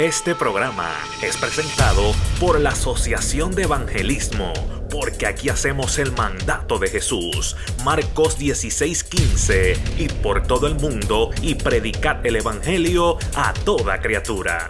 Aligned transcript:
Este 0.00 0.34
programa 0.34 0.96
es 1.20 1.36
presentado 1.36 2.14
por 2.40 2.58
la 2.58 2.70
Asociación 2.70 3.54
de 3.54 3.64
Evangelismo, 3.64 4.54
porque 4.88 5.26
aquí 5.26 5.50
hacemos 5.50 5.98
el 5.98 6.12
mandato 6.12 6.78
de 6.78 6.88
Jesús, 6.88 7.54
Marcos 7.84 8.38
16:15, 8.38 9.76
y 9.98 10.08
por 10.08 10.46
todo 10.46 10.68
el 10.68 10.76
mundo 10.76 11.32
y 11.42 11.54
predicar 11.54 12.26
el 12.26 12.36
Evangelio 12.36 13.18
a 13.36 13.52
toda 13.52 14.00
criatura. 14.00 14.68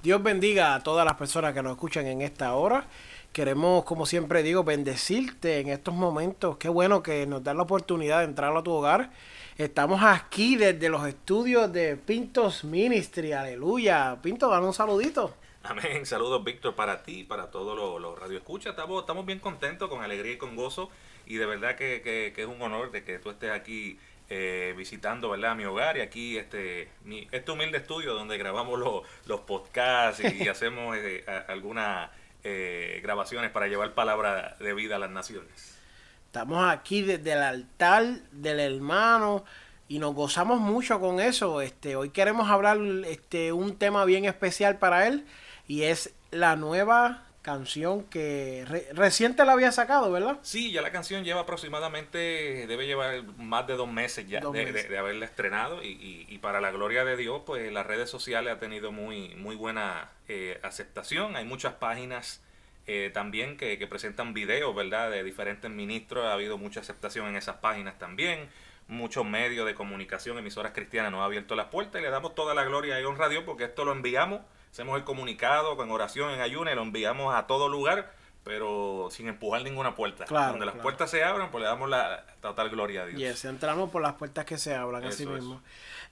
Dios 0.00 0.22
bendiga 0.22 0.76
a 0.76 0.80
todas 0.84 1.04
las 1.04 1.14
personas 1.14 1.52
que 1.52 1.62
nos 1.62 1.72
escuchan 1.72 2.06
en 2.06 2.22
esta 2.22 2.54
hora. 2.54 2.86
Queremos, 3.32 3.84
como 3.84 4.06
siempre 4.06 4.42
digo, 4.42 4.64
bendecirte 4.64 5.60
en 5.60 5.68
estos 5.68 5.94
momentos. 5.94 6.56
Qué 6.56 6.68
bueno 6.68 7.02
que 7.02 7.26
nos 7.26 7.44
da 7.44 7.54
la 7.54 7.62
oportunidad 7.62 8.18
de 8.18 8.24
entrar 8.24 8.56
a 8.56 8.62
tu 8.62 8.72
hogar. 8.72 9.10
Estamos 9.56 10.02
aquí 10.02 10.56
desde 10.56 10.88
los 10.88 11.06
estudios 11.06 11.72
de 11.72 11.96
Pintos 11.96 12.64
Ministry. 12.64 13.32
Aleluya. 13.32 14.18
Pinto, 14.22 14.48
dame 14.48 14.66
un 14.66 14.74
saludito. 14.74 15.34
Amén. 15.62 16.06
Saludos, 16.06 16.42
Víctor, 16.42 16.74
para 16.74 17.02
ti 17.02 17.20
y 17.20 17.24
para 17.24 17.50
todos 17.50 17.76
los, 17.76 18.00
los 18.00 18.18
radioescuchas. 18.18 18.70
Estamos, 18.70 19.02
estamos 19.02 19.26
bien 19.26 19.38
contentos, 19.38 19.88
con 19.88 20.02
alegría 20.02 20.32
y 20.32 20.38
con 20.38 20.56
gozo. 20.56 20.90
Y 21.26 21.36
de 21.36 21.46
verdad 21.46 21.76
que, 21.76 22.00
que, 22.02 22.32
que 22.34 22.42
es 22.42 22.48
un 22.48 22.60
honor 22.62 22.90
de 22.90 23.04
que 23.04 23.18
tú 23.18 23.30
estés 23.30 23.50
aquí 23.50 23.98
eh, 24.30 24.74
visitando 24.76 25.30
¿verdad? 25.30 25.56
mi 25.56 25.64
hogar 25.64 25.96
y 25.96 26.00
aquí 26.00 26.36
este, 26.36 26.88
mi, 27.04 27.26
este 27.32 27.50
humilde 27.50 27.78
estudio 27.78 28.14
donde 28.14 28.36
grabamos 28.36 28.78
los, 28.78 29.02
los 29.26 29.40
podcasts 29.40 30.22
y, 30.22 30.44
y 30.44 30.48
hacemos 30.48 30.96
eh, 30.98 31.24
algunas 31.48 32.10
eh, 32.44 33.00
grabaciones 33.02 33.50
para 33.50 33.66
llevar 33.66 33.94
palabra 33.94 34.56
de 34.60 34.74
vida 34.74 34.96
a 34.96 34.98
las 34.98 35.10
naciones. 35.10 35.78
Estamos 36.26 36.68
aquí 36.68 37.02
desde 37.02 37.32
el 37.32 37.42
altar 37.42 38.04
del 38.32 38.60
hermano 38.60 39.44
y 39.88 39.98
nos 39.98 40.14
gozamos 40.14 40.60
mucho 40.60 41.00
con 41.00 41.20
eso. 41.20 41.60
Este, 41.62 41.96
hoy 41.96 42.10
queremos 42.10 42.50
hablar 42.50 42.78
este, 43.06 43.52
un 43.52 43.76
tema 43.76 44.04
bien 44.04 44.24
especial 44.26 44.78
para 44.78 45.06
él 45.06 45.24
y 45.66 45.82
es 45.82 46.12
la 46.30 46.56
nueva 46.56 47.24
canción 47.42 48.04
que 48.04 48.64
re 48.68 48.86
reciente 48.92 49.44
la 49.44 49.52
había 49.52 49.72
sacado, 49.72 50.10
¿verdad? 50.12 50.38
Sí, 50.42 50.70
ya 50.72 50.82
la 50.82 50.90
canción 50.92 51.24
lleva 51.24 51.40
aproximadamente, 51.42 52.66
debe 52.66 52.86
llevar 52.86 53.22
más 53.38 53.66
de 53.66 53.74
dos 53.74 53.90
meses 53.90 54.28
ya 54.28 54.40
Dos 54.40 54.52
de, 54.52 54.64
meses. 54.66 54.82
de- 54.84 54.88
de 54.90 54.98
haberla 54.98 55.24
estrenado 55.24 55.82
y, 55.82 55.88
y- 55.88 56.26
y 56.28 56.38
para 56.38 56.60
la 56.60 56.70
gloria 56.70 57.04
de 57.04 57.16
Dios, 57.16 57.42
pues 57.46 57.72
las 57.72 57.86
redes 57.86 58.10
sociales 58.10 58.52
ha 58.52 58.58
tenido 58.58 58.92
muy, 58.92 59.34
muy 59.36 59.56
buena 59.56 60.10
eh, 60.28 60.58
aceptación. 60.62 61.36
Hay 61.36 61.44
muchas 61.44 61.74
páginas 61.74 62.42
eh, 62.86 63.10
también 63.14 63.56
que, 63.56 63.78
que 63.78 63.86
presentan 63.86 64.34
videos, 64.34 64.74
¿verdad? 64.74 65.10
De 65.10 65.22
diferentes 65.22 65.70
ministros, 65.70 66.24
ha 66.26 66.32
habido 66.32 66.58
mucha 66.58 66.80
aceptación 66.80 67.28
en 67.28 67.36
esas 67.36 67.56
páginas 67.56 67.98
también. 67.98 68.48
Muchos 68.88 69.24
medios 69.26 69.66
de 69.66 69.74
comunicación, 69.74 70.38
emisoras 70.38 70.72
cristianas 70.72 71.12
nos 71.12 71.18
han 71.20 71.26
abierto 71.26 71.54
las 71.54 71.66
puertas 71.66 72.00
y 72.00 72.04
le 72.04 72.10
damos 72.10 72.34
toda 72.34 72.54
la 72.54 72.64
gloria 72.64 72.98
y 73.00 73.04
honra 73.04 73.26
a 73.26 73.28
Dios 73.28 73.44
porque 73.44 73.64
esto 73.64 73.84
lo 73.84 73.92
enviamos, 73.92 74.40
hacemos 74.70 74.96
el 74.96 75.04
comunicado 75.04 75.76
con 75.76 75.90
oración 75.90 76.30
en 76.30 76.40
ayuno 76.40 76.70
y 76.70 76.74
lo 76.74 76.82
enviamos 76.82 77.34
a 77.34 77.46
todo 77.46 77.68
lugar, 77.68 78.12
pero 78.44 79.08
sin 79.10 79.28
empujar 79.28 79.62
ninguna 79.62 79.94
puerta. 79.94 80.24
Claro, 80.24 80.52
Donde 80.52 80.66
las 80.66 80.74
claro. 80.74 80.82
puertas 80.82 81.10
se 81.10 81.22
abran, 81.24 81.50
pues 81.50 81.62
le 81.62 81.68
damos 81.68 81.88
la 81.88 82.24
total 82.40 82.70
gloria 82.70 83.02
a 83.02 83.06
Dios. 83.06 83.20
Yes, 83.20 83.44
entramos 83.44 83.90
por 83.90 84.00
las 84.02 84.14
puertas 84.14 84.44
que 84.44 84.56
se 84.58 84.74
hablan, 84.74 85.04
así 85.04 85.24
Eso 85.24 85.32
mismo. 85.32 85.62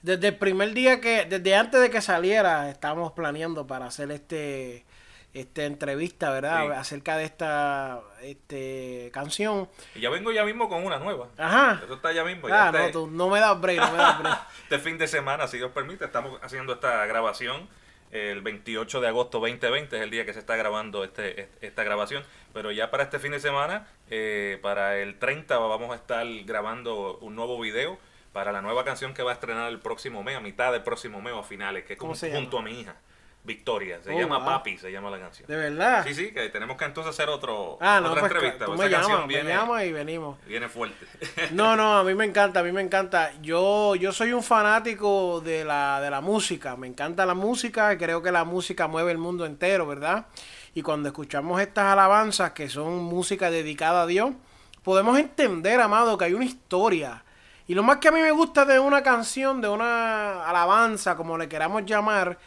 Desde 0.01 0.27
el 0.27 0.35
primer 0.35 0.73
día 0.73 1.01
que, 1.01 1.25
desde 1.25 1.55
antes 1.55 1.81
de 1.81 1.89
que 1.89 2.01
saliera, 2.01 2.69
estábamos 2.69 3.13
planeando 3.13 3.65
para 3.65 3.87
hacer 3.87 4.11
este, 4.11 4.85
esta 5.33 5.63
entrevista, 5.63 6.29
¿verdad? 6.29 6.65
Sí. 6.65 6.71
Acerca 6.73 7.17
de 7.17 7.23
esta 7.23 8.01
este, 8.21 9.09
canción. 9.13 9.67
Y 9.95 10.01
ya 10.01 10.09
vengo 10.11 10.31
ya 10.31 10.43
mismo 10.45 10.69
con 10.69 10.85
una 10.85 10.99
nueva. 10.99 11.29
Ajá. 11.37 11.81
Eso 11.83 11.95
está 11.95 12.11
ya 12.11 12.23
mismo. 12.23 12.47
ya 12.47 12.67
Ah, 12.67 12.71
no, 12.71 12.77
este- 12.77 12.91
tú 12.91 13.07
no 13.07 13.29
me 13.29 13.39
das 13.39 13.59
break, 13.59 13.79
no 13.79 13.91
me 13.91 13.97
das 13.97 14.19
break. 14.19 14.37
este 14.63 14.79
fin 14.79 14.97
de 14.99 15.07
semana, 15.07 15.47
si 15.47 15.57
Dios 15.57 15.71
permite, 15.71 16.05
estamos 16.05 16.39
haciendo 16.43 16.73
esta 16.73 17.05
grabación. 17.07 17.67
El 18.11 18.41
28 18.41 19.01
de 19.01 19.07
agosto 19.07 19.39
2020 19.39 19.97
es 19.97 20.01
el 20.01 20.09
día 20.09 20.25
que 20.25 20.33
se 20.33 20.39
está 20.39 20.55
grabando 20.55 21.03
este, 21.03 21.49
esta 21.61 21.83
grabación. 21.83 22.23
Pero 22.53 22.71
ya 22.71 22.89
para 22.89 23.03
este 23.03 23.19
fin 23.19 23.31
de 23.31 23.39
semana, 23.39 23.87
eh, 24.09 24.59
para 24.61 24.97
el 24.97 25.19
30, 25.19 25.57
vamos 25.57 25.91
a 25.91 25.95
estar 25.95 26.25
grabando 26.45 27.17
un 27.19 27.35
nuevo 27.35 27.59
video 27.59 27.99
para 28.33 28.51
la 28.51 28.61
nueva 28.61 28.85
canción 28.85 29.13
que 29.13 29.23
va 29.23 29.31
a 29.31 29.33
estrenar 29.33 29.69
el 29.69 29.79
próximo 29.79 30.23
mes, 30.23 30.35
a 30.35 30.39
mitad 30.39 30.71
del 30.71 30.83
próximo 30.83 31.21
mes 31.21 31.33
o 31.33 31.39
a 31.39 31.43
finales, 31.43 31.85
que 31.85 31.93
es 31.93 31.99
¿Cómo 31.99 32.09
como 32.09 32.15
se 32.19 32.31
junto 32.31 32.59
a 32.59 32.61
mi 32.61 32.79
hija, 32.79 32.95
Victoria. 33.47 33.99
Se 34.03 34.13
Oh, 34.13 34.19
llama 34.19 34.37
wow. 34.37 34.45
Papi, 34.45 34.77
se 34.77 34.91
llama 34.91 35.09
la 35.09 35.19
canción. 35.19 35.47
De 35.47 35.55
verdad. 35.55 36.03
Sí, 36.05 36.13
sí, 36.13 36.31
que 36.31 36.49
tenemos 36.49 36.77
que 36.77 36.85
entonces 36.85 37.09
hacer 37.11 37.29
otro, 37.29 37.77
ah, 37.81 37.99
no, 37.99 38.09
otra 38.11 38.21
pues 38.21 38.31
entrevista. 38.33 38.65
tú 38.65 38.73
me 38.73 38.87
llamas, 38.89 39.21
me 39.21 39.27
viene, 39.27 39.49
llamas 39.49 39.83
y 39.85 39.91
venimos. 39.91 40.37
viene 40.45 40.67
fuerte. 40.69 41.07
No, 41.51 41.75
no, 41.75 41.97
a 41.97 42.03
mí 42.03 42.13
me 42.13 42.25
encanta, 42.25 42.59
a 42.59 42.63
mí 42.63 42.71
me 42.71 42.81
encanta. 42.81 43.31
Yo, 43.41 43.95
yo 43.95 44.11
soy 44.11 44.33
un 44.33 44.43
fanático 44.43 45.41
de 45.41 45.65
la, 45.65 45.99
de 46.01 46.09
la 46.11 46.21
música. 46.21 46.75
Me 46.75 46.85
encanta 46.87 47.25
la 47.25 47.33
música 47.33 47.93
y 47.93 47.97
creo 47.97 48.21
que 48.21 48.31
la 48.31 48.43
música 48.43 48.87
mueve 48.87 49.11
el 49.11 49.17
mundo 49.17 49.45
entero, 49.45 49.87
¿verdad? 49.87 50.27
Y 50.75 50.83
cuando 50.83 51.07
escuchamos 51.09 51.59
estas 51.59 51.85
alabanzas 51.85 52.51
que 52.51 52.69
son 52.69 52.99
música 52.99 53.49
dedicada 53.49 54.03
a 54.03 54.05
Dios, 54.05 54.31
podemos 54.83 55.17
entender, 55.17 55.79
amado, 55.81 56.17
que 56.17 56.25
hay 56.25 56.33
una 56.33 56.45
historia. 56.45 57.23
Y 57.69 57.73
lo 57.73 57.83
más 57.83 57.97
que 57.97 58.07
a 58.09 58.11
mí 58.11 58.19
me 58.21 58.31
gusta 58.31 58.63
de 58.65 58.77
una 58.79 59.03
canción, 59.03 59.59
de 59.61 59.67
una 59.67 60.45
alabanza, 60.47 61.15
como 61.17 61.37
le 61.37 61.49
queramos 61.49 61.85
llamar, 61.85 62.37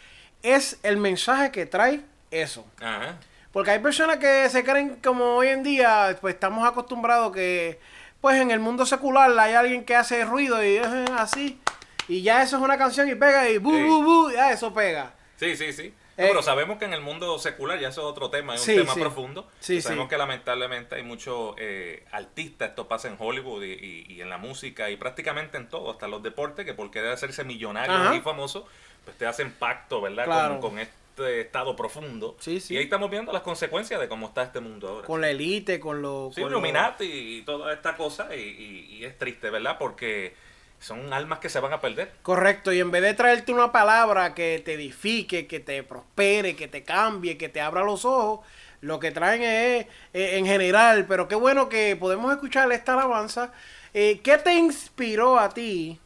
es 0.43 0.79
el 0.83 0.97
mensaje 0.97 1.51
que 1.51 1.67
trae 1.67 2.01
eso. 2.31 2.67
Ajá. 2.81 3.17
Porque 3.53 3.73
hay 3.73 3.81
personas 3.81 4.19
que 4.19 4.49
se 4.49 4.65
creen 4.65 4.97
como 5.03 5.37
hoy 5.37 5.49
en 5.49 5.63
día, 5.63 6.17
pues 6.21 6.35
estamos 6.35 6.67
acostumbrados 6.67 7.33
que, 7.33 7.81
pues 8.21 8.41
en 8.41 8.51
el 8.51 8.61
mundo 8.61 8.87
secular 8.87 9.37
hay 9.39 9.55
alguien 9.55 9.85
que 9.85 9.97
hace 9.97 10.25
ruido 10.25 10.65
y 10.65 10.77
es 10.77 10.87
así. 11.17 11.61
Y 12.07 12.23
ya 12.23 12.43
eso 12.43 12.57
es 12.57 12.63
una 12.63 12.79
canción 12.79 13.09
y 13.09 13.15
pega 13.15 13.49
y 13.49 13.59
bu, 13.59 13.71
bu, 13.73 14.03
bu, 14.03 14.31
ya 14.31 14.53
eso 14.53 14.73
pega. 14.73 15.13
Sí, 15.37 15.57
sí, 15.57 15.73
sí. 15.73 15.95
No, 16.21 16.27
Eh, 16.27 16.29
pero 16.31 16.43
sabemos 16.43 16.79
que 16.79 16.85
en 16.85 16.93
el 16.93 17.01
mundo 17.01 17.39
secular, 17.39 17.79
ya 17.81 17.89
eso 17.89 18.01
es 18.03 18.07
otro 18.07 18.31
tema, 18.31 18.55
es 18.55 18.61
Sí, 18.63 18.73
un 18.73 18.81
tema 18.83 18.95
sí. 18.95 19.01
profundo. 19.01 19.49
Sí, 19.61 19.81
sabemos 19.81 20.09
que 20.09 20.19
lamentablemente 20.19 20.95
hay 20.97 21.03
muchos 21.03 21.55
eh, 21.59 22.05
artistas, 22.13 22.71
esto 22.71 22.87
pasa 22.89 23.09
en 23.09 23.17
Hollywood 23.19 23.63
y, 23.65 23.73
y- 23.73 24.07
y 24.15 24.21
en 24.21 24.29
la 24.29 24.39
música 24.39 24.91
y 24.91 24.97
prácticamente 24.97 25.57
en 25.57 25.69
todo, 25.69 25.91
hasta 25.91 26.09
los 26.09 26.23
deportes, 26.23 26.65
que 26.65 26.75
por 26.75 26.91
querer 26.91 27.13
hacerse 27.13 27.45
millonarios 27.45 27.97
Ajá. 28.01 28.15
y 28.15 28.21
famosos, 28.21 28.65
pues 29.05 29.17
te 29.17 29.27
hacen 29.27 29.53
pacto, 29.53 30.01
¿verdad? 30.01 30.25
Claro. 30.27 30.61
Con, 30.61 30.71
con 30.73 30.79
este 30.79 31.41
estado 31.41 31.77
profundo. 31.77 32.37
Y 32.47 32.77
ahí 32.77 32.85
estamos 32.85 33.11
viendo 33.11 33.33
las 33.33 33.43
consecuencias 33.43 34.01
de 34.01 34.09
cómo 34.09 34.29
está 34.29 34.43
este 34.45 34.61
mundo 34.61 34.89
ahora. 34.89 35.07
Con 35.07 35.21
la 35.21 35.29
élite, 35.31 35.79
con 35.81 36.01
los... 36.01 36.35
Sí, 36.35 36.41
con 36.41 36.51
Illuminati 36.51 37.05
y 37.05 37.43
toda 37.43 37.73
esta 37.75 37.97
cosa 37.97 38.35
y, 38.35 38.41
y- 38.41 38.97
y 38.97 39.05
es 39.05 39.19
triste, 39.19 39.51
¿verdad? 39.51 39.77
Porque 39.79 40.35
son 40.81 41.13
almas 41.13 41.39
que 41.39 41.49
se 41.49 41.61
van 41.61 41.73
a 41.75 41.81
perder. 41.81 42.11
Correcto, 42.23 42.73
y 42.73 42.81
en 42.81 42.91
vez 42.91 43.03
de 43.03 43.15
traerte 43.15 43.53
una 43.53 43.71
palabra 43.71 44.35
que 44.35 44.61
te 44.65 44.75
edifique, 44.75 45.47
que 45.47 45.61
te 45.61 45.83
prospere, 45.83 46.57
que 46.57 46.69
te 46.69 46.83
cambie, 46.83 47.37
que 47.37 47.49
te 47.51 47.61
abra 47.61 47.85
los 47.85 48.05
ojos, 48.05 48.41
lo 48.81 48.99
que 48.99 49.11
traen 49.11 49.43
es 49.43 49.87
eh, 50.15 50.39
en 50.39 50.47
general, 50.47 51.05
pero 51.07 51.29
qué 51.29 51.35
bueno 51.35 51.69
que 51.69 51.97
podemos 51.97 52.33
escuchar 52.33 52.73
esta 52.73 52.95
alabanza. 52.95 53.53
Eh, 53.93 54.21
¿Qué 54.25 54.39
te 54.39 54.55
inspiró 54.55 55.39
a 55.39 55.51
ti 55.51 56.01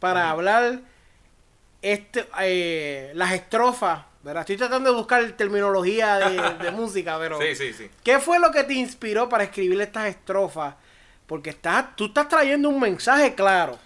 para 0.00 0.30
hablar 0.30 0.80
este, 1.80 2.26
eh, 2.40 3.12
las 3.14 3.32
estrofas? 3.32 4.00
¿verdad? 4.20 4.40
Estoy 4.40 4.56
tratando 4.56 4.90
de 4.90 4.96
buscar 4.96 5.24
terminología 5.32 6.16
de, 6.16 6.54
de 6.64 6.70
música, 6.72 7.16
pero 7.20 7.40
Sí, 7.40 7.54
sí, 7.54 7.72
sí. 7.72 7.88
¿qué 8.02 8.18
fue 8.18 8.40
lo 8.40 8.50
que 8.50 8.64
te 8.64 8.74
inspiró 8.74 9.28
para 9.28 9.44
escribir 9.44 9.80
estas 9.80 10.06
estrofas? 10.08 10.74
Porque 11.26 11.50
estás, 11.50 11.94
tú 11.94 12.06
estás 12.06 12.28
trayendo 12.28 12.68
un 12.68 12.80
mensaje 12.80 13.34
claro. 13.34 13.78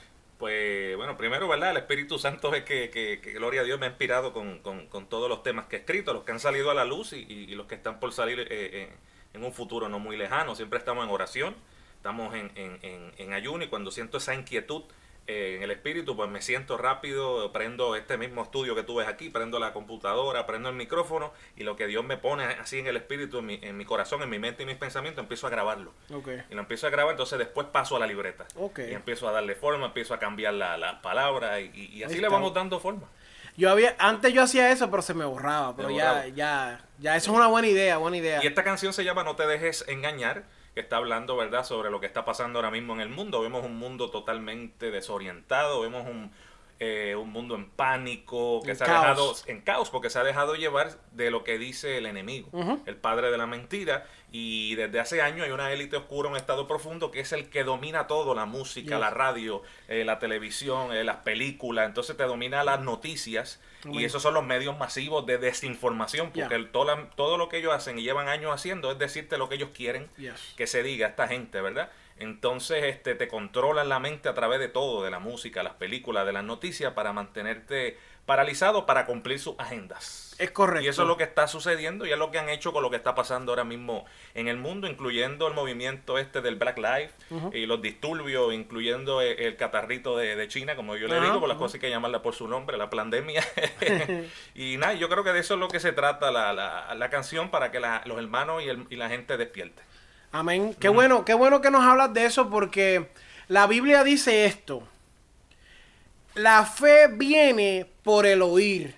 Pues 0.43 0.97
bueno, 0.97 1.17
primero, 1.17 1.47
¿verdad? 1.47 1.71
El 1.71 1.77
Espíritu 1.77 2.19
Santo 2.19 2.53
es 2.53 2.65
que, 2.65 2.91
que- 2.91 3.21
que, 3.23 3.31
gloria 3.31 3.61
a 3.61 3.65
Dios, 3.65 3.79
me 3.79 3.87
ha 3.87 3.91
inspirado 3.91 4.33
con, 4.33 4.59
con- 4.59 4.89
con 4.89 5.09
todos 5.09 5.29
los 5.29 5.45
temas 5.45 5.67
que 5.67 5.77
he 5.77 5.79
escrito, 5.79 6.13
los 6.13 6.25
que 6.25 6.33
han 6.33 6.41
salido 6.41 6.69
a 6.73 6.75
la 6.75 6.85
luz 6.85 7.13
y, 7.13 7.47
los 7.55 7.69
que 7.69 7.77
están 7.77 8.01
por 8.01 8.13
salir 8.13 8.41
eh, 8.41 8.47
eh, 8.51 8.89
en 9.35 9.45
un 9.45 9.53
futuro 9.53 9.89
no 9.89 10.01
muy 10.01 10.17
lejano. 10.17 10.57
Siempre 10.57 10.81
estamos 10.81 11.05
en 11.05 11.13
oración, 11.13 11.55
estamos 11.95 12.35
en- 12.35 12.51
en- 12.57 13.13
en 13.17 13.33
ayuno 13.35 13.63
y 13.63 13.69
cuando 13.69 13.93
siento 13.93 14.17
esa 14.19 14.35
inquietud 14.35 14.83
eh, 15.27 15.55
en 15.57 15.63
el 15.63 15.71
espíritu, 15.71 16.17
pues 16.17 16.29
me 16.29 16.43
siento 16.43 16.77
rápido, 16.77 17.53
prendo 17.53 17.95
este 17.97 18.17
mismo 18.19 18.43
estudio 18.43 18.75
que 18.75 18.83
tú 18.83 18.97
ves 18.97 19.07
aquí, 19.09 19.31
prendo 19.31 19.59
la 19.59 19.73
computadora, 19.73 20.47
prendo 20.47 20.69
el 20.69 20.75
micrófono 20.75 21.33
y 21.57 21.63
lo 21.63 21.77
que 21.77 21.87
Dios 21.87 22.05
me 22.05 22.17
pone 22.17 22.45
así 22.45 22.79
en 22.81 22.87
el 22.89 22.97
espíritu, 22.97 23.39
en 23.39 23.47
mi, 23.47 23.59
en 23.63 23.77
mi 23.77 23.85
corazón, 23.85 24.23
en 24.23 24.31
mi 24.31 24.39
mente 24.39 24.65
y 24.65 24.67
mis 24.67 24.77
pensamientos, 24.77 25.23
empiezo 25.23 25.47
a 25.47 25.51
grabarlo. 25.51 25.93
Y 26.51 26.55
lo 26.55 26.61
empiezo 26.61 26.87
a 26.87 26.91
grabar, 26.91 27.13
entonces 27.13 27.39
después 27.39 27.67
paso 27.69 27.97
a 27.97 28.01
la 28.01 28.07
libreta. 28.07 28.47
Y 28.91 28.95
empiezo 28.95 29.29
a 29.29 29.33
darle 29.33 29.55
forma, 29.55 29.87
empiezo 29.87 30.13
a 30.15 30.19
cambiar 30.19 30.55
la- 30.55 30.77
las 30.77 30.97
palabras 31.01 31.61
y, 31.61 31.71
y- 31.75 31.87
y 31.99 32.03
así 32.03 32.15
le 32.17 32.29
vamos 32.29 32.55
dando 32.55 32.81
forma. 32.81 33.09
Yo 33.57 33.71
había, 33.71 33.95
antes 33.99 34.33
yo 34.33 34.43
hacía 34.43 34.73
eso, 34.73 34.91
pero 34.91 35.03
se 35.03 35.13
me 35.15 35.25
borraba. 35.27 35.77
Pero 35.77 35.89
ya, 35.91 36.27
ya, 36.35 36.85
ya, 36.99 37.17
eso 37.17 37.31
es 37.33 37.37
una 37.37 37.49
buena 37.49 37.69
idea, 37.69 37.99
buena 37.99 38.17
idea. 38.17 38.41
Y 38.43 38.47
esta 38.47 38.65
canción 38.65 38.93
se 38.95 39.05
llama 39.05 39.25
No 39.25 39.37
te 39.37 39.47
dejes 39.47 39.85
engañar, 39.89 40.45
que 40.75 40.81
está 40.81 40.97
hablando, 40.97 41.37
¿verdad?, 41.37 41.65
sobre 41.65 41.91
lo 41.91 42.01
que 42.01 42.07
está 42.07 42.25
pasando 42.25 42.59
ahora 42.59 42.71
mismo 42.71 42.95
en 42.95 43.01
el 43.01 43.09
mundo. 43.09 43.41
Vemos 43.43 43.65
un 43.65 43.77
mundo 43.77 44.11
totalmente 44.11 44.91
desorientado, 44.91 45.81
vemos 45.83 46.07
un, 46.07 46.33
eh, 46.81 47.15
un 47.17 47.31
mundo 47.31 47.55
en 47.55 47.69
pánico, 47.71 48.61
que 48.63 48.71
En 48.73 48.77
se 48.77 48.85
ha 48.85 48.87
caos. 48.87 49.01
dejado 49.03 49.35
en 49.47 49.61
caos, 49.61 49.91
porque 49.91 50.11
se 50.11 50.19
ha 50.19 50.25
dejado 50.25 50.55
llevar 50.57 50.91
de 51.13 51.31
lo 51.31 51.45
que 51.45 51.59
dice 51.59 51.99
el 51.99 52.07
enemigo, 52.07 52.49
el 52.87 52.97
padre 52.97 53.31
de 53.31 53.39
la 53.39 53.47
mentira. 53.47 54.07
Y 54.35 54.75
desde 54.77 54.99
hace 54.99 55.21
años 55.21 55.45
hay 55.47 55.53
una 55.53 55.71
élite 55.73 55.97
oscura, 55.97 56.31
un 56.31 56.37
estado 56.37 56.67
profundo, 56.67 57.11
que 57.11 57.21
es 57.21 57.33
el 57.33 57.51
que 57.51 57.65
domina 57.65 58.07
todo, 58.07 58.35
la 58.35 58.47
música, 58.47 58.93
Yes. 58.93 59.01
la 59.01 59.11
radio, 59.11 59.63
eh, 59.89 60.05
la 60.05 60.19
televisión, 60.19 60.91
eh, 60.93 61.05
las 61.05 61.17
películas. 61.19 61.87
Entonces 61.87 62.17
te 62.17 62.25
domina 62.25 62.65
las 62.65 62.81
noticias. 62.81 63.61
Y 63.85 64.05
esos 64.05 64.23
son 64.23 64.33
los 64.35 64.45
medios 64.45 64.79
masivos 64.79 65.27
de 65.27 65.39
desinformación, 65.39 66.29
porque 66.29 66.41
Yeah. 66.49 66.57
el- 66.57 66.71
todo, 66.71 66.85
la- 66.85 67.11
todo 67.11 67.37
lo 67.37 67.49
que 67.49 67.59
ellos 67.59 67.73
hacen 67.75 67.99
y 67.99 68.03
llevan 68.03 68.29
años 68.29 68.53
haciendo 68.55 68.91
es 68.93 68.99
decirte 68.99 69.37
lo 69.39 69.49
que 69.49 69.57
ellos 69.57 69.71
quieren 69.77 70.09
Yes. 70.17 70.55
que 70.57 70.67
se 70.67 70.83
diga 70.83 71.07
a 71.09 71.11
esta 71.11 71.29
gente, 71.29 71.61
¿verdad? 71.61 71.91
Entonces 72.23 72.85
este, 72.85 73.15
te 73.15 73.29
controlan 73.29 73.89
la 73.89 73.99
mente 73.99 74.29
a 74.29 74.35
través 74.35 74.59
de 74.61 74.69
todo, 74.69 75.03
de 75.05 75.11
la 75.11 75.19
música, 75.19 75.63
las 75.63 75.75
películas, 75.75 76.25
de 76.27 76.33
las 76.33 76.45
noticias, 76.45 76.93
para 76.95 77.13
mantenerte 77.13 77.99
paralizado 78.25 78.87
para 78.87 79.05
cumplir 79.05 79.41
sus 79.41 79.59
agendas. 79.59 80.37
Es 80.39 80.53
correcto. 80.53 80.85
Y 80.85 80.89
eso 80.89 81.03
es 81.03 81.09
lo 81.09 81.17
que 81.17 81.25
está 81.25 81.49
sucediendo 81.49 82.07
y 82.07 82.13
es 82.13 82.19
lo 82.19 82.31
que 82.31 82.39
han 82.39 82.49
hecho 82.49 82.73
con 82.73 82.81
lo 82.85 82.89
que 82.89 82.95
está 82.95 83.17
pasando 83.17 83.51
ahora 83.51 83.65
mismo 83.65 84.07
en 84.35 84.47
el 84.47 84.59
mundo, 84.59 84.87
incluyendo 84.87 85.49
el 85.49 85.55
movimiento 85.55 86.17
este 86.19 86.41
del 86.41 86.55
Black 86.55 86.79
Lives 86.79 87.13
y 87.53 87.67
los 87.67 87.83
disturbios, 87.83 88.55
incluyendo 88.55 89.21
el, 89.21 89.41
el 89.41 89.57
catarrito 89.57 90.17
de, 90.17 90.37
de 90.37 90.47
China, 90.47 90.77
como 90.77 90.95
yo 90.95 91.09
le 91.09 91.15
digo, 91.17 91.41
por 91.41 91.49
las 91.49 91.59
cosas 91.59 91.81
que 91.81 91.91
llamarla 91.91 92.23
por 92.23 92.35
su 92.35 92.47
nombre, 92.47 92.77
la 92.77 92.89
pandemia. 92.91 93.43
y 94.55 94.77
nada, 94.77 94.95
yo 94.95 95.09
creo 95.09 95.25
que 95.25 95.33
de 95.33 95.41
eso 95.41 95.55
es 95.55 95.61
lo 95.61 95.67
que 95.69 95.81
se 95.81 95.93
trata 95.93 96.31
la, 96.31 96.53
la, 96.53 96.95
la 96.95 97.11
canción 97.11 97.51
para 97.51 97.73
que 97.73 97.81
la- 97.81 98.03
los 98.07 98.19
hermanos 98.19 98.63
y, 98.63 98.69
el- 98.69 98.87
y 98.89 98.97
la 98.97 99.09
gente 99.09 99.37
despierte. 99.37 99.83
Amén. 100.33 100.75
Qué 100.81 100.89
bueno, 100.89 101.25
qué 101.25 101.35
bueno 101.35 101.61
que 101.61 101.71
nos 101.71 101.85
hablas 101.85 102.13
de 102.15 102.25
eso 102.25 102.49
porque 102.49 103.11
la 103.49 103.67
Biblia 103.67 104.03
dice 104.03 104.47
esto. 104.47 104.83
La 106.35 106.65
fe 106.65 107.09
viene 107.09 107.87
por 108.03 108.25
el 108.25 108.41
oír. 108.41 108.97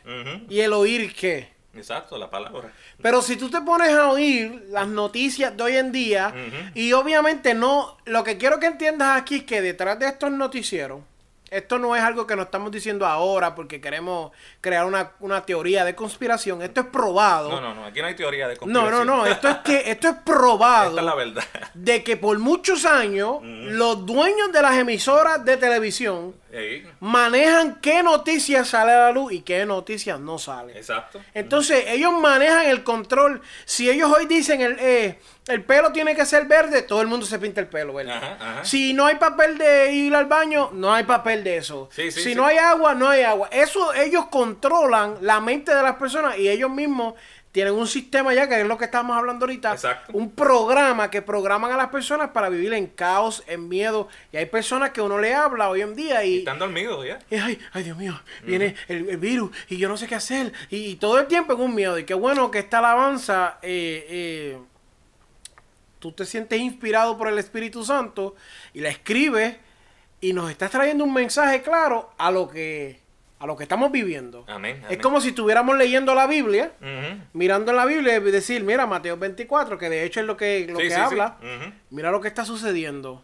¿Y 0.48 0.60
el 0.60 0.72
oír 0.72 1.12
qué? 1.14 1.52
Exacto, 1.74 2.16
la 2.16 2.30
palabra. 2.30 2.72
Pero 3.02 3.20
si 3.20 3.36
tú 3.36 3.50
te 3.50 3.60
pones 3.60 3.90
a 3.90 4.10
oír 4.10 4.66
las 4.68 4.86
noticias 4.86 5.56
de 5.56 5.62
hoy 5.64 5.76
en 5.76 5.90
día, 5.90 6.32
y 6.74 6.92
obviamente 6.92 7.52
no, 7.54 7.96
lo 8.04 8.22
que 8.22 8.38
quiero 8.38 8.60
que 8.60 8.66
entiendas 8.66 9.20
aquí 9.20 9.38
es 9.38 9.42
que 9.42 9.60
detrás 9.60 9.98
de 9.98 10.06
estos 10.06 10.30
noticieros, 10.30 11.00
esto 11.56 11.78
no 11.78 11.94
es 11.96 12.02
algo 12.02 12.26
que 12.26 12.36
nos 12.36 12.46
estamos 12.46 12.70
diciendo 12.70 13.06
ahora 13.06 13.54
porque 13.54 13.80
queremos 13.80 14.32
crear 14.60 14.84
una, 14.86 15.12
una 15.20 15.44
teoría 15.46 15.84
de 15.84 15.94
conspiración, 15.94 16.62
esto 16.62 16.80
es 16.82 16.86
probado. 16.88 17.50
No, 17.50 17.60
no, 17.60 17.74
no, 17.74 17.84
aquí 17.86 18.00
no 18.00 18.08
hay 18.08 18.14
teoría 18.16 18.48
de 18.48 18.54
no, 18.54 18.60
conspiración. 18.60 19.06
no, 19.06 19.16
no, 19.18 19.26
esto 19.26 19.48
es 19.48 19.56
que 19.58 19.90
esto 19.90 20.08
es 20.08 20.14
probado 20.24 20.88
Esta 20.90 21.00
es 21.00 21.06
la 21.06 21.14
verdad. 21.14 21.44
de 21.74 22.02
que 22.02 22.16
por 22.16 22.38
muchos 22.38 22.84
años 22.84 23.38
los 23.42 24.04
dueños 24.04 24.52
de 24.52 24.62
las 24.62 24.76
emisoras 24.76 25.44
de 25.44 25.56
televisión 25.56 26.34
Ey, 26.54 26.86
manejan 27.00 27.80
qué 27.80 28.02
noticias 28.02 28.68
sale 28.68 28.92
a 28.92 28.98
la 28.98 29.12
luz 29.12 29.32
y 29.32 29.40
qué 29.40 29.66
noticias 29.66 30.20
no 30.20 30.38
salen. 30.38 30.76
exacto. 30.76 31.20
Entonces, 31.34 31.84
ellos 31.88 32.12
manejan 32.12 32.66
el 32.66 32.84
control. 32.84 33.42
Si 33.64 33.90
ellos 33.90 34.10
hoy 34.16 34.26
dicen 34.26 34.60
el, 34.60 34.76
eh, 34.78 35.18
el 35.48 35.64
pelo 35.64 35.92
tiene 35.92 36.14
que 36.14 36.24
ser 36.24 36.46
verde, 36.46 36.82
todo 36.82 37.02
el 37.02 37.08
mundo 37.08 37.26
se 37.26 37.38
pinta 37.38 37.60
el 37.60 37.66
pelo 37.66 37.92
verde. 37.92 38.12
Ajá, 38.12 38.36
ajá. 38.40 38.64
Si 38.64 38.94
no 38.94 39.06
hay 39.06 39.16
papel 39.16 39.58
de 39.58 39.92
ir 39.92 40.14
al 40.14 40.26
baño, 40.26 40.70
no 40.72 40.94
hay 40.94 41.04
papel 41.04 41.42
de 41.42 41.56
eso. 41.56 41.88
Sí, 41.92 42.10
sí, 42.10 42.20
si 42.20 42.28
sí. 42.30 42.34
no 42.34 42.46
hay 42.46 42.56
agua, 42.58 42.94
no 42.94 43.08
hay 43.08 43.22
agua. 43.22 43.48
Eso 43.50 43.92
ellos 43.92 44.26
controlan 44.26 45.16
la 45.20 45.40
mente 45.40 45.74
de 45.74 45.82
las 45.82 45.96
personas 45.96 46.38
y 46.38 46.48
ellos 46.48 46.70
mismos 46.70 47.14
tienen 47.54 47.74
un 47.74 47.86
sistema 47.86 48.34
ya, 48.34 48.48
que 48.48 48.60
es 48.60 48.66
lo 48.66 48.76
que 48.76 48.86
estamos 48.86 49.16
hablando 49.16 49.44
ahorita. 49.44 49.74
Exacto. 49.74 50.12
Un 50.12 50.32
programa 50.32 51.08
que 51.08 51.22
programan 51.22 51.70
a 51.70 51.76
las 51.76 51.86
personas 51.86 52.30
para 52.30 52.48
vivir 52.48 52.72
en 52.72 52.88
caos, 52.88 53.44
en 53.46 53.68
miedo. 53.68 54.08
Y 54.32 54.38
hay 54.38 54.46
personas 54.46 54.90
que 54.90 55.00
uno 55.00 55.20
le 55.20 55.34
habla 55.34 55.70
hoy 55.70 55.82
en 55.82 55.94
día 55.94 56.24
y, 56.24 56.38
Están 56.38 56.58
dormidos 56.58 57.06
ya. 57.06 57.20
y, 57.30 57.36
ay, 57.36 57.60
ay, 57.72 57.84
Dios 57.84 57.96
mío, 57.96 58.20
viene 58.42 58.74
el, 58.88 59.08
el 59.08 59.18
virus 59.18 59.56
y 59.68 59.76
yo 59.76 59.88
no 59.88 59.96
sé 59.96 60.08
qué 60.08 60.16
hacer. 60.16 60.52
Y, 60.68 60.78
y 60.78 60.96
todo 60.96 61.20
el 61.20 61.28
tiempo 61.28 61.52
en 61.52 61.60
un 61.60 61.76
miedo. 61.76 61.96
Y 61.96 62.02
qué 62.02 62.14
bueno 62.14 62.50
que 62.50 62.58
esta 62.58 62.78
alabanza, 62.78 63.60
eh, 63.62 64.04
eh, 64.08 64.58
tú 66.00 66.10
te 66.10 66.24
sientes 66.24 66.58
inspirado 66.58 67.16
por 67.16 67.28
el 67.28 67.38
Espíritu 67.38 67.84
Santo 67.84 68.34
y 68.72 68.80
la 68.80 68.88
escribes 68.88 69.58
y 70.20 70.32
nos 70.32 70.50
estás 70.50 70.72
trayendo 70.72 71.04
un 71.04 71.14
mensaje 71.14 71.62
claro 71.62 72.14
a 72.18 72.32
lo 72.32 72.48
que, 72.48 73.03
a 73.44 73.46
lo 73.46 73.56
que 73.58 73.62
estamos 73.64 73.92
viviendo. 73.92 74.44
Amén, 74.48 74.82
Es 74.88 74.96
como 74.96 75.20
si 75.20 75.28
estuviéramos 75.28 75.76
leyendo 75.76 76.14
la 76.14 76.26
Biblia, 76.26 76.72
mirando 77.34 77.72
en 77.72 77.76
la 77.76 77.84
Biblia 77.84 78.16
y 78.16 78.20
decir, 78.20 78.62
mira, 78.64 78.86
Mateo 78.86 79.18
24, 79.18 79.76
que 79.76 79.90
de 79.90 80.02
hecho 80.04 80.20
es 80.20 80.26
lo 80.26 80.34
que, 80.38 80.66
lo 80.66 80.76
Sí, 80.78 80.84
que 80.84 80.88
sí, 80.90 80.96
sí. 80.96 81.00
habla. 81.02 81.36
Mira 81.90 82.10
lo 82.10 82.22
que 82.22 82.28
está 82.28 82.46
sucediendo. 82.46 83.22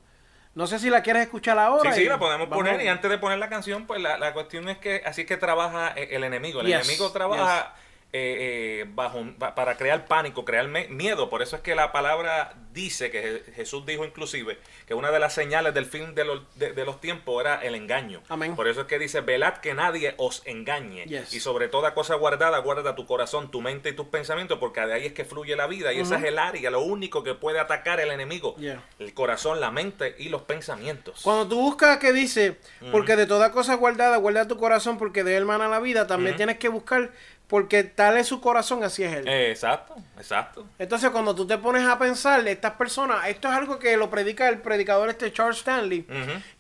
No 0.54 0.66
sé 0.66 0.78
si 0.78 0.90
la 0.90 1.02
quieres 1.02 1.22
escuchar 1.22 1.58
ahora. 1.58 1.90
Sí, 1.94 2.02
sí, 2.02 2.06
la 2.08 2.18
podemos 2.18 2.50
vamos- 2.50 2.64
poner. 2.66 2.84
Y 2.84 2.88
antes 2.88 3.10
de 3.10 3.16
poner 3.16 3.38
la 3.38 3.48
canción, 3.48 3.86
pues 3.86 3.98
la, 4.02 4.18
la 4.18 4.34
cuestión 4.34 4.68
es 4.68 4.76
que 4.76 5.00
así 5.06 5.22
es 5.22 5.26
que 5.26 5.38
trabaja 5.38 5.94
eh, 5.96 6.08
el 6.10 6.22
enemigo. 6.22 6.60
El 6.60 6.66
Yes, 6.66 6.80
enemigo 6.86 7.10
trabaja 7.12 7.74
eh, 8.12 8.82
eh, 8.82 8.86
bajo, 8.88 9.24
para 9.38 9.76
crear 9.76 10.06
pánico, 10.06 10.44
crear 10.44 10.66
miedo. 10.66 11.28
Por 11.30 11.42
eso 11.42 11.54
es 11.56 11.62
que 11.62 11.74
la 11.76 11.92
palabra 11.92 12.54
dice, 12.72 13.10
que 13.10 13.22
Je- 13.44 13.54
Jesús 13.54 13.86
dijo 13.86 14.04
inclusive, 14.04 14.58
que 14.86 14.94
una 14.94 15.10
de 15.12 15.18
las 15.20 15.32
señales 15.32 15.74
del 15.74 15.86
fin 15.86 16.14
de, 16.16 16.24
los- 16.24 16.42
de- 16.56 16.72
de 16.72 16.84
los 16.84 17.00
tiempos 17.00 17.40
era 17.40 17.56
el 17.62 17.74
engaño. 17.76 18.22
Amén. 18.28 18.56
Por 18.56 18.66
eso 18.66 18.80
es 18.82 18.86
que 18.88 18.98
dice, 18.98 19.20
velad 19.20 19.54
que 19.58 19.74
nadie 19.74 20.14
os 20.16 20.42
engañe. 20.44 21.04
Yes. 21.04 21.32
Y 21.34 21.38
sobre 21.40 21.68
toda 21.68 21.94
cosa 21.94 22.16
guardada, 22.16 22.58
guarda 22.58 22.96
tu 22.96 23.06
corazón, 23.06 23.50
tu 23.50 23.60
mente 23.60 23.90
y 23.90 23.92
tus 23.92 24.06
pensamientos, 24.08 24.58
porque 24.58 24.80
de 24.80 24.92
ahí 24.92 25.06
es 25.06 25.12
que 25.12 25.24
fluye 25.24 25.54
la 25.54 25.66
vida. 25.68 25.92
Y 25.92 26.00
esa 26.00 26.16
es 26.16 26.24
el 26.24 26.38
área, 26.38 26.70
lo 26.70 26.80
único 26.80 27.22
que 27.22 27.34
puede 27.34 27.60
atacar 27.60 28.00
el 28.00 28.10
enemigo. 28.10 28.56
Yeah. 28.56 28.82
El 28.98 29.14
corazón, 29.14 29.60
la 29.60 29.70
mente 29.70 30.16
y 30.18 30.28
los 30.30 30.42
pensamientos. 30.42 31.20
Cuando 31.22 31.46
tú 31.48 31.60
buscas 31.60 31.98
que 31.98 32.12
dice, 32.12 32.56
porque 32.90 33.14
de 33.14 33.26
toda 33.26 33.52
cosa 33.52 33.74
guardada, 33.74 34.16
guarda 34.16 34.48
tu 34.48 34.56
corazón, 34.56 34.98
porque 34.98 35.22
de 35.22 35.36
él 35.36 35.44
mana 35.44 35.68
la 35.68 35.78
vida, 35.78 36.06
también 36.08 36.36
tienes 36.36 36.58
que 36.58 36.68
buscar, 36.68 37.10
porque 37.50 37.82
tal 37.82 38.16
es 38.16 38.28
su 38.28 38.40
corazón, 38.40 38.84
así 38.84 39.02
es 39.02 39.12
él. 39.12 39.28
Eh, 39.28 39.50
exacto, 39.50 39.96
exacto. 40.16 40.66
Entonces, 40.78 41.10
cuando 41.10 41.34
tú 41.34 41.48
te 41.48 41.58
pones 41.58 41.84
a 41.84 41.98
pensar, 41.98 42.46
estas 42.46 42.74
personas, 42.74 43.26
esto 43.26 43.48
es 43.48 43.54
algo 43.54 43.80
que 43.80 43.96
lo 43.96 44.08
predica 44.08 44.48
el 44.48 44.60
predicador 44.60 45.10
este 45.10 45.32
Charles 45.32 45.58
Stanley, 45.58 46.06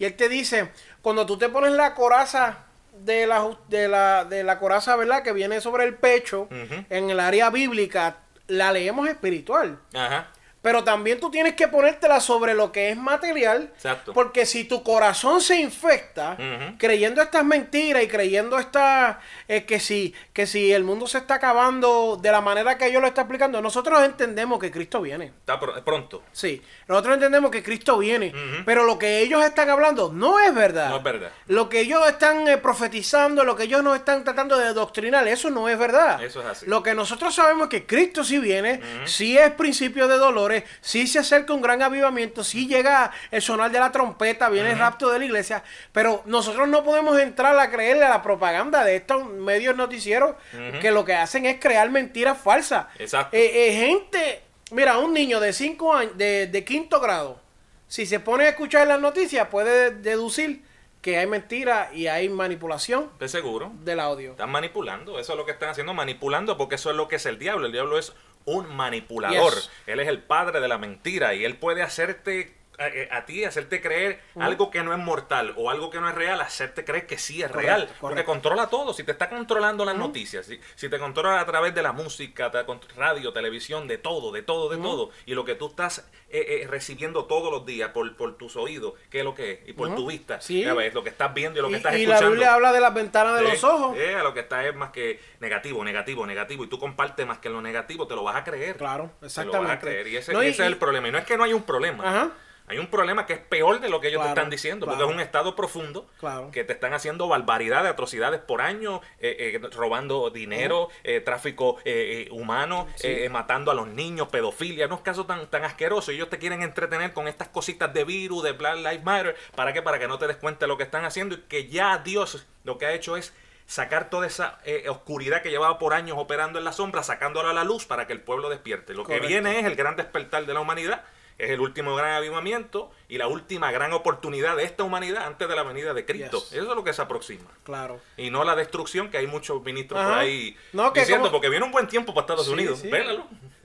y 0.00 0.04
él 0.04 0.14
te 0.16 0.28
dice, 0.28 0.72
cuando 1.00 1.24
tú 1.26 1.38
te 1.38 1.48
pones 1.48 1.70
la 1.72 1.94
coraza 1.94 2.64
de 2.92 3.24
la, 3.28 3.56
de 3.68 3.86
la, 3.86 4.24
de 4.24 4.42
la 4.42 4.58
coraza, 4.58 4.96
¿verdad? 4.96 5.22
Que 5.22 5.32
viene 5.32 5.60
sobre 5.60 5.84
el 5.84 5.94
pecho, 5.94 6.48
en 6.50 7.08
el 7.08 7.20
área 7.20 7.50
bíblica, 7.50 8.16
la 8.48 8.72
leemos 8.72 9.08
espiritual. 9.08 9.78
Ajá. 9.94 10.26
Pero 10.62 10.84
también 10.84 11.18
tú 11.20 11.30
tienes 11.30 11.54
que 11.54 11.68
ponértela 11.68 12.20
sobre 12.20 12.54
lo 12.54 12.70
que 12.70 12.90
es 12.90 12.96
material. 12.96 13.70
Exacto. 13.74 14.12
Porque 14.12 14.44
si 14.44 14.64
tu 14.64 14.82
corazón 14.82 15.40
se 15.40 15.58
infecta 15.60 16.36
creyendo 16.78 17.22
estas 17.22 17.44
mentiras 17.44 18.02
y 18.02 18.08
creyendo 18.08 18.58
esta 18.58 19.20
eh, 19.48 19.64
que 19.64 19.80
si 19.80 20.14
que 20.32 20.46
si 20.46 20.72
el 20.72 20.84
mundo 20.84 21.06
se 21.06 21.18
está 21.18 21.34
acabando 21.34 22.18
de 22.20 22.30
la 22.30 22.40
manera 22.40 22.76
que 22.76 22.86
ellos 22.86 23.00
lo 23.00 23.08
están 23.08 23.24
explicando, 23.24 23.60
nosotros 23.62 24.02
entendemos 24.02 24.58
que 24.58 24.70
Cristo 24.70 25.00
viene. 25.00 25.26
Está 25.26 25.58
pr- 25.58 25.82
pronto. 25.82 26.22
Sí, 26.32 26.62
nosotros 26.88 27.14
entendemos 27.14 27.50
que 27.50 27.62
Cristo 27.62 27.96
viene, 27.98 28.32
pero 28.66 28.84
lo 28.84 28.98
que 28.98 29.20
ellos 29.20 29.42
están 29.44 29.70
hablando 29.70 30.10
no 30.12 30.38
es 30.40 30.54
verdad. 30.54 30.90
No 30.90 30.96
es 30.98 31.02
verdad. 31.02 31.30
Lo 31.46 31.68
que 31.68 31.80
ellos 31.80 32.06
están 32.08 32.46
eh, 32.48 32.58
profetizando, 32.58 33.44
lo 33.44 33.56
que 33.56 33.64
ellos 33.64 33.82
nos 33.82 33.96
están 33.96 34.24
tratando 34.24 34.58
de 34.58 34.72
doctrinar, 34.74 35.26
eso 35.26 35.48
no 35.50 35.68
es 35.68 35.78
verdad. 35.78 36.22
Eso 36.22 36.40
es 36.40 36.46
así. 36.46 36.66
Lo 36.66 36.82
que 36.82 36.94
nosotros 36.94 37.34
sabemos 37.34 37.64
es 37.64 37.70
que 37.70 37.86
Cristo 37.86 38.24
sí 38.24 38.38
viene, 38.38 38.80
sí 39.06 39.38
es 39.38 39.50
principio 39.52 40.06
de 40.08 40.18
dolores, 40.50 40.70
sí 40.80 41.06
se 41.06 41.18
acerca 41.20 41.52
un 41.52 41.60
gran 41.60 41.82
avivamiento, 41.82 42.44
sí 42.44 42.66
llega 42.66 43.10
el 43.30 43.42
sonar 43.42 43.70
de 43.70 43.78
la 43.78 43.92
trompeta, 43.92 44.48
viene 44.48 44.72
el 44.72 44.78
rapto 44.78 45.10
de 45.10 45.18
la 45.18 45.24
iglesia, 45.24 45.62
pero 45.92 46.22
nosotros 46.26 46.68
no 46.68 46.84
podemos 46.84 47.18
entrar 47.18 47.58
a 47.58 47.70
creerle 47.70 48.04
a 48.04 48.08
la 48.08 48.22
propaganda 48.22 48.84
de 48.84 48.96
estos 48.96 49.24
medios 49.26 49.76
noticieros 49.76 50.34
que 50.80 50.90
lo 50.90 51.04
que 51.04 51.14
hacen 51.14 51.46
es 51.46 51.60
crear 51.60 51.90
mentiras 51.90 52.38
falsas. 52.38 52.86
Exacto. 52.98 53.36
Eh, 53.36 53.68
eh, 53.68 53.86
gente, 53.86 54.42
mira, 54.72 54.98
un 54.98 55.12
niño 55.12 55.40
de 55.40 55.52
5 55.52 55.94
años, 55.94 56.18
de, 56.18 56.46
de 56.46 56.64
quinto 56.64 57.00
grado, 57.00 57.40
si 57.86 58.06
se 58.06 58.20
pone 58.20 58.44
a 58.44 58.50
escuchar 58.50 58.86
las 58.86 59.00
noticias, 59.00 59.48
puede 59.48 59.90
deducir 59.90 60.62
que 61.02 61.16
hay 61.18 61.26
mentira 61.26 61.90
y 61.94 62.08
hay 62.08 62.28
manipulación 62.28 63.08
¿Estoy 63.14 63.28
seguro? 63.28 63.72
del 63.80 64.00
audio. 64.00 64.32
Están 64.32 64.50
manipulando. 64.50 65.18
Eso 65.18 65.32
es 65.32 65.38
lo 65.38 65.46
que 65.46 65.52
están 65.52 65.70
haciendo, 65.70 65.94
manipulando, 65.94 66.56
porque 66.56 66.74
eso 66.74 66.90
es 66.90 66.96
lo 66.96 67.08
que 67.08 67.16
es 67.16 67.26
el 67.26 67.38
diablo. 67.38 67.66
El 67.66 67.72
diablo 67.72 67.98
es 67.98 68.12
un 68.44 68.74
manipulador. 68.74 69.54
Yes. 69.54 69.70
Él 69.86 70.00
es 70.00 70.08
el 70.08 70.22
padre 70.22 70.60
de 70.60 70.68
la 70.68 70.78
mentira 70.78 71.34
y 71.34 71.44
él 71.44 71.56
puede 71.56 71.82
hacerte 71.82 72.59
a, 72.80 72.88
eh, 72.88 73.08
a 73.12 73.24
ti, 73.26 73.44
hacerte 73.44 73.80
creer 73.80 74.20
algo 74.40 74.70
que 74.70 74.82
no 74.82 74.92
es 74.92 74.98
mortal 74.98 75.52
o 75.56 75.70
algo 75.70 75.90
que 75.90 76.00
no 76.00 76.08
es 76.08 76.14
real, 76.14 76.40
hacerte 76.40 76.84
creer 76.84 77.06
que 77.06 77.18
sí 77.18 77.42
es 77.42 77.48
Correcto, 77.50 77.66
real. 77.74 77.88
Porque 78.00 78.24
controla 78.24 78.68
todo. 78.68 78.92
Si 78.94 79.04
te 79.04 79.12
está 79.12 79.28
controlando 79.28 79.84
las 79.84 79.96
noticias, 79.96 80.46
si, 80.46 80.58
si 80.74 80.88
te 80.88 80.98
controla 80.98 81.40
a 81.40 81.46
través 81.46 81.74
de 81.74 81.82
la 81.82 81.92
música, 81.92 82.50
te 82.50 82.64
radio, 82.96 83.32
televisión, 83.32 83.86
de 83.86 83.98
todo, 83.98 84.32
de 84.32 84.42
todo, 84.42 84.68
de 84.68 84.78
todo, 84.78 85.10
y 85.26 85.34
lo 85.34 85.44
que 85.44 85.54
tú 85.54 85.66
estás 85.68 85.98
eh, 86.30 86.62
eh, 86.62 86.66
recibiendo 86.68 87.26
todos 87.26 87.52
los 87.52 87.66
días 87.66 87.90
por, 87.90 88.16
por 88.16 88.36
tus 88.38 88.56
oídos, 88.56 88.94
¿qué 89.10 89.18
es 89.18 89.24
lo 89.24 89.34
que 89.34 89.52
es? 89.52 89.68
Y 89.68 89.72
por 89.74 89.94
tu 89.94 90.06
vista, 90.06 90.40
Sí. 90.40 90.62
ya 90.64 90.74
ves, 90.74 90.94
lo 90.94 91.02
que 91.02 91.10
estás 91.10 91.34
viendo 91.34 91.58
y 91.58 91.62
lo 91.62 91.68
que 91.68 91.74
Y, 91.74 91.76
estás 91.76 91.94
y 91.96 92.06
la 92.06 92.14
escuchando. 92.14 92.30
Biblia 92.30 92.54
habla 92.54 92.72
de 92.72 92.80
las 92.80 92.94
ventanas 92.94 93.38
de 93.40 93.44
Sí, 93.46 93.52
los 93.52 93.64
ojos. 93.64 93.96
a 93.98 94.22
lo 94.22 94.32
que 94.34 94.40
está 94.40 94.66
es 94.66 94.74
más 94.74 94.90
que 94.90 95.20
negativo, 95.40 95.84
negativo, 95.84 96.26
negativo. 96.26 96.64
Y 96.64 96.68
tú 96.68 96.78
compartes 96.78 97.26
más 97.26 97.38
que 97.38 97.50
lo 97.50 97.60
negativo, 97.60 98.06
te 98.06 98.14
lo 98.14 98.22
vas 98.22 98.36
a 98.36 98.44
creer. 98.44 98.76
Claro, 98.76 99.04
Te 99.04 99.08
lo 99.08 99.10
vas 99.10 99.22
a 99.22 99.26
exactamente. 99.42 99.80
creer. 99.86 100.06
Y 100.08 100.16
ese, 100.16 100.32
No, 100.32 100.42
y- 100.42 100.46
ese 100.48 100.62
es 100.62 100.68
el 100.68 100.76
problema. 100.76 101.08
Y 101.08 101.12
no 101.12 101.18
es 101.18 101.24
que 101.24 101.36
no 101.36 101.44
hay 101.44 101.52
un 101.52 101.62
problema. 101.64 102.08
Ajá. 102.08 102.30
Hay 102.70 102.78
un 102.78 102.86
problema 102.86 103.26
que 103.26 103.32
es 103.34 103.38
peor 103.40 103.80
de 103.80 103.88
lo 103.88 104.00
que 104.00 104.08
ellos 104.08 104.20
Claro, 104.20 104.34
te 104.34 104.40
están 104.40 104.50
diciendo, 104.50 104.86
claro. 104.86 104.98
porque 104.98 105.10
es 105.10 105.16
un 105.16 105.20
estado 105.20 105.56
profundo 105.56 106.06
Claro. 106.20 106.50
que 106.52 106.62
te 106.64 106.72
están 106.72 106.94
haciendo 106.94 107.26
barbaridades, 107.28 107.90
atrocidades 107.90 108.40
por 108.40 108.62
año, 108.62 109.00
eh, 109.18 109.58
eh, 109.62 109.68
robando 109.74 110.30
dinero, 110.30 110.88
eh, 111.04 111.20
tráfico 111.20 111.78
eh, 111.84 112.26
eh, 112.26 112.32
humano, 112.32 112.86
eh, 113.02 113.24
eh, 113.24 113.28
matando 113.28 113.70
a 113.70 113.74
los 113.74 113.88
niños, 113.88 114.28
pedofilia, 114.28 114.86
unos 114.86 115.00
casos 115.00 115.26
tan, 115.26 115.46
tan 115.48 115.64
asquerosos. 115.64 116.10
Ellos 116.14 116.30
te 116.30 116.38
quieren 116.38 116.62
entretener 116.62 117.12
con 117.12 117.26
estas 117.28 117.48
cositas 117.48 117.92
de 117.92 118.04
virus, 118.04 118.42
de 118.44 118.52
Black 118.52 118.76
Lives 118.76 119.02
Matter. 119.02 119.36
¿Para 119.56 119.72
qué? 119.72 119.82
Para 119.82 119.98
que 119.98 120.06
no 120.08 120.18
te 120.18 120.26
des 120.28 120.36
cuenta 120.36 120.60
de 120.60 120.68
lo 120.68 120.76
que 120.76 120.84
están 120.84 121.04
haciendo 121.04 121.34
y 121.34 121.38
que 121.42 121.68
ya 121.68 121.98
Dios 121.98 122.46
lo 122.64 122.78
que 122.78 122.86
ha 122.86 122.92
hecho 122.92 123.16
es 123.16 123.34
sacar 123.66 124.10
toda 124.10 124.26
esa 124.26 124.58
eh, 124.64 124.88
oscuridad 124.88 125.42
que 125.42 125.50
llevaba 125.50 125.78
por 125.78 125.94
años 125.94 126.16
operando 126.18 126.58
en 126.58 126.64
la 126.64 126.72
sombra, 126.72 127.02
sacándola 127.04 127.50
a 127.50 127.52
la 127.52 127.62
luz 127.64 127.84
para 127.86 128.06
que 128.06 128.12
el 128.12 128.20
pueblo 128.20 128.48
despierte. 128.48 128.94
Lo 128.94 129.04
Correcto. 129.04 129.22
que 129.22 129.28
viene 129.28 129.60
es 129.60 129.64
el 129.66 129.76
gran 129.76 129.94
despertar 129.96 130.44
de 130.44 130.54
la 130.54 130.60
humanidad, 130.60 131.04
es 131.44 131.50
el 131.50 131.60
último 131.60 131.94
gran 131.96 132.12
avivamiento 132.12 132.90
y 133.08 133.18
la 133.18 133.26
última 133.28 133.70
gran 133.72 133.92
oportunidad 133.92 134.56
de 134.56 134.64
esta 134.64 134.84
humanidad 134.84 135.26
antes 135.26 135.48
de 135.48 135.54
la 135.56 135.62
venida 135.62 135.94
de 135.94 136.04
Cristo. 136.04 136.38
Yes. 136.40 136.52
Eso 136.52 136.70
es 136.70 136.76
lo 136.76 136.84
que 136.84 136.92
se 136.92 137.02
aproxima. 137.02 137.50
Claro. 137.64 138.00
Y 138.16 138.30
no 138.30 138.44
la 138.44 138.54
destrucción 138.56 139.10
que 139.10 139.18
hay 139.18 139.26
muchos 139.26 139.62
ministros 139.62 140.02
por 140.02 140.12
ahí 140.14 140.56
No, 140.72 140.90
diciendo, 140.90 141.24
como- 141.28 141.32
porque 141.32 141.48
viene 141.48 141.64
un 141.64 141.72
buen 141.72 141.86
tiempo 141.88 142.12
para 142.14 142.22
Estados 142.24 142.46
Sí, 142.46 142.52
Unidos. 142.52 142.78
sí. 142.80 142.90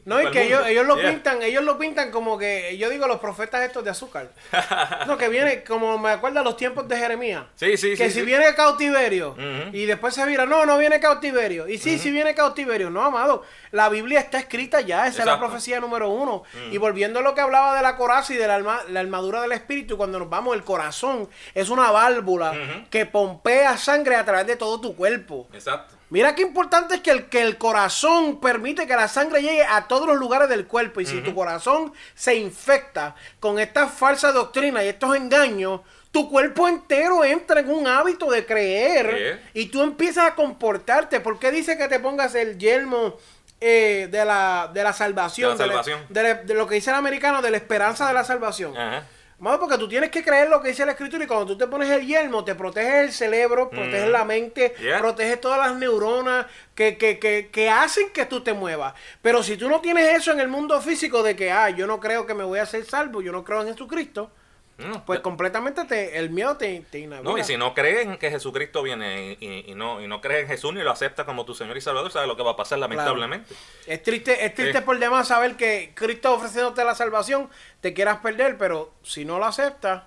No, 0.05 0.21
y 0.21 0.29
que 0.31 0.41
el 0.41 0.47
ellos, 0.47 0.67
ellos 0.67 0.85
lo 0.85 0.95
Yeah. 0.97 1.09
pintan, 1.11 1.41
ellos 1.41 1.63
lo 1.63 1.77
pintan 1.79 2.11
como 2.11 2.37
que, 2.37 2.77
yo 2.77 2.89
digo 2.89 3.07
los 3.07 3.19
profetas 3.19 3.61
estos 3.63 3.83
de 3.83 3.89
azúcar. 3.89 4.29
No, 5.07 5.17
que 5.17 5.29
viene, 5.29 5.63
como 5.63 5.97
me 5.97 6.09
acuerda 6.11 6.41
los 6.43 6.57
tiempos 6.57 6.87
de 6.87 6.97
Jeremías. 6.97 7.43
Sí, 7.55 7.75
sí, 7.77 7.91
que 7.95 8.05
sí, 8.05 8.11
si 8.11 8.19
sí. 8.19 8.25
viene 8.25 8.53
cautiverio 8.55 9.35
y 9.73 9.85
después 9.85 10.13
se 10.13 10.25
vira, 10.25 10.45
no, 10.45 10.65
no 10.65 10.77
viene 10.77 10.99
cautiverio. 10.99 11.67
Y 11.67 11.77
sí, 11.77 11.97
sí 11.99 12.11
viene 12.11 12.33
cautiverio. 12.35 12.89
No, 12.89 13.03
amado, 13.03 13.43
la 13.71 13.89
Biblia 13.89 14.19
está 14.19 14.37
escrita 14.39 14.81
ya, 14.81 15.07
esa 15.07 15.21
es 15.21 15.25
la 15.25 15.39
profecía 15.39 15.79
número 15.79 16.09
uno. 16.09 16.43
Y 16.71 16.77
volviendo 16.77 17.19
a 17.19 17.21
lo 17.21 17.33
que 17.35 17.41
hablaba 17.41 17.75
de 17.75 17.81
la 17.81 17.95
coraza 17.97 18.33
y 18.33 18.37
de 18.37 18.47
la, 18.47 18.55
alma- 18.55 18.83
la 18.89 18.99
armadura 18.99 19.41
del 19.41 19.51
espíritu, 19.53 19.97
cuando 19.97 20.19
nos 20.19 20.29
vamos, 20.29 20.55
el 20.55 20.63
corazón 20.63 21.27
es 21.53 21.69
una 21.69 21.91
válvula 21.91 22.85
que 22.89 23.05
pompea 23.05 23.77
sangre 23.77 24.15
a 24.15 24.25
través 24.25 24.45
de 24.47 24.55
todo 24.55 24.79
tu 24.79 24.95
cuerpo. 24.95 25.47
Exacto. 25.53 25.94
Mira 26.09 26.35
qué 26.35 26.43
importante 26.43 26.95
es 26.95 27.01
que 27.01 27.11
el, 27.11 27.25
que 27.29 27.41
el 27.41 27.57
corazón 27.57 28.39
permite 28.39 28.85
que 28.87 28.95
la 28.95 29.07
sangre 29.07 29.41
llegue 29.41 29.63
a 29.63 29.87
todos 29.87 30.07
los 30.07 30.17
lugares 30.17 30.47
del 30.49 30.67
cuerpo. 30.67 31.01
Y 31.01 31.05
si 31.05 31.21
tu 31.21 31.33
corazón 31.33 31.93
se 32.13 32.35
infecta 32.35 33.15
con 33.39 33.57
esta 33.59 33.87
falsa 33.87 34.31
doctrina 34.31 34.83
y 34.83 34.87
estos 34.87 35.15
engaños, 35.15 35.81
tu 36.11 36.29
cuerpo 36.29 36.67
entero 36.67 37.23
entra 37.25 37.59
en 37.59 37.69
un 37.69 37.87
hábito 37.87 38.29
de 38.31 38.45
creer 38.45 39.41
y 39.53 39.65
tú 39.65 39.81
empiezas 39.81 40.27
a 40.31 40.35
comportarte. 40.35 41.19
¿Por 41.19 41.39
qué 41.39 41.51
dice 41.51 41.77
que 41.77 41.87
te 41.87 41.99
pongas 41.99 42.35
el 42.35 42.57
yelmo 42.57 43.17
eh, 43.59 44.07
de, 44.11 44.23
la, 44.25 44.69
de 44.73 44.83
la 44.83 44.93
salvación? 44.93 45.57
De 45.57 45.65
la 45.67 45.73
salvación. 45.83 46.05
de 46.09 46.23
la- 46.23 46.33
de 46.35 46.53
lo 46.53 46.67
que 46.67 46.75
dice 46.75 46.91
el 46.91 46.95
americano, 46.97 47.41
de 47.41 47.51
la 47.51 47.57
esperanza 47.57 48.07
de 48.07 48.13
la 48.13 48.23
salvación. 48.23 48.77
Ajá. 48.77 49.03
Amado, 49.39 49.59
porque 49.59 49.77
tú 49.77 49.87
tienes 49.89 50.09
que 50.11 50.23
creer 50.23 50.49
lo 50.49 50.61
que 50.61 50.69
dice 50.69 50.85
la 50.85 50.93
escritura 50.93 51.23
y 51.23 51.27
cuando 51.27 51.45
tú 51.45 51.57
te 51.57 51.67
pones 51.67 51.89
el 51.89 52.07
yelmo, 52.07 52.45
te 52.45 52.55
protege 52.55 53.01
el 53.01 53.11
cerebro, 53.11 53.69
protege 53.69 54.07
la 54.07 54.23
mente, 54.23 54.73
Yeah. 54.79 54.99
protege 54.99 55.37
todas 55.37 55.59
las 55.59 55.77
neuronas 55.77 56.45
que, 56.73 56.97
que, 56.97 57.19
que, 57.19 57.49
que 57.51 57.69
hacen 57.69 58.11
que 58.11 58.25
tú 58.25 58.41
te 58.41 58.53
muevas. 58.53 58.93
Pero 59.21 59.43
si 59.43 59.57
tú 59.57 59.67
no 59.69 59.81
tienes 59.81 60.15
eso 60.15 60.31
en 60.31 60.39
el 60.39 60.47
mundo 60.47 60.79
físico 60.81 61.21
de 61.21 61.35
que, 61.35 61.51
ah, 61.51 61.69
yo 61.69 61.85
no 61.85 61.99
creo 61.99 62.25
que 62.25 62.33
me 62.33 62.45
voy 62.45 62.59
a 62.59 62.63
hacer 62.63 62.85
salvo, 62.85 63.21
yo 63.21 63.33
no 63.33 63.43
creo 63.43 63.61
en 63.61 63.67
Jesucristo, 63.67 64.31
No, 64.77 65.05
pues 65.05 65.21
completamente 65.21 65.85
te, 65.85 66.17
el 66.17 66.31
miedo 66.31 66.57
te, 66.57 66.83
te 66.91 66.99
inhabita. 66.99 67.29
No, 67.29 67.37
y 67.37 67.43
si 67.45 67.55
no 67.55 67.73
crees 67.73 68.05
en 68.05 68.17
que 68.17 68.29
Jesucristo 68.29 68.83
viene 68.83 69.37
y, 69.39 69.45
y- 69.47 69.71
y 69.71 69.73
no, 69.75 70.01
y 70.01 70.07
no 70.07 70.19
crees 70.19 70.41
en 70.41 70.47
Jesús 70.49 70.73
ni 70.73 70.81
lo 70.81 70.91
aceptas 70.91 71.25
como 71.25 71.45
tu 71.45 71.53
Señor 71.55 71.77
y 71.77 71.81
Salvador, 71.81 72.11
sabes 72.11 72.27
lo 72.27 72.35
que 72.35 72.43
va 72.43 72.51
a 72.51 72.55
pasar 72.57 72.79
lamentablemente. 72.79 73.53
Es 73.87 74.03
triste, 74.03 74.45
es 74.45 74.53
triste 74.53 74.79
Sí. 74.79 74.83
por 74.83 74.99
demás 74.99 75.29
saber 75.29 75.55
que 75.55 75.91
Cristo 75.95 76.33
ofreciéndote 76.33 76.83
la 76.83 76.93
salvación, 76.93 77.49
te 77.79 77.93
quieras 77.93 78.17
perder, 78.17 78.57
pero 78.57 78.91
si 79.01 79.23
no 79.23 79.39
lo 79.39 79.45
aceptas, 79.45 80.03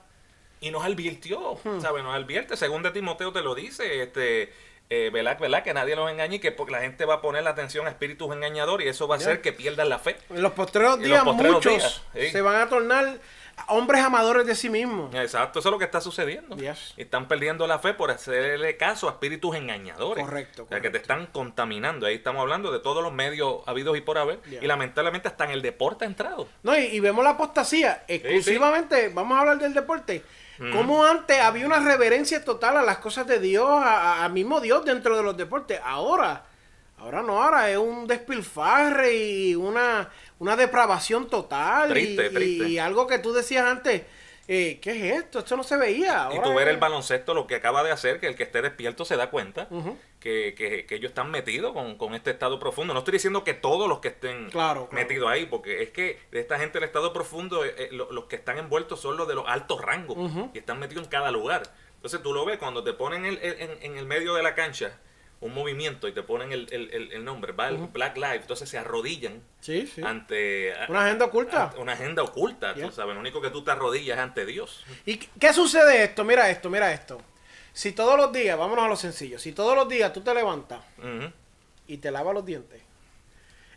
Y 0.61 0.71
nos 0.73 0.85
advirtió, 0.85 1.55
Hmm. 1.65 1.81
¿sabes? 1.81 2.03
Nos 2.03 2.15
advierte, 2.15 2.57
según 2.57 2.83
de 2.83 2.91
Timoteo 2.91 3.33
te 3.33 3.43
lo 3.43 3.55
dice, 3.55 4.03
este, 4.03 4.53
eh, 4.91 5.09
¿verdad? 5.13 5.39
¿verdad? 5.39 5.63
Que 5.63 5.73
nadie 5.73 5.95
los 5.95 6.11
engañe 6.11 6.37
y 6.37 6.39
que 6.41 6.55
la 6.69 6.81
gente 6.81 7.05
va 7.05 7.15
a 7.15 7.21
poner 7.23 7.45
la 7.45 7.51
atención 7.51 7.87
a 7.87 7.91
espíritus 7.91 8.35
engañadores 8.35 8.87
y 8.87 8.91
eso 8.91 9.07
va 9.07 9.15
a 9.15 9.19
hacer 9.19 9.41
que 9.41 9.53
pierdan 9.53 9.89
la 9.89 9.99
fe. 10.01 10.17
en 10.31 10.43
los 10.43 10.53
postreros 10.53 10.99
los 10.99 11.07
días 11.07 11.23
postreros 11.25 11.55
muchos 11.57 11.73
días, 11.73 12.03
sí. 12.13 12.31
se 12.33 12.43
van 12.43 12.57
a 12.57 12.69
tornar 12.69 13.19
hombres 13.67 14.03
amadores 14.03 14.47
de 14.47 14.55
sí 14.55 14.71
mismos. 14.71 15.15
Exacto, 15.15 15.59
eso 15.59 15.69
es 15.69 15.73
lo 15.73 15.79
que 15.79 15.85
está 15.85 16.01
sucediendo. 16.01 16.57
Yes. 16.57 16.95
Están 16.97 17.29
perdiendo 17.29 17.67
la 17.67 17.79
fe 17.79 17.93
por 17.95 18.11
hacerle 18.11 18.77
caso 18.77 19.09
a 19.09 19.13
espíritus 19.13 19.57
engañadores. 19.57 20.25
Correcto, 20.25 20.65
O 20.65 20.69
sea, 20.69 20.81
que 20.81 20.91
te 20.91 20.99
están 20.99 21.27
contaminando. 21.27 22.07
Ahí 22.07 22.15
estamos 22.15 22.41
hablando 22.41 22.71
de 22.73 22.79
todos 22.79 23.03
los 23.03 23.13
medios 23.13 23.59
habidos 23.67 23.97
y 23.99 24.01
por 24.01 24.19
haber. 24.19 24.41
Y 24.61 24.67
lamentablemente 24.67 25.29
hasta 25.29 25.45
en 25.45 25.51
el 25.51 25.63
deporte 25.63 26.05
ha 26.05 26.09
entrado. 26.09 26.49
No, 26.63 26.77
y, 26.79 26.85
y 26.85 27.01
vemos 27.01 27.23
la 27.25 27.31
apostasía 27.31 28.05
exclusivamente, 28.09 29.09
vamos 29.13 29.37
a 29.37 29.41
hablar 29.41 29.59
del 29.59 29.75
deporte. 29.75 30.23
Como 30.73 31.05
antes 31.05 31.39
había 31.41 31.67
una 31.67 31.79
reverencia 31.79 32.45
total 32.45 32.79
a 32.79 32.83
las 32.83 32.99
cosas 32.99 33.27
de 33.29 33.39
Dios, 33.39 33.69
a- 33.71 34.25
a 34.25 34.29
mismo 34.29 34.61
Dios 34.61 34.85
dentro 34.85 35.17
de 35.17 35.23
los 35.23 35.37
deportes. 35.37 35.81
Ahora, 35.85 36.43
ahora 36.99 37.23
no, 37.23 37.41
ahora 37.41 37.71
es 37.71 37.77
un 37.79 38.09
despilfarre 38.09 39.15
y 39.15 39.55
una, 39.55 40.09
una 40.39 40.57
depravación 40.57 41.29
total. 41.29 41.89
Triste, 41.91 42.27
y, 42.27 42.35
triste. 42.35 42.69
y 42.69 42.79
algo 42.79 43.07
que 43.07 43.19
tú 43.19 43.33
decías 43.33 43.65
antes, 43.67 44.03
eh, 44.51 44.79
¿qué 44.81 44.91
es 44.93 45.17
esto? 45.25 45.41
Esto 45.41 45.57
no 45.57 45.63
se 45.63 45.77
veía. 45.77 46.31
Y 46.33 46.41
tú 46.41 46.55
ver 46.55 46.69
el 46.69 46.79
baloncesto, 46.79 47.35
lo 47.35 47.47
que 47.47 47.57
acaba 47.57 47.83
de 47.85 47.91
hacer, 47.91 48.19
que 48.19 48.27
el 48.29 48.35
que 48.35 48.45
esté 48.45 48.63
despierto 48.63 49.05
se 49.05 49.17
da 49.17 49.29
cuenta 49.31 49.69
que, 50.21 50.55
que- 50.57 50.87
que 50.87 50.95
ellos 50.95 51.11
están 51.11 51.31
metidos 51.31 51.73
con, 51.75 51.97
con 51.99 52.15
este 52.15 52.31
estado 52.31 52.59
profundo. 52.59 52.95
No 52.95 53.01
estoy 53.01 53.13
diciendo 53.13 53.45
que 53.45 53.53
todos 53.55 53.89
los 53.89 53.99
que 54.01 54.09
estén 54.09 54.49
Claro, 54.51 54.89
claro. 54.89 55.03
metidos 55.05 55.29
ahí, 55.29 55.45
porque 55.47 55.83
es 55.83 55.91
que 55.91 56.19
de 56.31 56.41
esta 56.41 56.59
gente 56.59 56.79
del 56.81 56.85
estado 56.89 57.13
profundo, 57.13 57.63
eh, 57.65 57.75
eh, 57.77 57.89
lo- 57.93 58.11
los 58.11 58.25
que 58.25 58.37
están 58.37 58.57
envueltos 58.59 59.01
son 59.01 59.17
los 59.19 59.29
de 59.29 59.35
los 59.35 59.45
altos 59.47 59.83
rangos 59.83 60.17
y 60.55 60.59
están 60.59 60.79
metidos 60.79 61.05
en 61.05 61.11
cada 61.11 61.31
lugar. 61.31 61.63
Entonces 61.97 62.23
tú 62.23 62.33
lo 62.33 62.45
ves 62.47 62.59
cuando 62.59 62.83
te 62.83 62.95
ponen 62.95 63.27
el- 63.27 63.39
el- 63.43 63.61
en, 63.61 63.71
en 63.83 63.99
el 63.99 64.07
medio 64.07 64.33
de 64.35 64.43
la 64.43 64.55
cancha 64.55 64.99
un 65.41 65.55
movimiento 65.55 66.09
y 66.09 66.13
te 66.13 66.23
ponen 66.23 66.51
el, 66.53 66.67
el- 66.73 67.13
el- 67.13 67.25
nombre, 67.25 67.53
va 67.53 67.69
el 67.69 67.77
Black 67.77 68.17
Lives, 68.17 68.41
entonces 68.43 68.69
se 68.69 68.77
arrodillan 68.79 69.41
Sí, 69.61 69.87
sí. 69.87 70.03
ante 70.03 70.75
Una 70.89 71.05
agenda 71.07 71.27
oculta. 71.27 71.65
ante 71.65 71.79
una 71.79 71.93
agenda 71.93 72.23
oculta, 72.25 72.75
Yeah. 72.75 72.87
tú 72.89 72.93
sabes, 72.93 73.15
lo 73.15 73.21
único 73.21 73.41
que 73.41 73.51
tú 73.51 73.63
te 73.63 73.71
arrodillas 73.71 74.17
es 74.19 74.23
ante 74.25 74.45
Dios. 74.47 74.85
¿Y 75.07 75.17
qué- 75.17 75.53
sucede 75.53 76.03
esto? 76.03 76.25
Mira 76.25 76.51
esto, 76.51 76.69
mira 76.71 76.93
esto. 76.93 77.21
Si 77.73 77.93
todos 77.93 78.17
los 78.17 78.33
días, 78.33 78.59
vámonos 78.59 78.85
a 78.85 78.89
lo 78.89 78.97
sencillo, 78.97 79.39
si 79.39 79.53
todos 79.53 79.77
los 79.77 79.89
días 79.89 80.13
tú 80.13 80.21
te 80.23 80.35
levantas 80.35 80.81
y 81.87 81.99
te 81.99 82.11
lavas 82.11 82.35
los 82.35 82.45
dientes 82.45 82.83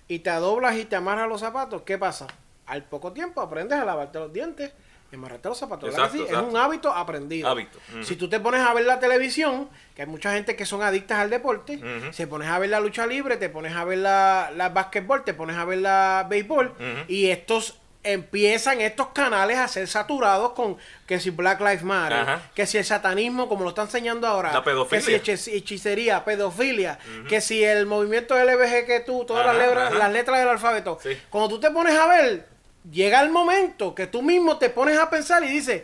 y 0.08 0.20
te 0.20 0.32
doblas 0.32 0.76
y 0.78 0.86
te 0.86 0.96
amarras 0.96 1.30
los 1.30 1.42
zapatos, 1.42 1.84
¿qué 1.84 1.98
pasa? 2.00 2.26
Al 2.66 2.84
poco 2.86 3.12
tiempo 3.14 3.40
aprendes 3.42 3.78
a 3.78 3.86
lavarte 3.86 4.18
los 4.18 4.34
dientes 4.34 4.72
amarrarte 5.18 5.50
los 5.50 5.58
zapatos. 5.58 5.90
¿verdad 5.90 5.98
que 6.12 6.18
Exacto, 6.18 6.18
sí? 6.18 6.24
exacto. 6.30 6.48
Es 6.48 6.54
un 6.54 6.60
hábito 6.60 6.92
aprendido. 6.94 7.50
Hábito. 7.50 7.80
Si 8.04 8.16
tú 8.16 8.30
te 8.30 8.40
pones 8.40 8.62
a 8.62 8.74
ver 8.74 8.86
la 8.86 9.00
televisión, 9.00 9.70
que 9.96 10.04
hay 10.04 10.08
mucha 10.08 10.34
gente 10.34 10.56
que 10.56 10.66
son 10.66 10.82
adictas 10.84 11.20
al 11.20 11.30
deporte, 11.30 11.80
se 12.12 12.28
pones 12.28 12.50
a 12.50 12.60
ver 12.60 12.70
la 12.70 12.80
lucha 12.80 13.06
libre, 13.08 13.38
te 13.38 13.50
pones 13.50 13.76
a 13.76 13.84
ver 13.84 13.98
la, 14.00 14.52
la 14.56 14.70
básquetbol, 14.70 15.24
te 15.24 15.34
pones 15.34 15.58
a 15.58 15.66
ver 15.66 15.80
la 15.80 16.26
béisbol 16.30 16.74
y 17.08 17.28
estos 17.30 17.78
empiezan 18.04 18.82
estos 18.82 19.10
canales 19.10 19.60
a 19.60 19.68
ser 19.68 19.88
saturados 19.88 20.54
con 20.54 20.76
que 21.06 21.20
si 21.20 21.30
Black 21.30 21.60
Lives 21.60 21.84
Matter, 21.84 22.18
Ajá. 22.22 22.42
que 22.56 22.66
si 22.66 22.80
el 22.80 22.84
satanismo, 22.86 23.48
como 23.48 23.64
lo 23.64 23.70
están 23.70 23.86
enseñando 23.86 24.26
ahora, 24.28 24.52
La 24.52 24.64
pedofilia. 24.64 25.22
que 25.22 25.38
si 25.38 25.52
hechi- 25.52 25.58
hechicería, 25.58 26.26
pedofilia, 26.26 26.98
que 27.30 27.42
si 27.42 27.64
el 27.64 27.86
movimiento 27.86 28.36
LBG 28.36 28.88
que 28.88 29.04
tú, 29.06 29.24
todas 29.26 29.46
las, 29.46 29.56
letras, 29.56 29.90
ajá. 29.92 30.00
las 30.00 30.12
letras 30.12 30.40
del 30.40 30.48
alfabeto, 30.50 30.98
Sí. 31.04 31.16
cuando 31.30 31.50
tú 31.50 31.60
te 31.60 31.70
pones 31.70 31.96
a 31.96 32.08
ver, 32.08 32.48
llega 32.90 33.22
el 33.22 33.30
momento 33.30 33.94
que 33.94 34.08
tú 34.08 34.22
mismo 34.22 34.58
te 34.58 34.70
pones 34.70 34.98
a 34.98 35.10
pensar 35.10 35.44
y 35.44 35.48
dices, 35.48 35.84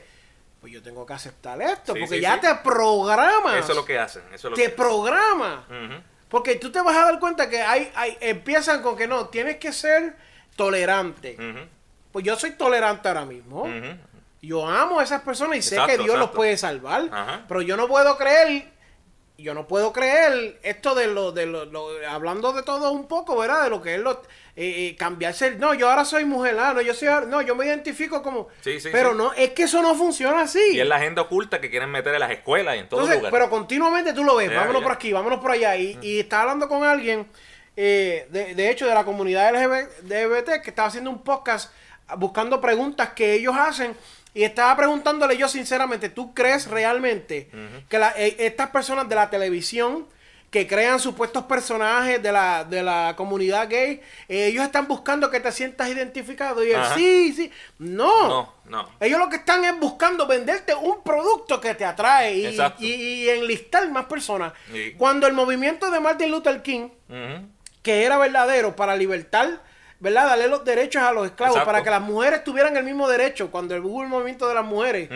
pues 0.61 0.73
yo 0.73 0.81
tengo 0.81 1.05
que 1.05 1.13
aceptar 1.13 1.61
esto, 1.61 1.93
Sí, 1.93 1.99
porque 1.99 2.15
sí, 2.15 2.21
ya 2.21 2.35
sí. 2.35 2.41
te 2.41 2.55
programas, 2.55 3.55
Eso 3.57 3.71
es 3.71 3.75
lo 3.75 3.85
que 3.85 3.99
hacen. 3.99 4.23
Eso 4.33 4.47
es 4.47 4.51
lo 4.51 4.55
te 4.55 4.63
que 4.63 4.69
programas. 4.69 5.65
Ujú. 5.67 6.01
Porque 6.29 6.55
tú 6.55 6.71
te 6.71 6.81
vas 6.81 6.95
a 6.97 7.05
dar 7.05 7.19
cuenta 7.19 7.49
que 7.49 7.61
hay, 7.61 7.91
hay, 7.95 8.17
empiezan 8.19 8.81
con 8.81 8.97
que 8.97 9.07
no, 9.07 9.27
tienes 9.29 9.57
que 9.57 9.71
ser 9.71 10.15
tolerante. 10.55 11.37
Pues 12.11 12.25
yo 12.25 12.35
soy 12.37 12.51
tolerante 12.51 13.07
ahora 13.07 13.25
mismo. 13.25 13.65
Yo 14.41 14.67
amo 14.67 14.99
a 14.99 15.03
esas 15.03 15.21
personas 15.21 15.57
y 15.57 15.61
sé 15.61 15.77
que 15.85 15.97
Dios 15.97 16.17
los 16.17 16.31
puede 16.31 16.57
salvar. 16.57 17.45
Pero 17.47 17.61
yo 17.61 17.77
no 17.77 17.87
puedo 17.87 18.17
creer, 18.17 18.71
yo 19.37 19.53
no 19.53 19.67
puedo 19.67 19.93
creer 19.93 20.59
esto 20.63 20.95
de 20.95 21.07
lo, 21.07 21.31
de 21.31 21.45
lo, 21.45 21.65
lo- 21.65 21.89
hablando 22.09 22.53
de 22.53 22.63
todo 22.63 22.91
un 22.91 23.07
poco, 23.07 23.37
¿verdad? 23.37 23.63
De 23.65 23.69
lo 23.69 23.81
que 23.81 23.95
es 23.95 24.01
lo, 24.01 24.21
eh, 24.55 24.95
cambiarse. 24.97 25.51
No, 25.57 25.73
yo 25.75 25.89
ahora 25.89 26.05
soy 26.05 26.25
mujer, 26.25 26.57
ah, 26.59 26.73
no, 26.73 26.81
yo 26.81 26.93
soy, 26.95 27.07
no, 27.27 27.41
yo 27.43 27.55
me 27.55 27.65
identifico 27.67 28.23
como. 28.23 28.47
Sí, 28.61 28.79
sí, 28.79 28.89
pero 28.91 29.11
sí. 29.11 29.17
no, 29.17 29.33
es 29.33 29.51
que 29.51 29.63
eso 29.63 29.81
no 29.83 29.93
funciona 29.93 30.41
así. 30.41 30.59
Y 30.73 30.79
es 30.79 30.87
la 30.87 30.95
agenda 30.95 31.21
oculta 31.21 31.61
que 31.61 31.69
quieren 31.69 31.91
meter 31.91 32.13
en 32.15 32.19
las 32.19 32.31
escuelas 32.31 32.75
y 32.75 32.79
en 32.79 32.89
todos 32.89 33.03
Entonces, 33.03 33.17
lugares. 33.21 33.39
pero 33.39 33.49
continuamente 33.51 34.13
tú 34.13 34.23
lo 34.23 34.35
ves, 34.35 34.53
vámonos 34.55 34.81
por 34.81 34.91
aquí, 34.93 35.13
vámonos 35.13 35.39
por 35.39 35.51
allá. 35.51 35.75
Y, 35.77 35.99
y 36.01 36.19
estaba 36.21 36.41
hablando 36.43 36.67
con 36.67 36.83
alguien, 36.83 37.27
eh, 37.75 38.25
de, 38.31 38.55
de 38.55 38.69
hecho, 38.71 38.87
de 38.87 38.93
la 38.95 39.03
comunidad 39.05 39.53
LGBT, 39.53 40.63
que 40.63 40.69
estaba 40.71 40.87
haciendo 40.87 41.11
un 41.11 41.23
podcast 41.23 41.71
ah, 42.07 42.15
buscando 42.15 42.59
preguntas 42.59 43.09
que 43.13 43.33
ellos 43.35 43.55
hacen. 43.55 43.95
Y 44.37 44.43
estaba 44.43 44.75
preguntándole 44.77 45.35
yo 45.35 45.47
sinceramente, 45.47 46.09
¿tú 46.09 46.33
crees 46.35 46.67
realmente 46.67 47.49
que 47.89 47.97
la- 47.97 48.13
eh, 48.15 48.35
estas 48.39 48.69
personas 48.69 49.09
de 49.09 49.15
la 49.15 49.31
televisión 49.31 50.05
que 50.51 50.67
crean 50.67 50.99
supuestos 50.99 51.43
personajes 51.45 52.21
de 52.21 52.31
la, 52.31 52.63
de 52.63 52.81
la 52.83 53.15
comunidad 53.17 53.67
gay, 53.67 53.99
eh, 54.29 54.45
ellos 54.47 54.63
están 54.63 54.87
buscando 54.87 55.29
que 55.31 55.39
te 55.39 55.51
sientas 55.51 55.89
identificado. 55.89 56.63
Y 56.63 56.69
él, 56.69 56.75
Ajá. 56.79 56.95
sí, 56.95 57.33
sí. 57.33 57.51
No. 57.79 58.29
No, 58.29 58.53
no. 58.65 58.89
Ellos 58.99 59.19
lo 59.19 59.27
que 59.27 59.37
están 59.37 59.65
es 59.65 59.77
buscando 59.79 60.25
venderte 60.27 60.73
un 60.75 61.01
producto 61.03 61.59
que 61.59 61.73
te 61.73 61.83
atrae 61.83 62.33
y, 62.35 62.45
y- 62.79 62.93
y 63.25 63.29
enlistar 63.29 63.89
más 63.89 64.05
personas. 64.05 64.53
Sí. 64.71 64.93
Cuando 64.97 65.25
el 65.27 65.33
movimiento 65.33 65.89
de 65.91 65.99
Martin 65.99 66.29
Luther 66.31 66.61
King, 66.61 66.89
que 67.81 68.03
era 68.03 68.17
verdadero 68.17 68.75
para 68.75 68.95
libertar, 68.95 69.61
¿verdad? 69.99 70.27
Darle 70.27 70.47
los 70.47 70.63
derechos 70.65 71.01
a 71.01 71.11
los 71.11 71.25
esclavos, 71.25 71.55
Exacto. 71.57 71.71
para 71.71 71.83
que 71.83 71.89
las 71.89 72.01
mujeres 72.01 72.43
tuvieran 72.43 72.75
el 72.77 72.83
mismo 72.83 73.07
derecho, 73.07 73.49
cuando 73.51 73.75
hubo 73.77 74.03
el 74.03 74.09
movimiento 74.09 74.47
de 74.47 74.53
las 74.55 74.65
mujeres, 74.65 75.09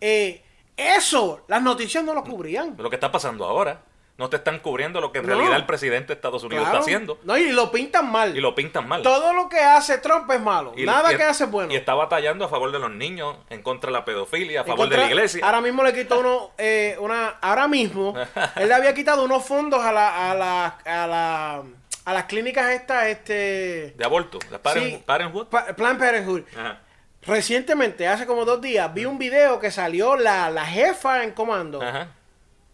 eh, 0.00 0.42
eso, 0.76 1.44
las 1.48 1.62
noticias 1.62 2.04
no 2.04 2.14
lo 2.14 2.22
cubrían. 2.24 2.74
Lo 2.78 2.88
que 2.90 2.96
está 2.96 3.10
pasando 3.10 3.44
ahora. 3.44 3.80
No 4.16 4.28
te 4.28 4.34
están 4.36 4.58
cubriendo 4.58 5.00
lo 5.00 5.12
que 5.12 5.20
en 5.20 5.26
No. 5.28 5.34
realidad 5.36 5.54
el 5.56 5.64
presidente 5.64 6.08
de 6.08 6.14
Estados 6.14 6.42
Unidos 6.42 6.64
Claro. 6.64 6.78
está 6.78 6.84
haciendo. 6.90 7.20
No, 7.22 7.38
y 7.38 7.52
lo 7.52 7.70
pintan 7.70 8.10
mal. 8.10 8.36
Y 8.36 8.40
lo 8.40 8.52
pintan 8.52 8.88
mal. 8.88 9.00
Todo 9.00 9.32
lo 9.32 9.48
que 9.48 9.60
hace 9.60 9.98
Trump 9.98 10.28
es 10.32 10.40
malo. 10.40 10.72
Y- 10.76 10.84
Nada 10.84 11.12
y- 11.12 11.16
que 11.16 11.22
hace 11.22 11.44
es 11.44 11.50
bueno. 11.52 11.72
Y 11.72 11.76
está 11.76 11.94
batallando 11.94 12.44
a 12.44 12.48
favor 12.48 12.72
de 12.72 12.80
los 12.80 12.90
niños, 12.90 13.36
en 13.48 13.62
contra 13.62 13.90
de 13.90 13.92
la 13.92 14.04
pedofilia, 14.04 14.62
a 14.62 14.64
favor 14.64 14.88
de 14.88 14.96
la 14.96 15.06
iglesia. 15.06 15.44
Ahora 15.46 15.60
mismo 15.60 15.84
le 15.84 15.92
quitó 15.94 16.18
uno, 16.18 16.50
eh, 16.58 16.96
una, 16.98 17.36
ahora 17.40 17.68
mismo, 17.68 18.12
él 18.56 18.66
le 18.68 18.74
había 18.74 18.92
quitado 18.92 19.22
unos 19.22 19.44
fondos 19.44 19.84
a 19.84 19.92
la, 19.92 20.32
a 20.32 20.34
la, 20.34 20.66
a 20.84 21.06
la, 21.06 21.62
a 22.08 22.14
las 22.14 22.24
clínicas 22.24 22.70
estas, 22.70 23.06
este, 23.06 23.94
De 23.96 24.04
aborto. 24.04 24.38
La 24.50 24.60
Sí. 24.72 25.02
Parenthood. 25.04 25.46
Pa- 25.48 25.66
Planned 25.76 25.98
Parenthood. 25.98 26.42
Ajá. 26.56 26.80
Recientemente, 27.22 28.06
hace 28.08 28.24
como 28.26 28.44
dos 28.44 28.60
días, 28.60 28.92
vi 28.94 29.04
un 29.04 29.18
video 29.18 29.58
que 29.60 29.70
salió 29.70 30.16
la, 30.16 30.50
la 30.50 30.64
jefa 30.64 31.24
en 31.24 31.32
comando 31.32 31.82
Ajá. 31.82 32.12